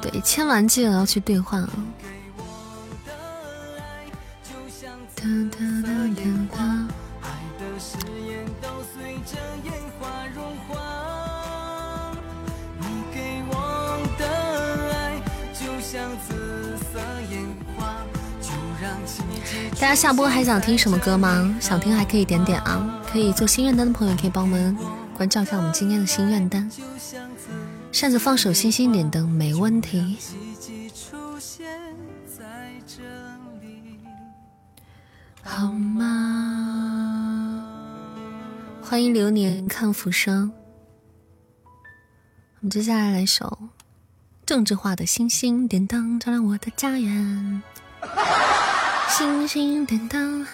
[0.00, 1.72] 对，签完记得要去兑换啊。
[19.82, 21.52] 大家下播还想听什么歌吗？
[21.60, 24.78] 想听还可以点点啊，可以做心愿单的朋友可以帮我们
[25.12, 26.70] 关照一下我们今天的心愿单。
[27.90, 30.16] 扇子放首星星点灯没问题。
[35.42, 36.06] 好吗？
[38.84, 40.52] 欢迎流年看浮生。
[41.64, 43.58] 我们接下来来首
[44.46, 47.62] 政治化的星星点灯照亮我的家园。
[49.12, 50.46] 星星点灯，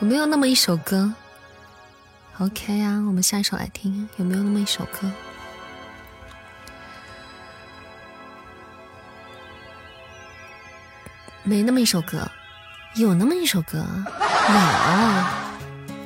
[0.00, 1.14] 有没有那么一首歌
[2.40, 4.08] ？OK 呀，我们下一首来听。
[4.16, 5.08] 有没有那么一首歌？
[11.44, 12.28] 没那么一首歌，
[12.96, 13.86] 有那么一首歌，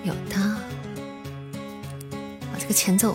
[0.04, 0.63] 有有的。
[2.64, 3.14] 这个前奏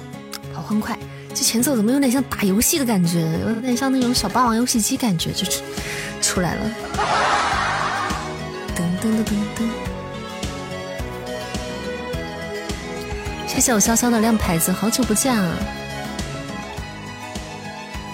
[0.54, 0.96] 好欢快，
[1.34, 5.64] 这前奏怎么有点像打游戏的感觉，有点像那种小霸王游戏机感觉，就出
[6.22, 6.72] 出来了。
[8.76, 9.70] 噔噔噔噔噔！
[13.48, 15.58] 谢谢我潇潇的亮牌子，好久不见啊！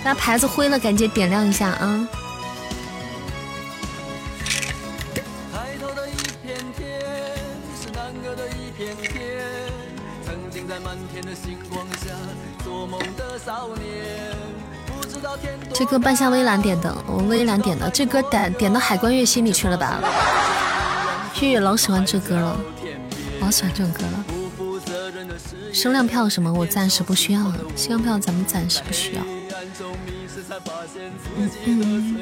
[0.06, 2.08] 大家牌子灰了，赶紧点亮一下啊！
[15.74, 20.00] 这歌半夏微蓝点的，我微蓝点的，这歌点点到海关月心里去了吧？
[21.42, 22.58] 月月老喜欢这歌了，
[23.42, 24.26] 老喜欢这首歌了。
[25.74, 27.58] 声量票什么，我暂时不需要了。
[27.76, 29.22] 声量票咱们暂时不需要。
[31.36, 32.18] 嗯嗯。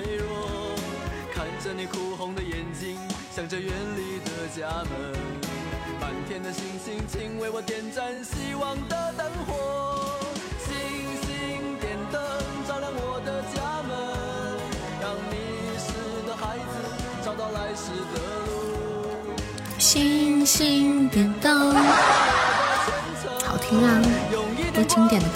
[6.13, 10.19] 满天的星星，请为我点盏希望的灯火。
[10.59, 10.71] 星
[11.23, 12.21] 星点灯，
[12.67, 13.91] 照亮我的家门，
[15.01, 15.33] 让迷
[15.79, 15.89] 失
[16.27, 16.63] 的孩子
[17.25, 19.33] 找到来时的路。
[19.79, 21.73] 星星点灯，
[23.43, 23.99] 好听啊，
[24.71, 25.35] 多经典的歌。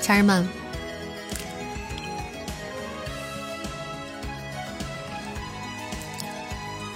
[0.00, 0.48] 家人们，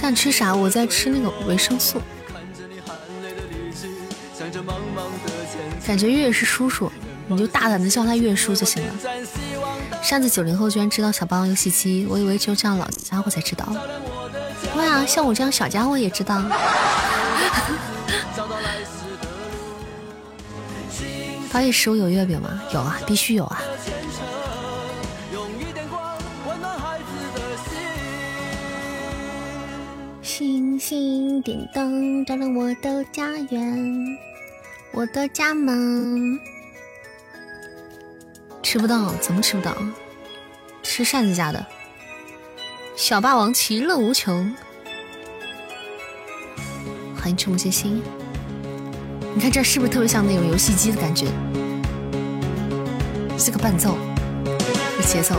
[0.00, 0.54] 在吃啥？
[0.54, 2.00] 我在吃那个维生素。
[5.86, 6.92] 感觉月月是叔叔，
[7.26, 8.94] 你就大胆的叫他月叔就行了。
[10.02, 13.66] 扇子九零后居然知道小霸王游戏机，我以为只有这样老家伙才知道。
[14.74, 16.42] 对啊，像我这样小家伙也知道。
[21.52, 22.60] 八月十五有月饼吗？
[22.72, 23.62] 有啊，必须有啊。
[30.86, 34.18] 星点灯，照亮我的家园，
[34.92, 36.38] 我的家门。
[38.62, 39.74] 吃不到，怎么吃不到？
[40.82, 41.64] 吃扇子家的
[42.96, 44.54] 小霸王，其乐无穷。
[47.16, 48.02] 欢迎赤木星星，
[49.34, 51.28] 你看这是不是特别像那种游戏机的感觉？
[53.38, 53.96] 这个伴奏，
[54.98, 55.36] 这节奏，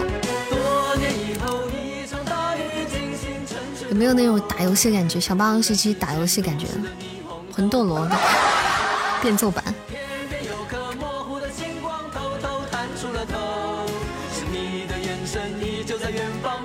[3.95, 5.22] 有没有那种打游戏感觉？
[5.22, 6.67] 小霸王游戏机打游戏感觉？
[7.53, 8.17] 魂斗罗的
[9.23, 9.63] 变奏版。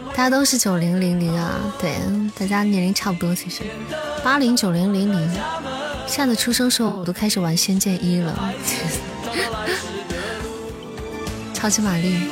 [0.08, 1.94] 大家都是九零零零啊，对，
[2.36, 3.62] 大家年龄差不多，其实
[4.24, 5.40] 八零九零零零，
[6.08, 8.52] 下次出生时候我都开始玩《仙剑一》了，
[11.54, 12.28] 超级玛丽。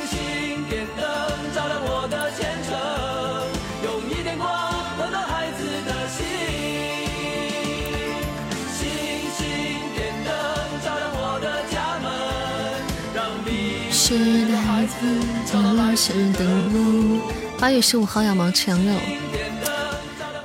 [14.09, 14.17] 是
[14.47, 14.95] 的孩子，
[15.45, 17.21] 走来时的路。
[17.59, 18.95] 八月十五号要忙吃羊肉，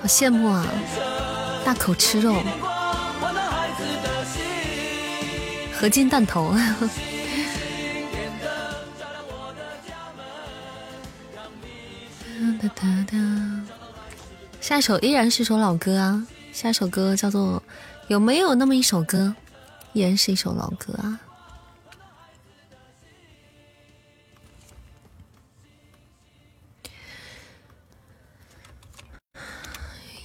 [0.03, 0.67] 好羡慕啊！
[1.65, 2.43] 大口吃肉，
[5.73, 6.55] 合金弹头。
[14.61, 17.59] 下一首依然是首老歌啊，下一首歌叫做
[18.09, 19.35] 《有没有那么一首歌》，
[19.95, 21.19] 依然是一首老歌啊。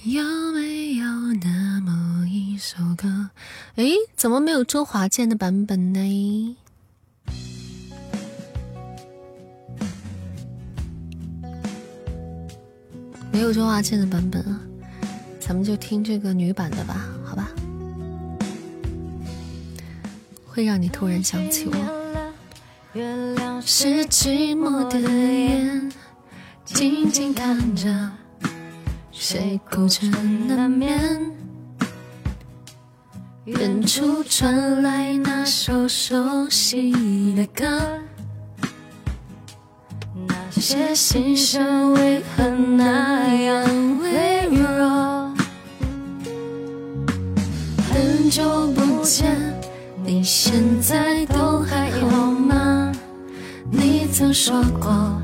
[0.04, 0.22] 有
[0.54, 1.04] 没有
[1.42, 3.28] 那么一首歌？
[3.74, 6.56] 诶，怎么没有周华健的版本呢？
[13.30, 14.58] 没有周华健的版本啊，
[15.38, 17.50] 咱们就听这个女版的吧，好吧？
[20.46, 22.00] 会让你突然想起我。
[23.60, 25.92] 是寂寞的眼，
[26.64, 28.10] 静静看着。
[29.22, 30.10] 谁孤枕
[30.48, 30.98] 难眠？
[33.44, 37.68] 远处传来那首熟悉的歌，
[40.26, 45.34] 那些心声为何那样微弱？
[47.92, 49.36] 很久不见，
[50.02, 52.90] 你现在都还好吗？
[53.70, 55.20] 你曾说过，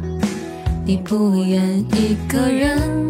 [0.84, 3.06] 你不愿一个人。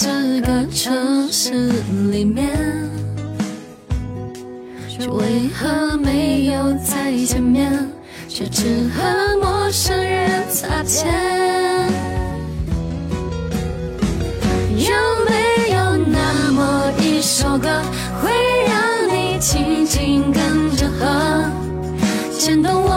[0.00, 1.72] 这个城市
[2.12, 2.56] 里面，
[4.88, 7.72] 却为何没有再见面，
[8.28, 11.08] 却只和陌生人擦肩？
[14.76, 14.94] 有
[15.28, 17.82] 没有那么一首歌，
[18.22, 18.30] 会
[18.68, 21.42] 让你轻轻跟着和，
[22.38, 22.87] 牵动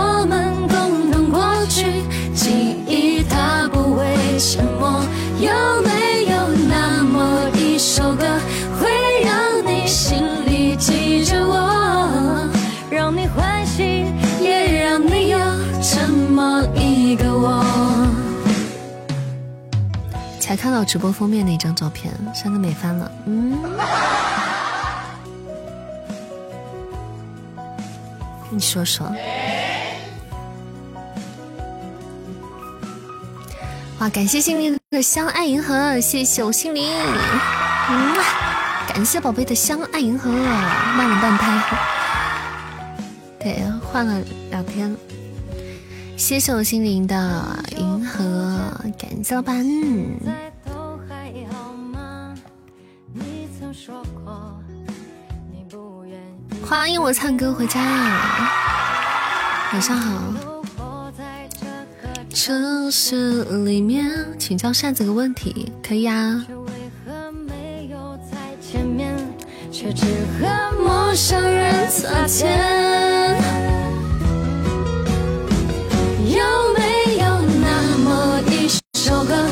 [20.62, 23.12] 看到直播封面那张照片，删的美翻了。
[23.26, 23.58] 嗯，
[28.52, 29.12] 你说说。
[33.98, 36.94] 哇，感谢心灵的相爱银河，谢谢我心灵，
[37.90, 38.16] 嗯，
[38.88, 41.78] 感谢宝贝的相爱银河，慢了半拍，
[43.40, 44.22] 对，换了
[44.52, 44.96] 两天，
[46.16, 48.60] 谢谢我心灵的银河，
[49.00, 50.51] 感谢老板，嗯
[56.72, 57.82] 欢迎我唱歌回家，
[59.74, 60.34] 晚上好。
[62.34, 66.46] 城市里面，请教扇子个问题，可以啊。
[69.70, 70.06] 却只
[70.40, 72.48] 和陌生人擦肩。
[76.26, 76.40] 有
[76.78, 79.46] 没有那么一首歌，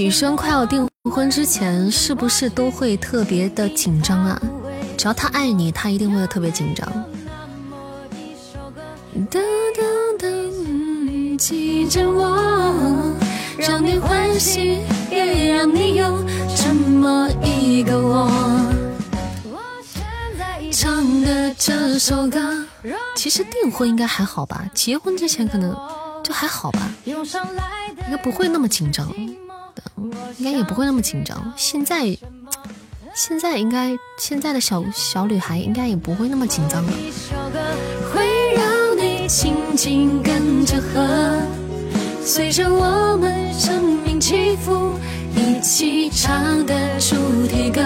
[0.00, 4.40] 女生快要订婚之前，是不是都会特别的紧张啊？
[4.96, 6.88] 只要她爱你，她一定会特别紧张。
[11.36, 13.14] 记着我。
[13.58, 14.78] 让你欢喜，
[15.10, 16.24] 也让你有
[16.56, 18.30] 这么一个我。
[20.72, 22.40] 唱的这首歌，
[23.14, 24.64] 其实订婚应该还好吧？
[24.72, 25.76] 结婚之前可能
[26.24, 27.14] 就还好吧，应
[28.10, 29.06] 该不会那么紧张，
[30.38, 31.52] 应该也不会那么紧张。
[31.56, 32.16] 现在，
[33.14, 36.92] 现在应该现在的小小女孩应该也不会那么紧张了。
[38.12, 41.40] 会让你轻轻跟着和。
[42.24, 44.92] 随着我们生命起伏，
[45.34, 47.16] 一起唱的主
[47.46, 47.82] 题歌。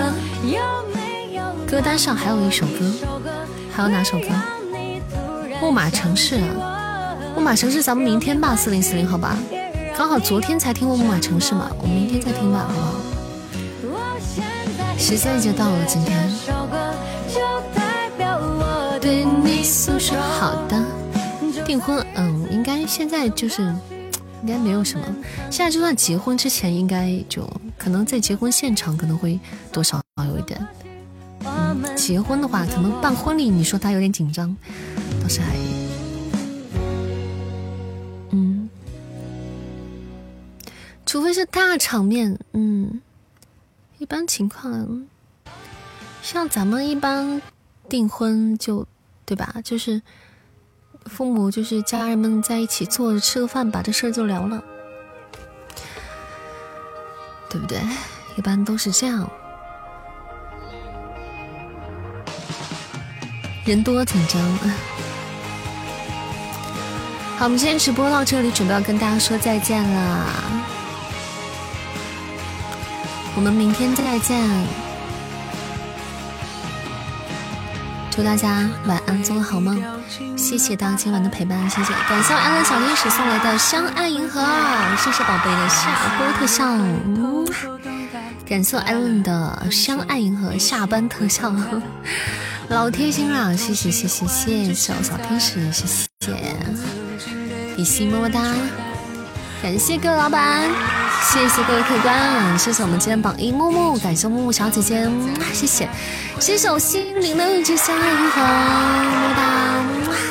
[1.67, 2.93] 歌单上还有一首歌，
[3.73, 4.27] 还有哪首歌？
[5.61, 9.37] 木马城市啊，木马城市，咱们明天吧，四零四零，好吧？
[9.97, 14.19] 刚好昨天才听过木马城市嘛，我明天再听吧，好不好？
[14.99, 16.29] 时间已经到了，今天。
[20.39, 20.85] 好的，
[21.65, 23.73] 订婚，嗯，应该现在就是。
[24.43, 25.07] 应该没有什么，
[25.51, 29.41] 现在就算结婚之前，应该就可能在结婚现场可能会
[29.73, 29.99] 多少
[30.29, 30.61] 有一点。
[31.47, 34.55] 嗯，结婚的话，可能办婚礼，你说他有点紧张，
[35.23, 35.57] 倒是还，
[38.33, 38.64] 嗯，
[41.07, 43.01] 除非是大场面，嗯，
[43.99, 45.07] 一般情况，
[46.23, 47.41] 像咱们一般
[47.89, 48.87] 订婚就，
[49.25, 49.57] 对吧？
[49.65, 50.03] 就是。
[51.11, 54.65] 父母就是家人们在一起坐着吃个饭，把这事儿就聊了，
[57.51, 57.79] 对不对？
[58.37, 59.31] 一般都是这样，
[63.67, 64.41] 人多紧张。
[67.37, 70.27] 好，我们今天直播到这里，准备要跟大家说再见了，
[73.37, 74.41] 我们明天再见。
[78.11, 79.83] 祝大家晚安，做个好梦。
[80.37, 84.41] 谢谢大家今晚的陪伴，谢谢，感谢我安乐小天使送来的相爱银河，
[84.97, 86.65] 谢谢宝贝的下播特效，
[88.47, 91.53] 感谢我艾伦的相爱银河下班特效，
[92.69, 95.85] 老贴心了，谢谢谢谢谢谢小小天使，谢
[96.21, 96.57] 谢。
[97.77, 98.41] 比心么么哒，
[99.61, 100.71] 感谢各位老板，
[101.33, 105.11] 谢谢各位客官，谢谢我们今天榜一木木，感谢木木小姐姐，
[105.53, 105.89] 谢谢，
[106.39, 109.43] 谢谢我心灵的这相爱银河，么么哒，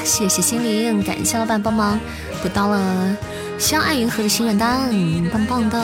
[0.05, 1.99] 谢谢心灵，感谢老板帮忙
[2.41, 3.17] 补到了
[3.57, 4.89] 相爱银河的心愿单，
[5.31, 5.77] 棒棒的，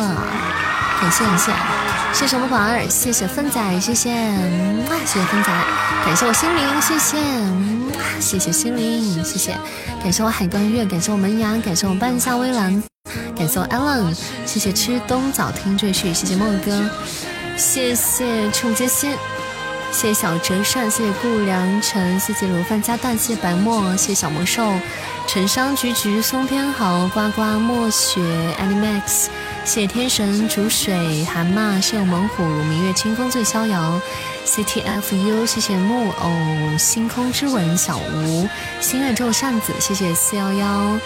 [1.01, 1.88] 感谢感谢。
[2.11, 4.09] 谢谢我们宝儿，谢谢芬仔，谢谢，
[5.05, 5.49] 谢谢芬仔，
[6.05, 7.17] 感谢我心灵，谢谢，
[8.19, 9.55] 谢谢心灵，谢谢，
[10.03, 12.83] 感谢我海关月，感谢我门牙，感谢我半夏微蓝，
[13.37, 14.13] 感谢我 Allen，
[14.45, 16.89] 谢谢吃冬早听赘婿，谢谢莫哥，
[17.55, 19.11] 谢谢冲杰心，
[19.91, 24.73] 谢谢小折扇，谢谢顾良辰，谢谢罗范加蛋，谢谢白沫，谢谢小魔兽，
[25.31, 28.19] 沉香菊菊，松天豪，呱呱，墨雪
[28.59, 29.27] ，Animax。
[29.63, 34.01] 谢谢天神煮水蛤蟆，谢我猛虎明月清风最逍遥
[34.43, 36.31] ，C T F U，谢谢木偶
[36.79, 38.49] 星空之吻小吴，
[38.81, 40.99] 心愿咒扇子，谢谢四幺幺。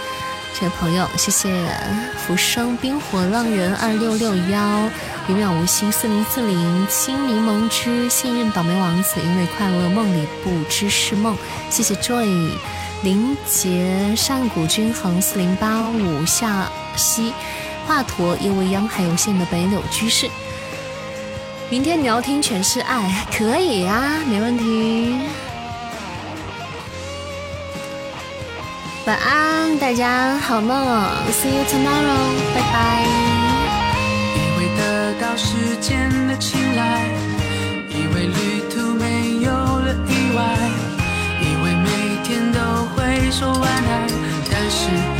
[0.57, 1.67] 这位朋友，谢谢
[2.15, 4.89] 浮生冰火浪人二六六幺，
[5.27, 11.35] 云渺无心四零四零，青柠檬汁幸运倒霉王子，因为快乐梦里不知是梦，
[11.69, 12.51] 谢谢 Joy
[13.03, 17.33] 林杰上古均衡四零八五夏西。
[17.85, 20.29] 华佗、叶未央，还有现的北柳居士。
[21.69, 25.19] 明天你要听全是爱，可以啊，没问题。
[29.05, 30.73] 晚安，大家好梦
[31.29, 33.03] ，See you tomorrow，拜拜。
[34.33, 37.09] 以为得到时间的青睐，
[37.89, 40.41] 以为旅途没有了意外，
[41.41, 41.89] 以为每
[42.23, 42.59] 天都
[43.35, 44.07] 说晚安
[44.51, 45.13] 但是